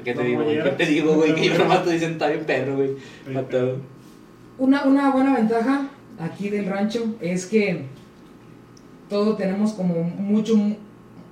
¿Qué 0.03 0.13
te 0.13 0.24
digo, 0.24 0.43
güey? 0.43 0.63
¿Qué 0.63 0.70
te 0.70 0.86
digo, 0.86 1.13
güey? 1.15 1.36
Que 1.36 1.45
yo 1.49 1.57
nomás 1.57 1.84
te 1.84 1.91
dicen, 1.91 2.13
está 2.13 2.28
bien 2.28 2.45
perro, 2.45 2.76
güey. 2.78 2.91
Matado. 3.34 3.78
Una, 4.59 4.84
una 4.86 5.11
buena 5.11 5.36
ventaja 5.36 5.88
aquí 6.20 6.49
del 6.49 6.68
rancho 6.68 7.15
es 7.20 7.47
que 7.47 7.86
todo 9.10 9.36
tenemos 9.36 9.74
como 9.74 10.03
mucho, 10.03 10.55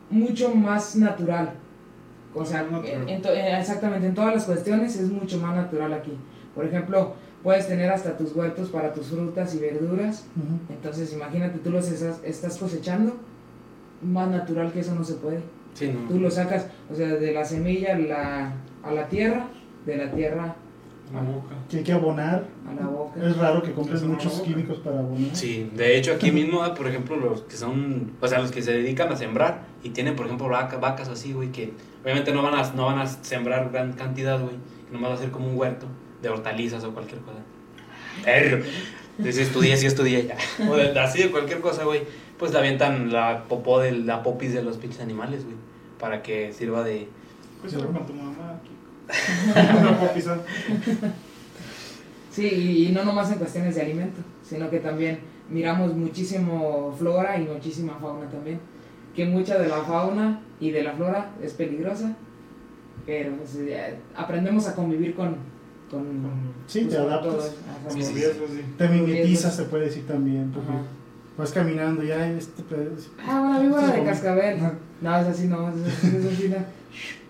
mucho 0.10 0.54
más 0.56 0.96
natural. 0.96 1.54
O 2.34 2.44
sea, 2.46 2.64
Natural. 2.64 3.10
en 3.10 3.22
to- 3.22 3.30
eh, 3.32 3.58
exactamente, 3.60 4.08
en 4.08 4.14
todas 4.14 4.34
las 4.34 4.44
cuestiones 4.46 4.96
es 4.98 5.10
mucho 5.10 5.40
más 5.40 5.56
natural 5.56 5.94
aquí. 5.94 6.12
Por 6.54 6.66
ejemplo, 6.66 7.14
puedes 7.44 7.68
tener 7.68 7.90
hasta 7.90 8.18
tus 8.18 8.36
huertos 8.36 8.70
para 8.70 8.92
tus 8.94 9.08
frutas 9.08 9.56
y 9.56 9.60
verduras. 9.60 10.26
Entonces, 10.70 11.14
imagínate, 11.14 11.60
tú 11.60 11.70
los 11.70 11.90
estás, 11.90 12.20
estás 12.24 12.58
cosechando. 12.58 13.16
Más 14.02 14.30
natural 14.30 14.72
que 14.74 14.82
eso 14.82 14.94
no 14.96 15.04
se 15.06 15.14
puede. 15.16 15.40
Sí, 15.74 15.88
no. 15.94 16.08
Tú 16.10 16.20
lo 16.20 16.30
sacas, 16.30 16.68
o 16.92 16.96
sea, 16.96 17.08
de 17.08 17.32
la 17.34 17.46
semilla 17.46 17.96
a 17.96 17.98
la, 18.00 18.54
a 18.84 18.92
la 18.92 19.08
tierra, 19.08 19.48
de 19.86 19.98
la 19.98 20.12
tierra 20.12 20.56
La 21.14 21.22
boca. 21.22 21.56
Que 21.70 21.78
hay 21.78 21.84
que 21.84 21.92
abonar. 21.94 22.46
a 22.68 22.74
la 22.74 22.88
boca. 22.88 23.20
Es 23.26 23.38
raro 23.38 23.62
que 23.64 23.72
compres 23.74 24.02
muchos 24.04 24.42
químicos 24.42 24.80
para 24.80 25.00
abonar. 25.00 25.36
Sí, 25.36 25.70
de 25.76 25.98
hecho 25.98 26.14
aquí 26.14 26.32
mismo, 26.32 26.64
ah, 26.64 26.74
por 26.74 26.88
ejemplo, 26.88 27.16
los 27.16 27.42
que 27.44 27.56
son, 27.56 28.12
o 28.20 28.28
sea, 28.28 28.40
los 28.40 28.52
que 28.52 28.62
se 28.62 28.74
dedican 28.74 29.12
a 29.12 29.16
sembrar 29.16 29.66
y 29.84 29.90
tienen, 29.90 30.16
por 30.16 30.26
ejemplo, 30.26 30.48
vaca- 30.50 30.78
vacas 30.78 31.08
así, 31.10 31.32
güey, 31.34 31.52
que 31.52 31.74
obviamente 32.04 32.34
no 32.34 32.42
van 32.44 32.56
a, 32.56 32.74
no 32.74 32.86
van 32.88 33.00
a 33.00 33.08
sembrar 33.08 33.70
gran 33.72 33.94
cantidad, 33.94 34.40
güey, 34.42 34.56
nomás 34.92 35.12
va 35.12 35.16
a 35.16 35.18
ser 35.20 35.32
como 35.32 35.48
un 35.48 35.58
huerto 35.58 35.86
de 36.22 36.30
hortalizas 36.30 36.84
o 36.84 36.92
cualquier 36.94 37.22
cosa. 37.22 37.38
Perro. 38.24 38.64
Entonces 39.18 39.48
estudié, 39.48 39.78
sí 39.78 39.86
estudié 39.86 40.28
ya. 40.28 40.38
O 40.70 40.76
de- 40.76 41.00
así 41.00 41.22
de 41.24 41.32
cualquier 41.32 41.62
cosa, 41.62 41.84
güey, 41.86 42.02
pues 42.38 42.52
le 42.52 42.60
avientan 42.60 43.14
la 43.14 43.44
popó 43.48 43.80
de 43.80 43.92
la 43.94 44.24
popis 44.24 44.54
de 44.54 44.62
los 44.64 44.78
pinches 44.78 45.00
animales, 45.02 45.46
güey, 45.46 45.56
para 46.00 46.22
que 46.22 46.52
sirva 46.52 46.84
de... 46.84 47.08
Pues 47.62 47.74
con 47.76 48.06
tu 48.06 48.14
mamá 48.14 48.60
aquí. 48.62 48.72
Sí, 52.32 52.48
y, 52.48 52.88
y 52.88 52.92
no 52.92 53.06
nomás 53.06 53.32
en 53.32 53.38
cuestiones 53.38 53.76
de 53.76 53.82
alimento, 53.82 54.20
sino 54.44 54.70
que 54.70 54.80
también 54.80 55.20
miramos 55.50 55.96
muchísimo 55.96 56.94
flora 56.98 57.40
y 57.40 57.46
muchísima 57.46 57.98
fauna 57.98 58.30
también. 58.30 58.60
Que 59.16 59.26
mucha 59.26 59.58
de 59.58 59.70
la 59.70 59.78
fauna 59.78 60.42
y 60.60 60.72
de 60.72 60.84
la 60.84 60.92
flora 60.92 61.32
es 61.42 61.54
peligrosa, 61.54 62.14
pero 63.06 63.38
pues, 63.38 63.56
eh, 63.56 63.96
aprendemos 64.18 64.68
a 64.68 64.76
convivir 64.76 65.16
con... 65.16 65.38
con 65.90 66.04
Sí, 66.68 66.82
pues, 66.82 66.96
te 66.96 66.98
adaptas. 66.98 67.56
Sí, 67.88 68.04
sí, 68.04 68.14
sí. 68.14 68.24
Te 68.78 68.90
mimetizas, 68.90 69.56
se 69.56 69.64
puede 69.64 69.86
decir 69.86 70.06
también. 70.06 70.52
Porque 70.52 70.72
Ajá. 70.72 70.82
vas 71.38 71.54
caminando 71.54 72.04
ya 72.04 72.30
este 72.32 72.64
pedo. 72.64 72.92
Ah, 73.26 73.40
una 73.40 73.60
víbora 73.60 73.88
de 73.88 74.04
cascabel. 74.04 74.58
No, 75.02 75.18
es 75.18 75.28
así 75.28 75.48
no, 75.48 75.70
es 75.70 75.76
así, 75.86 76.08
es 76.08 76.26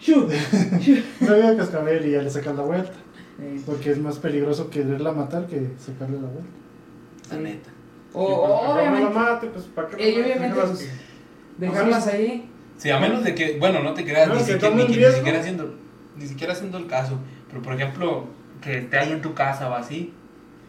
no. 0.08 0.22
De 0.26 1.58
cascabel 1.58 2.06
y 2.06 2.12
ya 2.12 2.22
le 2.22 2.30
sacas 2.30 2.56
la 2.56 2.64
vuelta. 2.64 2.94
Eh, 3.40 3.60
Porque 3.66 3.92
es 3.92 3.98
más 3.98 4.18
peligroso 4.20 4.70
quererla 4.70 5.12
matar 5.12 5.48
que 5.48 5.68
sacarle 5.78 6.16
la 6.22 6.28
vuelta. 6.28 6.50
La 7.32 7.38
neta. 7.38 7.70
O, 8.14 8.26
pues, 8.26 8.38
o 8.38 8.48
no 8.48 8.64
la 8.64 8.82
obviamente 8.82 9.14
mate, 9.20 9.48
pues, 9.48 9.66
¿para 9.66 9.88
qué 9.90 9.96
Eh, 9.98 10.10
y 10.10 10.12
la 10.14 10.20
mate? 10.20 10.32
obviamente, 10.34 10.62
pues, 10.62 10.80
que- 10.80 11.66
dejarlas 11.66 12.08
ahí. 12.08 12.50
Sí, 12.78 12.90
a 12.92 13.00
menos 13.00 13.24
de 13.24 13.36
que, 13.36 13.58
bueno, 13.60 13.82
no 13.84 13.94
te 13.94 14.04
creas, 14.06 14.28
No, 14.28 14.36
ni, 14.36 14.40
que 14.40 14.46
siquiera, 14.54 14.76
ni, 14.76 14.84
ni 14.88 14.94
siquiera 15.12 15.40
haciendo, 15.40 15.76
ni 16.18 16.28
siquiera 16.28 16.54
haciendo 16.54 16.78
el 16.78 16.88
caso. 16.88 17.20
Pero 17.50 17.62
por 17.62 17.74
ejemplo, 17.74 18.26
que 18.62 18.80
esté 18.80 18.98
ahí 18.98 19.12
en 19.12 19.22
tu 19.22 19.34
casa 19.34 19.70
o 19.70 19.74
así. 19.74 20.14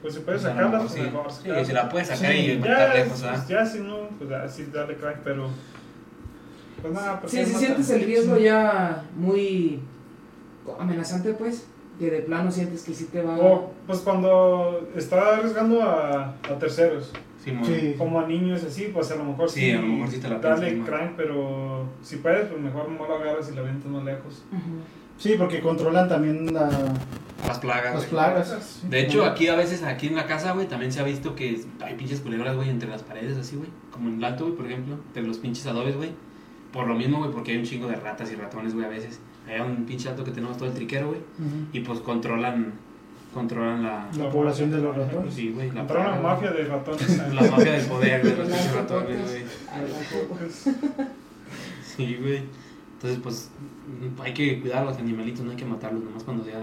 Pues 0.03 0.15
si 0.15 0.21
puedes 0.21 0.43
pues, 0.43 0.53
a 0.53 0.61
lo 0.61 0.67
sacarlas, 0.67 0.83
mejor 0.83 1.13
pues 1.13 1.29
sí. 1.33 1.41
mejor. 1.45 1.59
Sí, 1.63 1.67
si 1.67 1.73
la 1.73 1.89
puedes 1.89 2.09
sacar 2.09 2.33
Sí, 2.33 2.39
y 2.39 2.47
Ya, 2.55 2.59
matar 2.61 2.95
lejos, 2.97 3.21
pues, 3.21 3.25
¿ah? 3.25 3.47
ya 3.49 3.67
si 3.67 3.79
no, 3.81 4.09
pues 4.19 4.31
así 4.33 4.67
dale 4.73 4.97
crack, 4.97 5.21
pero. 5.25 5.51
Pues 6.83 6.93
nada, 6.95 7.21
pues 7.21 7.33
Sí, 7.33 7.45
si 7.45 7.55
sientes 7.55 7.89
el 7.91 8.03
riesgo 8.05 8.37
ya 8.39 9.05
muy 9.17 9.81
amenazante, 10.79 11.33
pues, 11.35 11.67
que 11.99 12.11
de 12.11 12.19
plano 12.21 12.51
sientes 12.51 12.83
que 12.85 12.93
sí 12.95 13.05
te 13.07 13.23
va 13.23 13.37
O, 13.39 13.73
pues 13.87 14.01
cuando 14.01 14.89
está 14.95 15.37
arriesgando 15.37 15.83
a, 15.83 16.35
a 16.49 16.59
terceros, 16.59 17.13
Sí, 17.43 17.53
mo- 17.53 17.65
Sí. 17.65 17.95
como 17.97 18.19
a 18.19 18.27
niños 18.27 18.65
así, 18.65 18.91
pues 18.93 19.09
a 19.13 19.17
lo 19.17 19.23
mejor 19.25 19.49
Sí, 19.49 19.61
sí. 19.61 19.71
a 19.71 19.81
lo 19.81 19.87
mejor 19.87 20.11
sí 20.11 20.19
te 20.19 20.29
la 20.29 20.39
Dale 20.41 20.81
crank, 20.81 21.13
pero 21.17 21.85
si 22.03 22.17
puedes, 22.17 22.49
pues 22.49 22.61
mejor 22.61 22.89
no 22.91 23.07
lo 23.07 23.15
agarras 23.17 23.49
y 23.51 23.55
la 23.55 23.61
avientas 23.61 23.89
más 23.89 24.05
lejos. 24.05 24.43
Sí, 25.17 25.37
porque 25.39 25.61
controlan 25.61 26.09
también 26.09 26.53
la- 26.53 26.69
las 27.47 27.59
plagas. 27.61 27.95
las 27.95 28.05
plagas. 28.07 28.81
De 28.91 29.01
hecho, 29.01 29.25
aquí 29.25 29.47
a 29.47 29.55
veces, 29.55 29.85
aquí 29.85 30.09
en 30.09 30.17
la 30.17 30.27
casa, 30.27 30.53
güey, 30.53 30.67
también 30.67 30.91
se 30.91 30.99
ha 30.99 31.05
visto 31.05 31.37
que 31.37 31.61
hay 31.85 31.95
pinches 31.95 32.19
culebras, 32.21 32.57
güey, 32.57 32.69
entre 32.69 32.89
las 32.89 33.05
paredes, 33.05 33.39
así, 33.39 33.55
güey. 33.55 33.69
Como 33.93 34.09
en 34.09 34.17
el 34.17 34.25
alto, 34.25 34.45
güey, 34.47 34.57
por 34.57 34.67
ejemplo, 34.67 34.97
entre 35.07 35.23
los 35.23 35.39
pinches 35.39 35.67
adobes, 35.69 35.97
güey. 35.97 36.11
Por 36.77 36.87
lo 36.87 36.95
mismo, 36.95 37.19
güey, 37.19 37.31
porque 37.31 37.53
hay 37.53 37.59
un 37.59 37.65
chingo 37.65 37.89
de 37.89 37.97
ratas 37.97 38.31
y 38.31 38.35
ratones, 38.37 38.75
güey, 38.75 38.85
a 38.85 38.91
veces. 38.91 39.19
Hay 39.49 39.61
un 39.61 39.85
pinche 39.87 40.09
alto 40.11 40.23
que 40.25 40.31
tenemos 40.31 40.57
todo 40.59 40.69
el 40.69 40.75
triquero, 40.75 41.09
güey. 41.09 41.21
Y 41.73 41.81
pues 41.81 42.01
controlan, 42.01 42.75
controlan 43.33 43.83
la... 43.83 44.09
La 44.19 44.29
población 44.29 44.71
de 44.71 44.79
los 44.79 44.95
ratones. 44.95 45.33
Sí, 45.33 45.51
güey, 45.53 45.71
la 45.71 45.81
Entraron 45.81 46.23
mafia 46.23 46.51
de 46.51 46.65
ratones. 46.65 47.35
La 47.35 47.43
mafia 47.51 47.73
del 47.73 47.87
poder, 47.87 48.21
güey, 48.23 48.37
los 48.37 48.75
ratones, 48.75 49.23
güey. 49.23 49.43
Sí, 51.97 52.17
güey. 52.21 52.43
Entonces, 52.95 53.21
pues, 53.23 53.51
hay 54.23 54.35
que 54.35 54.61
cuidar 54.61 54.83
a 54.83 54.85
los 54.87 54.99
animalitos, 54.99 55.45
no 55.45 55.51
hay 55.51 55.57
que 55.57 55.65
matarlos, 55.65 56.03
nomás 56.03 56.25
cuando 56.25 56.45
sea 56.45 56.63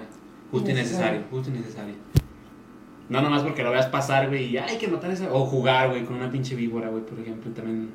justo 0.51 0.69
y 0.69 0.73
Necesario. 0.73 1.21
justo 1.31 1.49
y 1.49 1.53
necesario. 1.53 1.95
No 3.09 3.21
nomás 3.21 3.43
porque 3.43 3.63
lo 3.63 3.71
veas 3.71 3.87
pasar, 3.87 4.29
güey, 4.29 4.45
y 4.45 4.57
"Ay, 4.57 4.71
hay 4.71 4.77
que 4.77 4.87
matar 4.87 5.11
esa... 5.11 5.31
O 5.33 5.45
jugar, 5.45 5.89
güey, 5.89 6.05
con 6.05 6.15
una 6.17 6.29
pinche 6.31 6.55
víbora, 6.55 6.89
güey, 6.89 7.03
por 7.05 7.19
ejemplo, 7.19 7.51
también... 7.51 7.89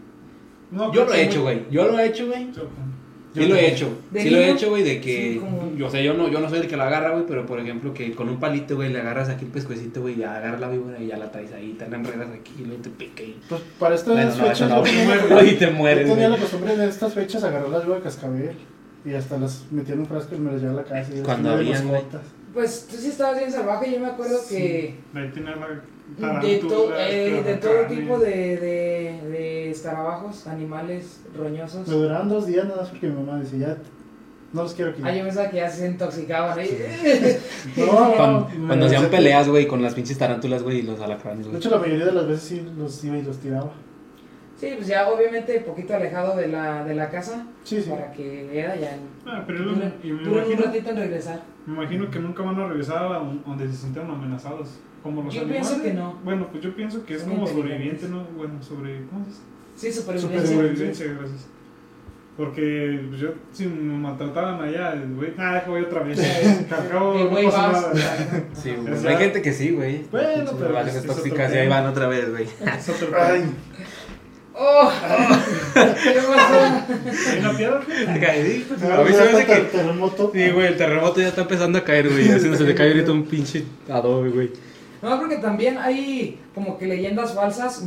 No, 0.71 0.93
Yo 0.93 1.05
lo 1.05 1.13
he 1.15 1.23
hecho, 1.25 1.43
güey, 1.43 1.63
yo 1.71 1.87
lo 1.87 1.99
he 1.99 2.07
hecho, 2.07 2.27
güey. 2.27 2.53
Yo- 2.53 2.69
Sí 3.35 3.47
lo 3.47 3.55
he 3.55 3.69
hecho, 3.71 3.89
¿De 4.11 4.23
sí 4.23 4.31
lo 4.31 4.39
he 4.39 4.51
hecho, 4.51 4.71
güey, 4.71 4.83
de 4.83 5.01
que... 5.01 5.33
Sí, 5.35 5.39
como- 5.39 5.73
yo, 5.77 5.87
o 5.87 5.91
sea, 5.91 6.01
yo 6.01 6.15
no, 6.15 6.29
yo 6.29 6.41
no 6.41 6.49
soy 6.49 6.61
el 6.61 6.67
que 6.67 6.77
lo 6.77 6.83
agarra, 6.83 7.11
güey, 7.11 7.25
pero 7.29 7.45
por 7.47 7.61
ejemplo 7.61 7.93
que 7.95 8.13
con 8.13 8.29
un 8.29 8.41
palito, 8.41 8.75
güey, 8.75 8.91
le 8.91 9.01
agarras 9.01 9.29
aquí 9.29 9.45
el 9.45 9.51
pescuecito, 9.53 10.01
güey, 10.01 10.19
y 10.19 10.23
agarras 10.25 10.59
la 10.59 10.69
víbora 10.71 10.99
y 10.99 11.07
ya 11.09 11.19
la 11.19 11.31
traes 11.31 11.53
ahí, 11.53 11.77
te 11.79 11.89
la 11.89 11.97
enredas 11.99 12.29
aquí 12.35 12.53
y 12.59 12.65
luego 12.65 12.83
te 12.83 12.89
pica 12.91 13.23
y... 13.23 13.39
Pues 13.49 13.61
para 13.79 13.95
estas 13.95 14.15
Bueno, 14.15 14.31
fechas 14.33 14.69
no, 14.71 14.83
tenía- 14.83 15.45
y 15.53 15.55
te 15.57 15.71
mueres, 15.71 16.09
yo 16.09 16.15
tenía 16.15 16.29
la 16.31 16.37
güey. 16.37 16.41
costumbre 16.41 16.77
de 16.77 16.89
estas 16.89 17.15
fechas 17.15 17.45
agarrar 17.45 17.69
las 17.69 17.87
de 17.87 18.01
cascabel 18.01 18.57
y 19.05 19.13
hasta 19.13 19.39
las 19.39 19.67
metía 19.71 19.95
en 19.95 20.01
un 20.01 20.07
frasco 20.07 20.35
y 20.35 20.39
me 20.39 20.53
las 20.53 20.61
llevaba 20.63 20.81
a 20.81 20.83
la 20.85 20.89
casa. 20.89 21.11
Y 21.13 21.17
las 21.19 21.25
Cuando 21.25 21.57
tenía 21.59 21.83
mascotas. 21.83 22.23
Pues 22.55 22.89
tú 22.91 22.97
sí 22.97 23.09
estabas 23.09 23.39
bien 23.39 23.53
salvaje, 23.53 23.93
yo 23.93 24.01
me 24.01 24.07
acuerdo 24.07 24.39
que 24.49 24.95
Ahí 25.15 25.31
tiene 25.33 25.51
la 25.51 25.57
de, 26.17 26.59
to- 26.59 26.93
eh, 26.97 27.43
de 27.45 27.55
todo 27.57 27.87
tipo 27.89 28.19
de, 28.19 28.31
de, 28.57 29.21
de 29.31 29.71
escarabajos, 29.71 30.47
animales 30.47 31.21
roñosos. 31.37 31.87
Me 31.87 31.95
duraron 31.95 32.29
dos 32.29 32.47
días 32.47 32.65
nada 32.67 32.81
más 32.83 32.89
porque 32.91 33.09
mi 33.09 33.15
mamá 33.23 33.39
decía, 33.41 33.59
ya, 33.59 33.77
no 34.53 34.63
los 34.63 34.73
quiero 34.75 34.93
aquí. 34.93 35.03
Ah, 35.05 35.15
yo 35.15 35.25
pensaba 35.25 35.51
que 35.51 35.57
ya 35.59 35.71
se 35.71 35.87
intoxicaban 35.87 36.59
ahí. 36.59 36.71
No, 37.77 37.87
no, 37.87 38.15
Cuando, 38.17 38.49
me 38.59 38.67
cuando 38.67 38.87
hacían 38.87 39.07
peleas, 39.11 39.49
güey, 39.49 39.67
con 39.67 39.83
las 39.83 39.95
pinches 39.95 40.17
tarántulas, 40.19 40.63
güey, 40.63 40.79
y 40.79 40.83
los 40.83 40.99
alacranes, 41.01 41.45
De 41.45 41.51
güey. 41.51 41.57
hecho, 41.59 41.71
la 41.71 41.79
mayoría 41.79 42.07
de 42.07 42.13
las 42.13 42.27
veces 42.27 42.43
sí 42.45 42.67
los 42.79 43.05
iba 43.05 43.19
y 43.19 43.23
los 43.23 43.37
tiraba. 43.39 43.71
Sí, 44.59 44.73
pues 44.77 44.89
ya 44.89 45.09
obviamente 45.09 45.61
poquito 45.61 45.95
alejado 45.95 46.37
de 46.37 46.49
la, 46.49 46.85
de 46.85 46.95
la 46.95 47.09
casa 47.11 47.47
Sí, 47.63 47.81
sí. 47.81 47.89
para 47.91 48.11
que 48.13 48.59
era 48.59 48.75
ya 48.75 48.97
Ah, 49.25 49.45
pero 49.47 49.63
duren, 49.63 49.95
y 50.03 50.09
me 50.09 50.23
duren 50.25 50.29
un 50.45 50.51
imagino, 50.51 50.63
ratito 50.67 50.91
en 50.91 50.97
regresar. 50.97 51.43
me 51.67 51.75
imagino 51.75 52.11
que 52.11 52.19
nunca 52.19 52.43
van 52.43 52.59
a 52.61 52.67
regresar 52.67 53.13
a 53.13 53.21
un- 53.21 53.43
donde 53.45 53.69
se 53.69 53.77
sintieron 53.77 54.11
amenazados. 54.11 54.81
Como 55.03 55.23
los 55.23 55.33
Yo 55.33 55.43
animales. 55.43 55.69
pienso 55.69 55.85
que 55.85 55.95
no. 55.95 56.19
Bueno, 56.25 56.49
pues 56.51 56.63
yo 56.65 56.75
pienso 56.75 57.07
que 57.07 57.15
es 57.15 57.21
Son 57.21 57.31
como 57.31 57.47
sobreviviente, 57.47 58.09
¿no? 58.09 58.25
Bueno, 58.37 58.61
sobre. 58.61 59.07
¿Cómo 59.07 59.25
se 59.25 59.31
dice? 59.31 59.43
Sí, 59.77 59.93
supervivencia. 59.93 60.57
Sobrevivencia, 60.57 61.07
gracias. 61.17 61.47
Porque 62.37 63.05
pues, 63.09 63.21
yo, 63.21 63.29
si 63.53 63.67
me 63.67 63.97
maltrataban 63.99 64.61
allá, 64.61 64.95
güey, 65.17 65.33
ah, 65.39 65.61
que 65.65 65.71
voy 65.71 65.83
otra 65.83 66.03
vez. 66.03 66.19
Que 66.69 66.95
no 66.95 67.29
güey 67.31 67.45
pasa 67.47 67.71
nada. 67.73 67.93
Sí, 68.55 68.75
güey. 68.77 68.93
O 68.93 68.97
sea, 68.97 69.11
Hay 69.13 69.17
gente 69.19 69.41
que 69.41 69.53
sí, 69.53 69.71
güey. 69.71 70.03
Bueno, 70.11 70.51
pero 70.59 70.79
es 70.81 71.05
tóxicas 71.07 71.55
y 71.55 71.59
ahí 71.59 71.69
van 71.69 71.87
otra 71.87 72.09
vez, 72.09 72.29
güey. 72.31 72.47
¡Oh! 74.61 74.91
¿Qué 75.75 76.21
pasó? 76.35 77.31
¿Hay 77.31 77.39
una 77.39 77.53
piedra? 77.57 77.81
A 77.81 79.03
mí 79.05 79.13
se 79.13 79.23
me 79.25 79.31
hace 79.31 79.47
que... 79.47 79.55
terremoto. 79.71 80.31
Sí, 80.35 80.51
güey, 80.51 80.67
el 80.67 80.77
terremoto 80.77 81.21
ya 81.21 81.29
está 81.29 81.43
empezando 81.43 81.79
a 81.79 81.85
caer, 81.85 82.09
güey. 82.09 82.29
Así 82.31 82.55
se 82.57 82.65
le 82.65 82.75
cae 82.75 82.89
ahorita 82.89 83.13
un 83.13 83.25
pinche 83.25 83.65
adobe, 83.89 84.31
güey. 84.31 84.51
No, 85.01 85.19
porque 85.21 85.37
también 85.37 85.79
hay 85.79 86.41
como 86.55 86.77
que 86.77 86.87
leyendas 86.87 87.35
falsas. 87.35 87.85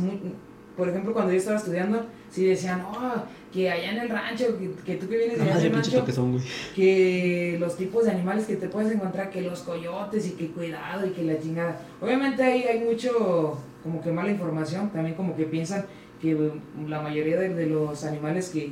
por 0.76 0.88
ejemplo, 0.88 1.12
cuando 1.12 1.32
yo 1.32 1.38
estaba 1.38 1.58
estudiando, 1.58 2.06
sí 2.30 2.46
decían, 2.46 2.82
oh, 2.90 3.22
que 3.52 3.70
allá 3.70 3.90
en 3.90 3.98
el 3.98 4.08
rancho, 4.08 4.46
que, 4.58 4.70
que 4.86 4.94
tú 4.98 5.06
que 5.10 5.18
vienes 5.18 5.36
de 5.36 5.42
allá 5.44 5.52
Ah, 5.56 5.58
en 5.58 5.58
ese 5.58 5.66
el 5.66 5.72
pinche 5.74 5.98
rancho, 6.00 6.24
güey. 6.24 6.42
que 6.74 7.56
los 7.60 7.76
tipos 7.76 8.04
de 8.06 8.12
animales 8.12 8.46
que 8.46 8.56
te 8.56 8.68
puedes 8.68 8.90
encontrar, 8.90 9.28
que 9.28 9.42
los 9.42 9.60
coyotes 9.60 10.26
y 10.26 10.30
que 10.30 10.46
cuidado 10.48 11.06
y 11.06 11.10
que 11.10 11.22
la 11.24 11.38
chingada. 11.38 11.78
Obviamente 12.00 12.42
ahí 12.42 12.62
hay 12.62 12.80
mucho 12.80 13.58
como 13.82 14.00
que 14.00 14.10
mala 14.10 14.30
información, 14.30 14.88
también 14.90 15.14
como 15.16 15.36
que 15.36 15.44
piensan 15.44 15.84
que 16.22 16.50
la 16.88 17.02
mayoría 17.02 17.38
de, 17.38 17.50
de 17.54 17.66
los 17.66 18.04
animales 18.04 18.48
que, 18.48 18.70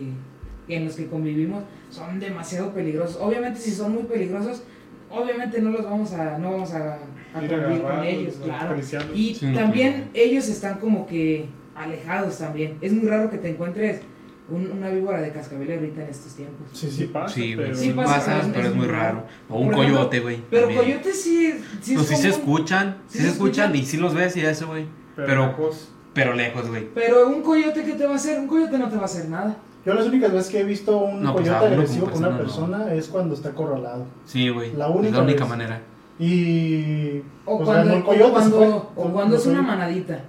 que 0.67 0.77
en 0.77 0.85
los 0.87 0.95
que 0.95 1.07
convivimos 1.09 1.65
son 1.91 2.19
demasiado 2.21 2.73
peligrosos. 2.73 3.19
Obviamente 3.21 3.59
si 3.61 3.73
son 3.73 3.93
muy 3.93 4.05
peligrosos, 4.05 4.63
obviamente 5.11 5.61
no 5.61 5.71
los 5.71 5.85
vamos 5.85 6.13
a 6.13 6.39
no 6.39 6.53
vamos 6.53 6.73
a, 6.73 6.99
a 7.35 7.45
Ir 7.45 7.53
a 7.55 7.63
convivir 7.63 7.83
con 7.83 8.05
ellos, 8.05 8.35
claro. 8.43 8.77
Y 9.15 9.35
Sí, 9.35 9.53
también 9.53 9.93
claro. 9.95 10.11
ellos 10.15 10.49
están 10.49 10.79
como 10.79 11.07
que 11.07 11.47
alejados 11.75 12.39
también. 12.39 12.79
Es 12.81 12.93
muy 12.93 13.09
raro 13.09 13.29
que 13.31 13.39
te 13.39 13.51
encuentres 13.51 14.01
un- 14.49 14.71
una 14.71 14.89
víbora 14.91 15.21
de 15.21 15.31
cascabel 15.33 15.73
ahorita 15.73 16.03
en 16.05 16.09
estos 16.09 16.35
tiempos. 16.37 16.69
Sí, 16.73 16.89
Sí 16.89 16.97
sí. 16.99 17.05
pasa, 17.07 17.35
Sí, 17.35 17.55
pero... 17.57 17.75
Sí 17.75 17.91
pasa, 17.91 18.15
pasa, 18.15 18.27
pero 18.33 18.41
es- 18.43 18.49
pero 18.53 18.65
es 18.67 18.71
es 18.71 18.77
muy 18.77 18.87
raro. 18.87 19.25
O 19.49 19.59
un 19.59 19.73
ejemplo, 19.73 19.83
coyote, 19.97 20.21
güey. 20.21 20.43
Pero 20.51 20.67
también. 20.69 20.85
coyotes 20.85 21.23
sí, 21.23 21.55
sí 21.81 21.95
Pues 21.95 22.07
sí 22.09 22.15
es 22.15 22.21
se 22.21 22.29
escuchan, 22.29 22.99
sí, 23.09 23.13
Sí 23.13 23.19
se 23.19 23.25
se 23.25 23.31
escuchan 23.33 23.75
y 23.77 23.85
sí 23.85 23.97
los 23.97 24.15
ves 24.15 24.37
y 24.37 24.41
eso, 24.43 24.67
güey. 24.69 24.87
Pero- 25.17 25.47
lejos. 25.49 25.93
Pero 26.15 26.35
lejos, 26.35 26.69
güey. 26.69 26.89
Pero 26.95 27.29
un 27.29 27.43
coyote, 27.43 27.85
¿qué 27.85 27.93
te 27.93 28.07
va 28.07 28.13
a 28.13 28.17
hacer? 28.17 28.39
Un 28.39 28.47
coyote 28.49 28.79
no 28.79 28.89
te 28.89 28.97
va 28.97 29.03
a 29.03 29.07
hacer 29.07 29.29
nada. 29.29 29.57
Yo 29.85 29.95
las 29.95 30.07
únicas 30.07 30.33
veces 30.33 30.51
que 30.51 30.61
he 30.61 30.65
visto 30.65 30.99
un 30.99 31.23
No, 31.23 31.33
pues, 31.33 31.49
coyote 31.49 31.67
agresivo 31.67 32.11
con 32.11 32.19
una 32.25 32.37
persona, 32.37 32.93
es 32.93 33.09
cuando 33.09 33.35
está 33.35 33.51
acorralado. 33.51 34.05
Sí, 34.27 34.49
güey. 34.49 34.73
La 34.75 34.89
es 34.89 34.95
única 34.95 35.17
la 35.19 35.23
única 35.23 35.41
vez. 35.45 35.49
manera. 35.49 35.81
Y. 36.19 37.23
O 37.47 37.57
pues, 37.59 37.69
cuando, 37.69 37.95
o 38.07 38.13
se 38.13 38.31
cuando, 38.31 38.57
fue. 38.57 39.05
o 39.05 39.13
cuando 39.13 39.37
es 39.37 39.47
una 39.47 39.63
manadita. 39.63 40.21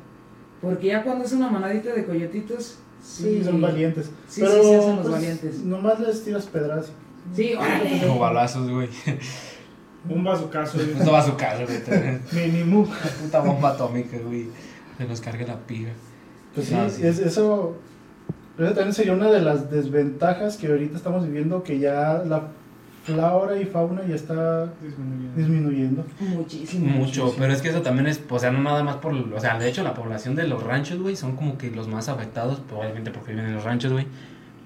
Porque 0.62 0.88
ya 0.88 1.04
cuando 1.04 1.26
es 1.26 1.34
una 1.34 1.50
manadita 1.50 1.92
de 1.94 2.06
coyotitos, 2.06 2.78
sí, 3.04 3.40
Sí, 3.40 3.44
son 3.44 3.60
valientes. 3.60 4.12
Sí, 4.28 4.42
Pero, 4.42 4.54
sí, 4.54 4.70
se 4.70 4.78
hacen 4.78 4.96
los 4.96 5.00
pues, 5.02 5.12
valientes. 5.12 5.60
Nomás 5.64 6.00
les 6.00 6.24
tiras 6.24 6.46
pedras. 6.46 6.92
Sí, 7.36 7.54
órale. 7.56 8.00
Como 8.00 8.20
balazos, 8.20 8.70
güey. 8.70 8.88
Un 10.10 10.24
bazucazo. 10.24 10.78
güey. 10.78 11.24
Su 11.26 11.36
casa, 11.36 11.64
güey. 11.66 12.20
Mínimo. 12.52 12.88
Puta 13.22 13.40
bomba 13.42 13.72
atómica, 13.72 14.18
güey. 14.26 14.48
Se 15.02 15.08
nos 15.08 15.20
carga 15.22 15.48
la 15.48 15.58
piga. 15.58 15.90
Pues 16.54 16.68
sí, 16.68 16.76
Ah, 16.78 16.88
sí. 16.90 17.06
es- 17.06 17.18
eso. 17.20 17.76
Eso 18.60 18.74
también 18.74 18.94
sería 18.94 19.14
una 19.14 19.32
de 19.32 19.42
las 19.42 19.72
desventajas 19.72 20.58
que 20.58 20.68
ahorita 20.68 20.96
estamos 20.98 21.26
viviendo, 21.26 21.64
que 21.64 21.80
ya 21.80 22.22
la 22.26 22.50
flora 23.04 23.60
y 23.60 23.66
fauna 23.66 24.02
ya 24.08 24.14
está 24.14 24.66
Disminuyendo. 24.84 25.36
disminuyendo. 25.36 26.06
Muchísimo. 26.20 26.86
Mucho, 26.86 27.34
pero 27.40 27.52
es 27.52 27.62
que 27.64 27.70
eso 27.70 27.82
también 27.82 28.06
es, 28.06 28.22
o 28.30 28.38
sea, 28.38 28.52
no 28.52 28.62
nada 28.62 28.84
más 28.84 28.98
por, 28.98 29.14
o 29.14 29.40
sea, 29.40 29.58
de 29.58 29.68
hecho 29.68 29.82
la 29.84 29.96
población 29.96 30.36
de 30.36 30.46
los 30.48 30.62
ranchos, 30.62 31.00
güey, 31.00 31.16
son 31.16 31.36
como 31.36 31.58
que 31.58 31.72
los 31.72 31.88
más 31.88 32.10
afectados, 32.10 32.62
obviamente 32.72 33.10
porque 33.10 33.32
viven 33.32 33.48
en 33.48 33.56
los 33.56 33.64
ranchos, 33.64 33.92
güey. 33.92 34.06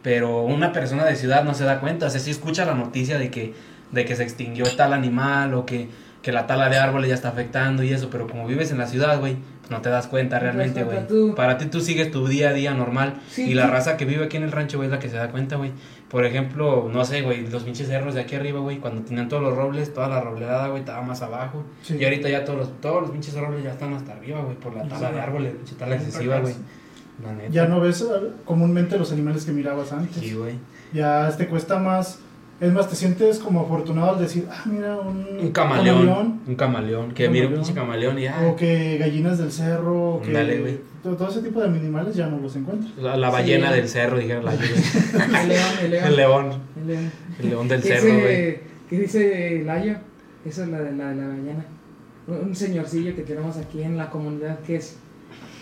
Pero 0.03 0.41
una 0.41 0.73
persona 0.73 1.05
de 1.05 1.15
ciudad 1.15 1.45
no 1.45 1.53
se 1.53 1.63
da 1.63 1.79
cuenta, 1.79 2.07
o 2.07 2.09
sea, 2.09 2.19
sí 2.19 2.31
escucha 2.31 2.65
la 2.65 2.73
noticia 2.75 3.17
de 3.17 3.31
que, 3.31 3.53
de 3.93 4.03
que 4.03 4.15
se 4.17 4.23
extinguió 4.23 4.65
tal 4.75 4.91
animal 4.91 5.53
o 5.53 5.65
que, 5.65 5.87
que 6.21 6.33
la 6.33 6.45
tala 6.47 6.67
de 6.69 6.77
árboles 6.77 7.07
ya 7.09 7.15
está 7.15 7.29
afectando 7.29 7.83
y 7.83 7.93
eso, 7.93 8.09
pero 8.09 8.27
como 8.27 8.45
vives 8.45 8.71
en 8.71 8.77
la 8.79 8.87
ciudad, 8.87 9.17
güey, 9.19 9.37
no 9.69 9.81
te 9.81 9.89
das 9.89 10.07
cuenta 10.07 10.39
realmente, 10.39 10.83
güey. 10.83 11.33
Para 11.35 11.57
ti 11.57 11.65
tú 11.65 11.81
sigues 11.81 12.11
tu 12.11 12.27
día 12.27 12.49
a 12.49 12.53
día 12.53 12.73
normal 12.73 13.15
Sí, 13.29 13.43
y 13.49 13.53
la 13.53 13.67
raza 13.67 13.97
que 13.97 14.05
vive 14.05 14.25
aquí 14.25 14.37
en 14.37 14.43
el 14.43 14.51
rancho, 14.51 14.77
güey, 14.77 14.87
es 14.87 14.91
la 14.91 14.99
que 14.99 15.09
se 15.09 15.17
da 15.17 15.29
cuenta, 15.31 15.55
güey. 15.55 15.71
Por 16.09 16.25
ejemplo, 16.25 16.89
no 16.91 17.03
sé, 17.03 17.21
güey, 17.21 17.47
los 17.47 17.63
pinches 17.63 17.87
cerros 17.87 18.13
de 18.13 18.21
aquí 18.21 18.35
arriba, 18.35 18.59
güey, 18.59 18.77
cuando 18.77 19.01
tenían 19.01 19.27
todos 19.27 19.41
los 19.41 19.55
robles, 19.55 19.93
toda 19.93 20.07
la 20.07 20.21
robledada, 20.21 20.67
güey, 20.67 20.81
estaba 20.81 21.01
más 21.01 21.21
abajo. 21.21 21.63
Sí. 21.81 21.97
Y 21.99 22.03
ahorita 22.03 22.29
ya 22.29 22.45
todos 22.45 22.59
los, 22.59 22.81
todos 22.81 23.01
los 23.01 23.11
pinches 23.11 23.33
robles 23.35 23.63
ya 23.63 23.71
están 23.71 23.93
hasta 23.93 24.13
arriba, 24.13 24.41
güey, 24.41 24.55
por 24.55 24.75
la 24.75 24.87
tala 24.87 25.11
de 25.11 25.19
árboles, 25.19 25.55
pinche 25.55 25.75
tala 25.75 25.95
excesiva, 25.95 26.39
güey. 26.39 26.53
Ya 27.49 27.67
no 27.67 27.79
ves 27.79 28.01
eh, 28.01 28.31
comúnmente 28.43 28.97
los 28.97 29.11
animales 29.11 29.45
que 29.45 29.51
mirabas 29.51 29.91
antes. 29.93 30.17
Sí, 30.17 30.33
güey. 30.33 30.55
Ya 30.93 31.29
te 31.35 31.47
cuesta 31.47 31.79
más. 31.79 32.19
Es 32.61 32.71
más, 32.71 32.87
te 32.89 32.95
sientes 32.95 33.39
como 33.39 33.61
afortunado 33.61 34.11
al 34.11 34.19
decir, 34.19 34.47
ah, 34.49 34.63
mira, 34.65 34.97
un, 34.97 35.25
Un 35.41 35.51
camaleón, 35.51 36.39
Un 36.47 36.55
camaleón. 36.55 37.11
Que 37.11 37.27
mira 37.27 37.47
un 37.47 37.53
Camaleón. 37.53 37.53
pinche 37.65 37.73
camaleón 37.73 38.19
y 38.19 38.27
ah, 38.27 38.47
O 38.47 38.55
que 38.55 38.97
gallinas 38.97 39.37
del 39.37 39.51
cerro. 39.51 40.15
o 40.15 40.21
que 40.21 40.27
Ándale, 40.29 40.59
güey. 40.61 40.77
todo, 41.03 41.17
todo 41.17 41.29
ese 41.29 41.41
tipo 41.41 41.59
de 41.59 41.67
animales 41.67 42.15
ya 42.15 42.27
no 42.27 42.37
los 42.39 42.55
encuentras. 42.55 42.93
la, 42.97 43.17
la 43.17 43.29
ballena 43.29 43.69
Sí. 43.71 43.75
del 43.75 43.89
cerro, 43.89 44.17
dijeron 44.19 44.45
la 44.45 44.53
El 44.53 45.49
león, 45.49 45.69
el 45.83 45.91
león. 45.91 46.05
El 46.07 46.15
león. 46.15 46.51
El 46.77 46.87
león. 46.87 47.11
El 47.41 47.49
león 47.49 47.67
del 47.67 47.81
¿Qué 47.81 47.87
cerro, 47.99 48.19
güey. 48.21 48.59
¿Qué 48.89 48.99
dice 48.99 49.63
Layo? 49.65 49.95
Esa 50.45 50.63
es 50.63 50.69
la 50.69 50.79
de 50.79 50.91
la, 50.95 51.09
de 51.09 51.15
la 51.15 51.27
ballena. 51.27 51.65
Un 52.27 52.55
señorcillo 52.55 53.15
que 53.15 53.23
tenemos 53.23 53.57
aquí 53.57 53.81
en 53.83 53.97
la 53.97 54.09
comunidad 54.09 54.59
que 54.59 54.77
es, 54.77 54.95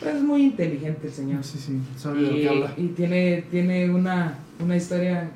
pues, 0.02 0.22
muy 0.22 0.44
inteligente 0.44 1.08
el 1.08 1.14
señor. 1.14 1.44
Sí, 1.44 1.58
sí, 1.58 1.80
sabe 1.98 2.22
de 2.22 2.28
lo 2.28 2.34
que 2.36 2.44
Y, 2.44 2.48
habla. 2.48 2.74
y 2.78 2.88
tiene, 2.90 3.46
tiene 3.50 3.90
una, 3.90 4.38
una 4.64 4.76
historia 4.78 5.30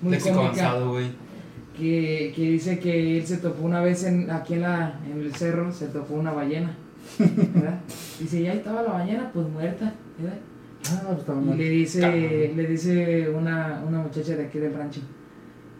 muy 0.00 0.12
Léxico 0.12 0.36
cómica 0.36 0.62
avanzado, 0.68 0.90
güey. 0.92 1.10
que, 1.76 2.32
que 2.34 2.42
dice 2.42 2.78
que 2.78 3.18
él 3.18 3.26
se 3.26 3.38
topó 3.38 3.64
una 3.64 3.80
vez 3.80 4.04
en, 4.04 4.30
aquí 4.30 4.54
en, 4.54 4.62
la, 4.62 4.98
en 5.10 5.20
el 5.20 5.34
cerro, 5.34 5.72
se 5.72 5.86
topó 5.86 6.14
una 6.14 6.32
ballena. 6.32 6.74
¿verdad? 7.18 7.80
Dice, 8.20 8.42
ya 8.42 8.52
estaba 8.52 8.82
la 8.82 8.92
ballena, 8.92 9.30
pues 9.32 9.48
muerta. 9.48 9.92
¿verdad? 10.18 10.38
Ah, 10.92 11.02
pues 11.06 11.18
estaba 11.20 11.40
Y 11.42 11.56
le 11.56 11.68
dice, 11.70 12.52
le 12.54 12.66
dice 12.66 13.28
una, 13.30 13.82
una 13.86 13.98
muchacha 14.00 14.36
de 14.36 14.44
aquí 14.46 14.58
del 14.58 14.74
rancho. 14.74 15.00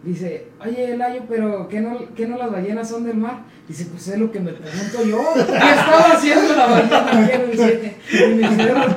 Dice, 0.03 0.47
oye 0.65 0.93
Elayo, 0.93 1.23
pero 1.27 1.67
¿qué 1.67 1.81
no, 1.81 1.97
¿qué 2.15 2.25
no 2.25 2.37
las 2.37 2.49
ballenas 2.49 2.87
son 2.87 3.03
del 3.03 3.17
mar? 3.17 3.43
Dice, 3.67 3.85
pues 3.91 4.07
es 4.07 4.17
lo 4.17 4.31
que 4.31 4.39
me 4.39 4.53
pregunto 4.53 5.03
yo. 5.05 5.21
¿Qué 5.35 5.41
estaba 5.41 6.13
haciendo 6.13 6.55
la 6.55 6.67
ballena 6.67 7.11
aquí 7.11 7.31
en 7.33 7.41
el, 7.41 8.39
en 8.39 8.43
el 8.45 8.55
cerro? 8.55 8.95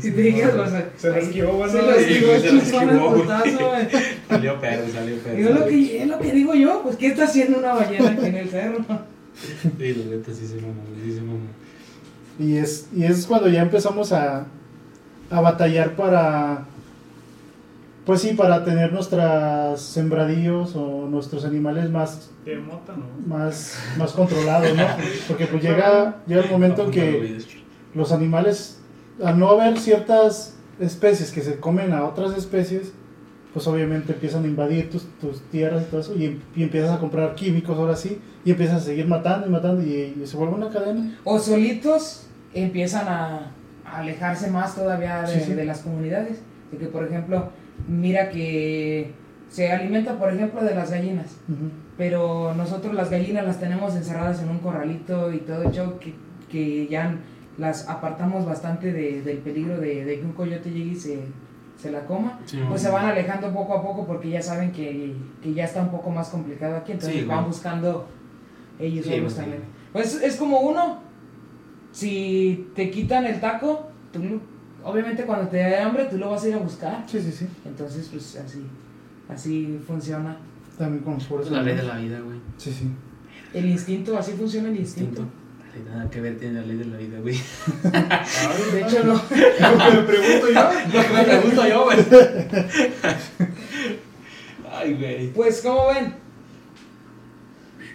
Si 0.00 0.10
te 0.10 0.20
digas, 0.22 0.54
o 0.54 0.66
sea, 0.66 0.90
Se 0.96 1.08
lo 1.10 1.16
esquivó, 1.16 1.68
Se 1.68 1.82
lo 1.82 1.94
esquivó, 1.94 2.38
se 2.38 2.86
lo. 2.86 3.24
Salió 4.28 4.60
pedo, 4.60 4.88
salió 4.92 5.16
pedo. 5.18 5.38
Y 5.38 5.42
es 5.42 5.50
lo, 5.50 5.66
que, 5.66 6.02
es 6.02 6.08
lo 6.08 6.18
que 6.18 6.32
digo 6.32 6.54
yo, 6.54 6.82
pues 6.82 6.96
¿qué 6.96 7.08
está 7.08 7.24
haciendo 7.24 7.58
una 7.58 7.74
ballena 7.74 8.10
aquí 8.10 8.26
en 8.26 8.36
el 8.36 8.48
cerro? 8.48 8.84
Sí, 9.34 9.94
la 9.94 10.16
neta 10.16 10.32
sí 10.32 10.46
se 10.46 10.56
mamó, 10.56 10.82
sí 11.04 11.12
se 11.12 11.20
mamó. 11.20 11.40
Y 12.38 12.56
es, 12.56 12.88
y 12.94 13.04
es 13.04 13.26
cuando 13.26 13.48
ya 13.48 13.62
empezamos 13.62 14.12
a, 14.12 14.46
a 15.30 15.40
batallar 15.40 15.96
para, 15.96 16.66
pues 18.04 18.20
sí, 18.20 18.34
para 18.34 18.64
tener 18.64 18.92
nuestras 18.92 19.80
sembradíos 19.80 20.74
o 20.76 21.08
nuestros 21.08 21.44
animales 21.44 21.90
más, 21.90 22.30
De 22.44 22.56
mota, 22.56 22.94
¿no? 22.96 23.06
más, 23.26 23.78
más 23.98 24.12
controlados, 24.12 24.76
¿no? 24.76 24.86
Porque 25.28 25.46
pues 25.46 25.62
llega, 25.62 26.16
llega 26.26 26.42
el 26.42 26.50
momento 26.50 26.84
en 26.84 26.90
que 26.90 27.38
los 27.94 28.12
animales, 28.12 28.80
al 29.22 29.38
no 29.38 29.48
haber 29.50 29.78
ciertas 29.78 30.56
especies 30.80 31.30
que 31.32 31.40
se 31.42 31.58
comen 31.60 31.92
a 31.92 32.04
otras 32.04 32.36
especies, 32.36 32.92
pues 33.52 33.66
obviamente 33.68 34.12
empiezan 34.12 34.44
a 34.44 34.48
invadir 34.48 34.90
tus, 34.90 35.06
tus 35.20 35.40
tierras 35.50 35.82
y 35.82 35.90
todo 35.90 36.00
eso, 36.00 36.14
y, 36.16 36.40
y 36.56 36.62
empiezas 36.64 36.90
a 36.90 36.98
comprar 36.98 37.34
químicos 37.36 37.78
ahora 37.78 37.94
sí, 37.94 38.18
y 38.44 38.50
empiezas 38.50 38.82
a 38.82 38.84
seguir 38.84 39.06
matando 39.06 39.46
y 39.46 39.50
matando, 39.50 39.82
y, 39.82 40.16
y 40.20 40.26
se 40.26 40.36
vuelve 40.36 40.54
una 40.54 40.70
cadena. 40.70 41.16
O 41.22 41.38
solitos 41.38 42.26
empiezan 42.52 43.06
a, 43.06 43.52
a 43.84 43.98
alejarse 43.98 44.50
más 44.50 44.74
todavía 44.74 45.22
de, 45.22 45.38
Sí, 45.38 45.40
sí. 45.46 45.54
de 45.54 45.64
las 45.64 45.80
comunidades. 45.80 46.38
De 46.72 46.78
que, 46.78 46.86
por 46.86 47.04
ejemplo, 47.04 47.50
mira 47.86 48.30
que 48.30 49.12
se 49.48 49.70
alimenta, 49.70 50.18
por 50.18 50.32
ejemplo, 50.34 50.64
de 50.64 50.74
las 50.74 50.90
gallinas. 50.90 51.36
Pero 51.96 52.54
nosotros 52.54 52.92
las 52.94 53.08
gallinas 53.10 53.46
las 53.46 53.60
tenemos 53.60 53.94
encerradas 53.94 54.42
en 54.42 54.48
un 54.48 54.58
corralito 54.58 55.32
y 55.32 55.38
todo 55.38 55.70
show 55.70 55.98
que, 56.00 56.12
que 56.50 56.88
ya 56.88 57.14
las 57.58 57.88
apartamos 57.88 58.44
bastante 58.46 58.92
de- 58.92 59.22
del 59.22 59.38
peligro 59.38 59.78
de, 59.78 60.04
de 60.04 60.18
que 60.20 60.24
un 60.24 60.32
coyote 60.32 60.70
llegue 60.70 60.90
y 60.92 60.96
se, 60.96 61.20
se 61.80 61.90
la 61.90 62.04
coma. 62.04 62.38
Sí, 62.46 62.58
Pues 62.68 62.82
se 62.82 62.90
van 62.90 63.06
alejando 63.06 63.52
poco 63.52 63.74
a 63.74 63.82
poco 63.82 64.06
porque 64.06 64.30
ya 64.30 64.42
saben 64.42 64.72
que, 64.72 65.14
que 65.42 65.54
ya 65.54 65.64
está 65.64 65.82
un 65.82 65.90
poco 65.90 66.10
más 66.10 66.28
complicado 66.30 66.76
aquí, 66.76 66.92
entonces 66.92 67.20
Sí, 67.20 67.26
van 67.26 67.44
buscando 67.46 68.06
ellos 68.78 69.04
Sí, 69.06 69.12
solos 69.12 69.34
también. 69.36 69.62
Pues 69.92 70.20
es 70.20 70.36
como 70.36 70.60
uno, 70.60 70.98
si 71.92 72.68
te 72.74 72.90
quitan 72.90 73.24
el 73.26 73.40
taco, 73.40 73.88
tú 74.12 74.40
obviamente 74.82 75.24
cuando 75.24 75.48
te 75.48 75.56
dé 75.58 75.76
hambre 75.78 76.06
tú 76.10 76.18
lo 76.18 76.30
vas 76.30 76.44
a 76.44 76.48
ir 76.48 76.54
a 76.54 76.58
buscar. 76.58 77.04
Sí, 77.06 77.20
sí, 77.20 77.30
sí. 77.32 77.46
Entonces 77.64 78.08
pues 78.10 78.36
así, 78.36 78.62
así 79.28 79.80
funciona. 79.86 80.36
También 80.76 81.04
con 81.04 81.18
por 81.18 81.40
Es 81.40 81.46
eso. 81.46 81.54
la 81.54 81.62
ley 81.62 81.76
de 81.76 81.82
la 81.84 81.96
vida, 81.98 82.18
güey. 82.20 82.38
Sí, 82.56 82.72
sí. 82.72 82.90
El 83.52 83.66
instinto, 83.66 84.18
así 84.18 84.32
funciona 84.32 84.68
el 84.70 84.76
instinto. 84.76 85.20
Instinto. 85.20 85.43
Ay, 85.74 85.82
Nada 85.90 86.08
que 86.10 86.20
ver 86.20 86.38
tiene 86.38 86.60
la 86.60 86.66
ley 86.66 86.76
de 86.76 86.84
la 86.86 86.96
vida, 86.96 87.18
güey. 87.20 87.34
De 88.72 88.80
hecho 88.80 89.04
no. 89.04 89.14
Lo 89.14 89.20
que 89.28 89.96
me 89.96 90.02
pregunto 90.02 90.48
yo. 90.52 90.70
Me 91.14 91.24
pregunto 91.24 91.68
yo, 91.68 91.84
güey. 91.84 91.98
Ay, 94.70 94.94
güey. 94.94 95.32
Pues 95.32 95.60
como 95.62 95.88
ven, 95.88 96.14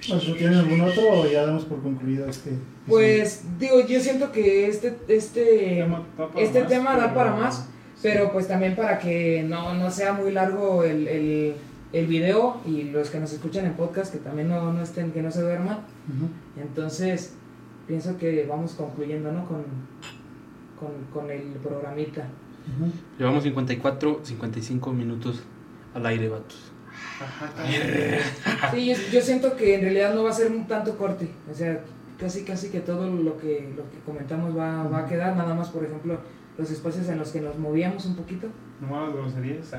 ¿Tú 0.07 0.17
¿Tienen 0.35 0.59
algún 0.59 0.81
otro 0.81 1.03
o 1.21 1.25
ya 1.27 1.45
damos 1.45 1.65
por 1.65 1.81
concluido 1.83 2.27
este? 2.27 2.51
pues 2.87 3.43
digo, 3.59 3.85
yo 3.85 3.99
siento 3.99 4.31
que 4.31 4.67
este, 4.67 4.97
este, 5.07 5.75
Tema 5.81 6.03
da 6.17 6.27
para 6.29 6.41
este 6.43 6.59
más, 6.61 6.69
tema 6.69 6.91
da 6.97 7.03
pero- 7.03 7.13
para 7.15 7.35
más. 7.35 7.65
Pero 8.01 8.31
pues 8.31 8.47
también 8.47 8.75
para 8.77 8.97
que 8.97 9.43
no, 9.47 9.73
no 9.73 9.91
sea 9.91 10.13
muy 10.13 10.31
largo 10.31 10.85
el, 10.85 11.05
el, 11.09 11.53
el 11.91 12.07
video 12.07 12.61
y 12.65 12.83
los 12.83 13.09
que 13.09 13.19
nos 13.19 13.33
escuchan 13.33 13.65
en 13.65 13.73
podcast 13.73 14.13
que 14.13 14.19
también 14.19 14.47
no, 14.47 14.71
no 14.71 14.81
estén, 14.81 15.11
que 15.11 15.21
no 15.21 15.29
se 15.31 15.41
duerman. 15.41 15.79
Ujú. 16.07 16.29
Entonces, 16.61 17.33
pienso 17.89 18.15
que 18.19 18.45
vamos 18.47 18.73
concluyendo, 18.73 19.31
¿no? 19.31 19.45
Con, 19.47 19.63
con, 20.79 20.91
con 21.11 21.31
el 21.31 21.41
programita. 21.63 22.21
Ujú. 22.77 22.91
Llevamos 23.17 23.43
54, 23.43 24.19
55 24.21 24.93
minutos 24.93 25.41
al 25.95 26.05
aire, 26.05 26.29
vatos. 26.29 26.71
Sí, 28.71 28.85
yo, 28.85 28.95
yo 29.11 29.21
siento 29.21 29.55
que 29.55 29.73
en 29.75 29.81
realidad 29.81 30.13
no 30.13 30.23
va 30.23 30.29
a 30.29 30.33
ser 30.33 30.51
un 30.51 30.67
tanto 30.67 30.95
corte. 30.97 31.29
O 31.51 31.55
sea, 31.55 31.83
casi 32.19 32.43
casi 32.43 32.69
que 32.69 32.81
todo 32.81 33.09
lo 33.09 33.39
que, 33.39 33.73
lo 33.75 33.89
que 33.89 33.97
comentamos 34.05 34.55
va, 34.55 34.83
va 34.83 34.99
a 34.99 35.05
quedar. 35.07 35.35
Nada 35.35 35.55
más, 35.55 35.69
por 35.69 35.83
ejemplo, 35.83 36.19
los 36.57 36.71
espacios 36.71 37.07
en 37.09 37.17
los 37.19 37.29
que 37.31 37.39
nos 37.41 37.57
movíamos 37.57 38.05
un 38.05 38.15
poquito. 38.15 38.47
No 38.81 38.87
más 38.87 39.13
groserías. 39.13 39.71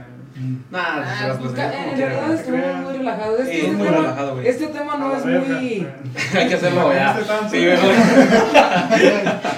Nah, 0.70 0.78
Ah, 0.80 1.36
pues, 1.38 1.50
en 1.52 1.56
realidad 1.56 2.32
estuvimos 2.34 2.76
muy 2.84 2.92
relajados. 2.98 3.40
Este, 3.40 3.66
es 3.66 3.72
muy 3.72 3.86
tema, 3.86 3.96
relajado, 3.98 4.34
güey. 4.34 4.46
este 4.48 4.66
tema 4.68 4.96
no 4.96 5.16
es 5.16 5.24
muy... 5.26 5.86
Hay 6.38 6.48
que 6.48 6.54
hacerlo 6.54 6.92
ya. 6.92 7.18
Este. 7.18 7.48
Sí, 7.50 7.64
¿verdad? 7.66 9.40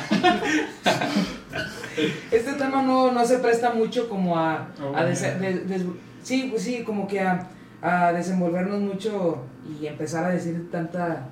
Este 2.31 2.53
tema 2.55 2.83
no, 2.83 3.13
no 3.13 3.25
se 3.27 3.39
presta 3.39 3.73
mucho 3.75 4.09
como 4.09 4.39
a... 4.39 4.69
Oh, 4.83 4.97
a 4.97 5.05
dese- 5.07 5.35
ya. 5.35 5.39
de- 5.39 5.61
des- 5.61 5.85
sí, 6.23 6.49
pues 6.51 6.63
sí, 6.63 6.83
como 6.85 7.07
que 7.07 7.21
a, 7.21 7.47
a 7.83 8.13
desenvolvernos 8.13 8.81
mucho 8.81 9.45
y 9.81 9.87
empezar 9.87 10.25
a 10.25 10.29
decir 10.31 10.71
tanta... 10.71 11.27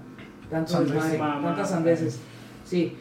Tanto 0.50 0.80
desmadre, 0.84 1.16
tantas 1.18 1.70
sandeces. 1.70 2.20
Sí. 2.64 2.98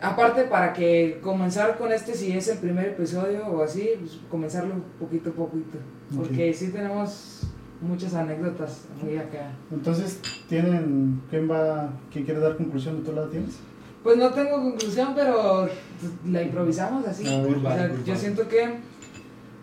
Aparte, 0.00 0.42
para 0.44 0.72
que 0.72 1.18
comenzar 1.22 1.76
con 1.76 1.92
este, 1.92 2.14
si 2.14 2.30
es 2.32 2.46
el 2.48 2.58
primer 2.58 2.86
episodio 2.86 3.46
o 3.48 3.62
así, 3.64 3.90
pues 3.98 4.18
comenzarlo 4.30 4.74
poquito 5.00 5.30
a 5.30 5.32
poquito. 5.32 5.78
Porque 6.14 6.54
sí 6.54 6.68
tenemos 6.68 7.42
muchas 7.80 8.14
anécdotas 8.14 8.82
muy 9.02 9.16
acá. 9.16 9.50
Entonces, 9.72 10.20
¿tienen 10.48 11.20
quién 11.30 11.50
va, 11.50 11.90
quién 12.12 12.24
quiere 12.24 12.38
dar 12.40 12.56
conclusión? 12.56 13.02
¿Tú 13.02 13.12
la 13.12 13.26
tienes? 13.28 13.56
Pues 14.04 14.16
no 14.16 14.30
tengo 14.30 14.62
conclusión, 14.62 15.12
pero 15.16 15.68
la 16.26 16.42
improvisamos 16.42 17.04
así. 17.06 17.24
Ver, 17.24 17.56
O 17.56 17.60
sea, 17.60 17.70
vale, 17.70 17.88
yo 18.04 18.12
vale. 18.12 18.16
siento 18.16 18.46
que, 18.48 18.76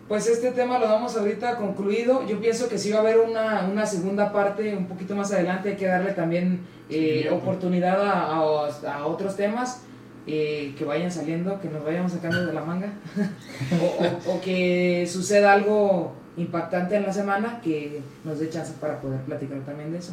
pues 0.06 0.26
este 0.28 0.52
tema 0.52 0.78
lo 0.78 0.86
damos 0.86 1.16
ahorita 1.16 1.56
concluido. 1.56 2.26
Yo 2.26 2.38
pienso 2.40 2.68
que 2.68 2.76
sí 2.78 2.90
va 2.90 2.98
a 2.98 3.00
haber 3.00 3.18
una, 3.20 3.66
una 3.72 3.86
segunda 3.86 4.30
parte 4.32 4.76
un 4.76 4.86
poquito 4.86 5.16
más 5.16 5.32
adelante. 5.32 5.70
Hay 5.70 5.76
que 5.76 5.86
darle 5.86 6.12
también 6.12 6.60
eh, 6.90 7.22
Sí, 7.26 7.34
oportunidad 7.34 8.00
a, 8.02 8.36
a- 8.36 8.92
a 8.94 9.06
otros 9.06 9.34
temas 9.34 9.82
eh, 10.26 10.74
que 10.76 10.84
vayan 10.84 11.10
saliendo, 11.10 11.60
que 11.60 11.68
nos 11.68 11.84
vayamos 11.84 12.12
sacando 12.12 12.44
de 12.46 12.52
la 12.52 12.62
manga. 12.64 12.92
o, 13.80 14.04
o- 14.30 14.34
o 14.36 14.40
que 14.40 15.06
suceda 15.10 15.52
algo 15.52 16.14
impactante 16.36 16.96
en 16.96 17.04
la 17.04 17.12
semana 17.12 17.60
que 17.62 18.02
nos 18.24 18.38
dé 18.38 18.50
chance 18.50 18.72
para 18.80 19.00
poder 19.00 19.20
platicar 19.22 19.60
también 19.60 19.92
de 19.92 19.98
eso. 19.98 20.12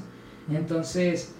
Entonces, 0.52 1.32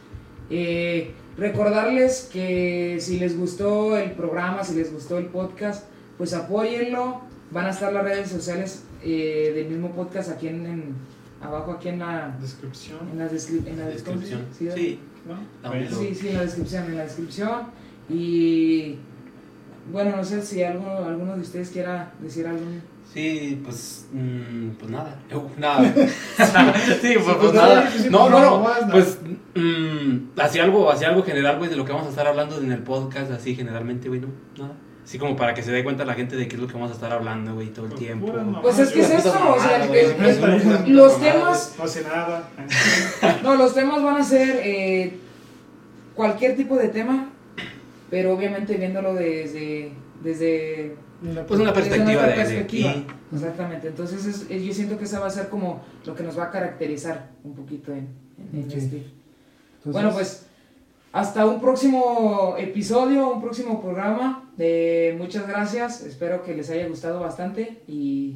eh, 0.50 1.12
recordarles 1.38 2.30
que 2.32 2.98
si 3.00 3.20
les 3.20 3.38
gustó 3.38 3.98
el 3.98 4.12
programa, 4.12 4.64
si 4.64 4.76
les 4.76 4.92
gustó 4.92 5.18
el 5.18 5.26
podcast, 5.28 5.86
pues 6.18 6.34
apóyenlo. 6.34 7.22
Van 7.52 7.66
a 7.68 7.70
estar 7.70 7.94
las 7.94 8.04
redes 8.04 8.30
sociales 8.30 8.84
eh, 9.04 9.52
del 9.54 9.68
mismo 9.68 9.92
podcast 9.92 10.32
aquí 10.32 10.48
en, 10.48 10.66
en- 10.66 10.96
abajo 11.42 11.72
aquí 11.74 11.90
en 11.90 12.00
la, 12.00 12.36
Descripción. 12.42 12.98
en 13.12 13.20
la, 13.20 13.30
descri- 13.30 13.68
en 13.68 13.78
la 13.80 13.88
Descripción. 13.88 14.42
¿sí? 14.58 14.70
Sí. 14.74 15.00
¿no? 15.28 15.72
Sí, 16.00 16.16
sí, 16.16 16.30
en 16.30 16.38
la 16.38 16.42
descripción, 16.44 16.86
en 16.86 16.98
la 16.98 17.04
descripción. 17.04 17.62
Y 18.10 18.98
bueno, 19.92 20.18
no 20.18 20.24
sé 20.24 20.42
si 20.42 20.64
alguno, 20.64 20.98
alguno 21.06 21.36
de 21.36 21.42
ustedes 21.42 21.70
quiera 21.70 22.14
decir 22.20 22.48
algo. 22.48 22.66
Sí, 23.14 23.62
pues, 23.64 24.08
mm, 24.12 24.70
pues 24.72 24.92
nada. 24.92 25.20
Uh, 25.32 25.48
nada. 25.60 25.94
sí, 25.94 27.14
pues, 27.14 27.26
pues 27.26 27.38
pues 27.38 27.54
nada. 27.54 27.90
No, 28.10 28.30
no, 28.30 28.40
no. 28.40 28.92
Pues, 28.92 29.20
mm, 29.56 30.40
hacia 30.40 30.64
algo, 30.64 30.92
hacia 30.92 31.10
algo 31.10 31.24
general, 31.24 31.58
güey, 31.58 31.70
de 31.70 31.76
lo 31.76 31.86
que 31.86 31.92
vamos 31.92 32.08
a 32.08 32.10
estar 32.10 32.26
hablando 32.26 32.60
en 32.60 32.72
el 32.72 32.82
podcast, 32.82 33.32
así 33.32 33.56
generalmente, 33.56 34.10
güey, 34.10 34.22
no, 34.22 34.30
nada. 34.58 34.76
Así 35.04 35.20
como 35.20 35.36
para 35.36 35.54
que 35.54 35.62
se 35.62 35.72
dé 35.72 35.84
cuenta 35.84 36.06
la 36.06 36.14
gente 36.14 36.38
de 36.38 36.48
qué 36.48 36.56
es 36.56 36.62
lo 36.62 36.68
que 36.68 36.76
vamos 36.76 36.92
a 36.92 36.94
estar 36.94 37.12
hablando, 37.12 37.56
güey, 37.56 37.68
todo 37.68 37.88
el 37.88 37.94
tiempo. 37.94 38.34
Pues 38.62 38.80
es 38.80 38.90
que 38.90 39.02
es 39.02 39.10
eso, 39.10 39.34
o 39.54 39.60
sea, 39.60 39.86
los 40.88 41.20
temas, 41.20 41.76
No 41.78 41.88
sé 41.88 42.04
nada. 42.04 42.50
no, 43.44 43.56
los 43.56 43.74
temas 43.74 44.02
van 44.02 44.16
a 44.16 44.24
ser 44.24 44.62
eh, 44.64 45.20
cualquier 46.16 46.56
tipo 46.56 46.78
de 46.78 46.88
tema, 46.88 47.30
pero 48.14 48.32
obviamente 48.36 48.78
viéndolo 48.78 49.16
desde, 49.16 49.92
desde 50.22 50.96
Pues 51.48 51.60
una 51.60 51.72
Desde 51.72 51.74
perspectiva 51.74 52.04
nuestra 52.22 52.28
de, 52.28 52.32
de 52.32 52.36
perspectiva. 52.44 52.90
aquí. 52.92 53.06
Exactamente, 53.34 53.88
entonces 53.88 54.26
es- 54.28 54.46
es- 54.52 54.62
yo 54.64 54.72
siento 54.72 55.00
que 55.00 55.06
esa 55.06 55.20
va 55.20 55.26
a 55.26 55.32
ser 55.32 55.50
como 55.50 55.82
lo 56.06 56.14
que 56.14 56.22
nos 56.22 56.38
va 56.38 56.44
a 56.44 56.52
caracterizar 56.52 57.32
un 57.44 57.56
poquito 57.56 57.92
en, 57.92 58.08
en- 58.38 58.60
en 58.60 58.66
Ok. 58.70 58.74
este. 58.76 58.98
Entonces, 58.98 59.94
Bueno, 59.94 60.12
pues 60.14 60.46
hasta 61.12 61.46
un 61.48 61.60
próximo 61.60 62.56
episodio, 62.60 63.34
un 63.34 63.42
próximo 63.42 63.82
programa. 63.82 64.52
Eh, 64.60 65.16
muchas 65.18 65.48
gracias, 65.48 66.04
espero 66.04 66.44
que 66.44 66.54
les 66.54 66.70
haya 66.70 66.88
gustado 66.88 67.20
bastante 67.20 67.82
y 67.88 68.36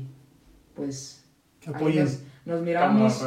pues 0.75 1.23
apoyen. 1.67 2.07
nos, 2.45 2.61
miramos, 2.61 3.21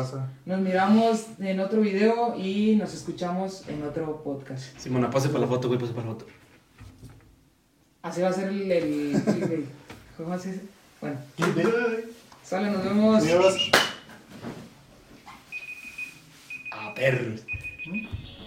nos 0.46 0.60
miramos 0.60 1.26
en 1.38 1.60
otro 1.60 1.80
video 1.82 2.34
y 2.36 2.74
nos 2.74 2.92
escuchamos 2.94 3.68
en 3.68 3.82
otro 3.84 4.22
podcast. 4.24 4.76
Simona, 4.78 5.10
pase 5.10 5.28
para 5.28 5.40
la 5.40 5.46
foto, 5.46 5.68
güey, 5.68 5.78
pase 5.78 5.92
para 5.92 6.06
la 6.08 6.12
foto. 6.14 6.26
Así 8.02 8.22
va 8.22 8.28
a 8.28 8.32
ser 8.32 8.48
el, 8.48 8.70
el, 8.72 9.14
el- 9.14 9.66
¿cómo 10.16 10.38
se 10.38 10.52
dice? 10.52 10.62
Bueno, 11.00 11.18
sale, 12.42 12.70
nos 12.70 12.84
vemos. 12.84 13.22
Adiós. 13.22 13.70
Ah, 16.72 16.92
perros. 16.94 17.40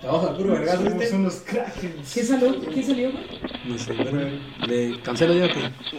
Te 0.01 0.07
vamos 0.07 0.29
al 0.29 0.37
puro 0.37 0.53
vergazo, 0.53 0.83
Somos 0.83 1.01
este. 1.03 1.15
unos 1.15 1.33
krakens. 1.45 2.13
¿Quién 2.13 2.25
salió? 2.25 2.59
¿Quién 2.61 2.85
salió? 2.85 3.11
güey? 3.11 3.23
No 3.65 3.77
sé, 3.77 3.93
bueno. 3.93 4.39
Le 4.67 5.01
cancelo 5.01 5.33
ya, 5.33 5.53
pues. 5.53 5.65
Sí. 5.89 5.97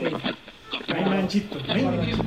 Ay, 0.89 1.05
manchito. 1.05 1.59
Ay, 1.69 1.83
Guarda. 1.83 1.97
manchito. 2.03 2.23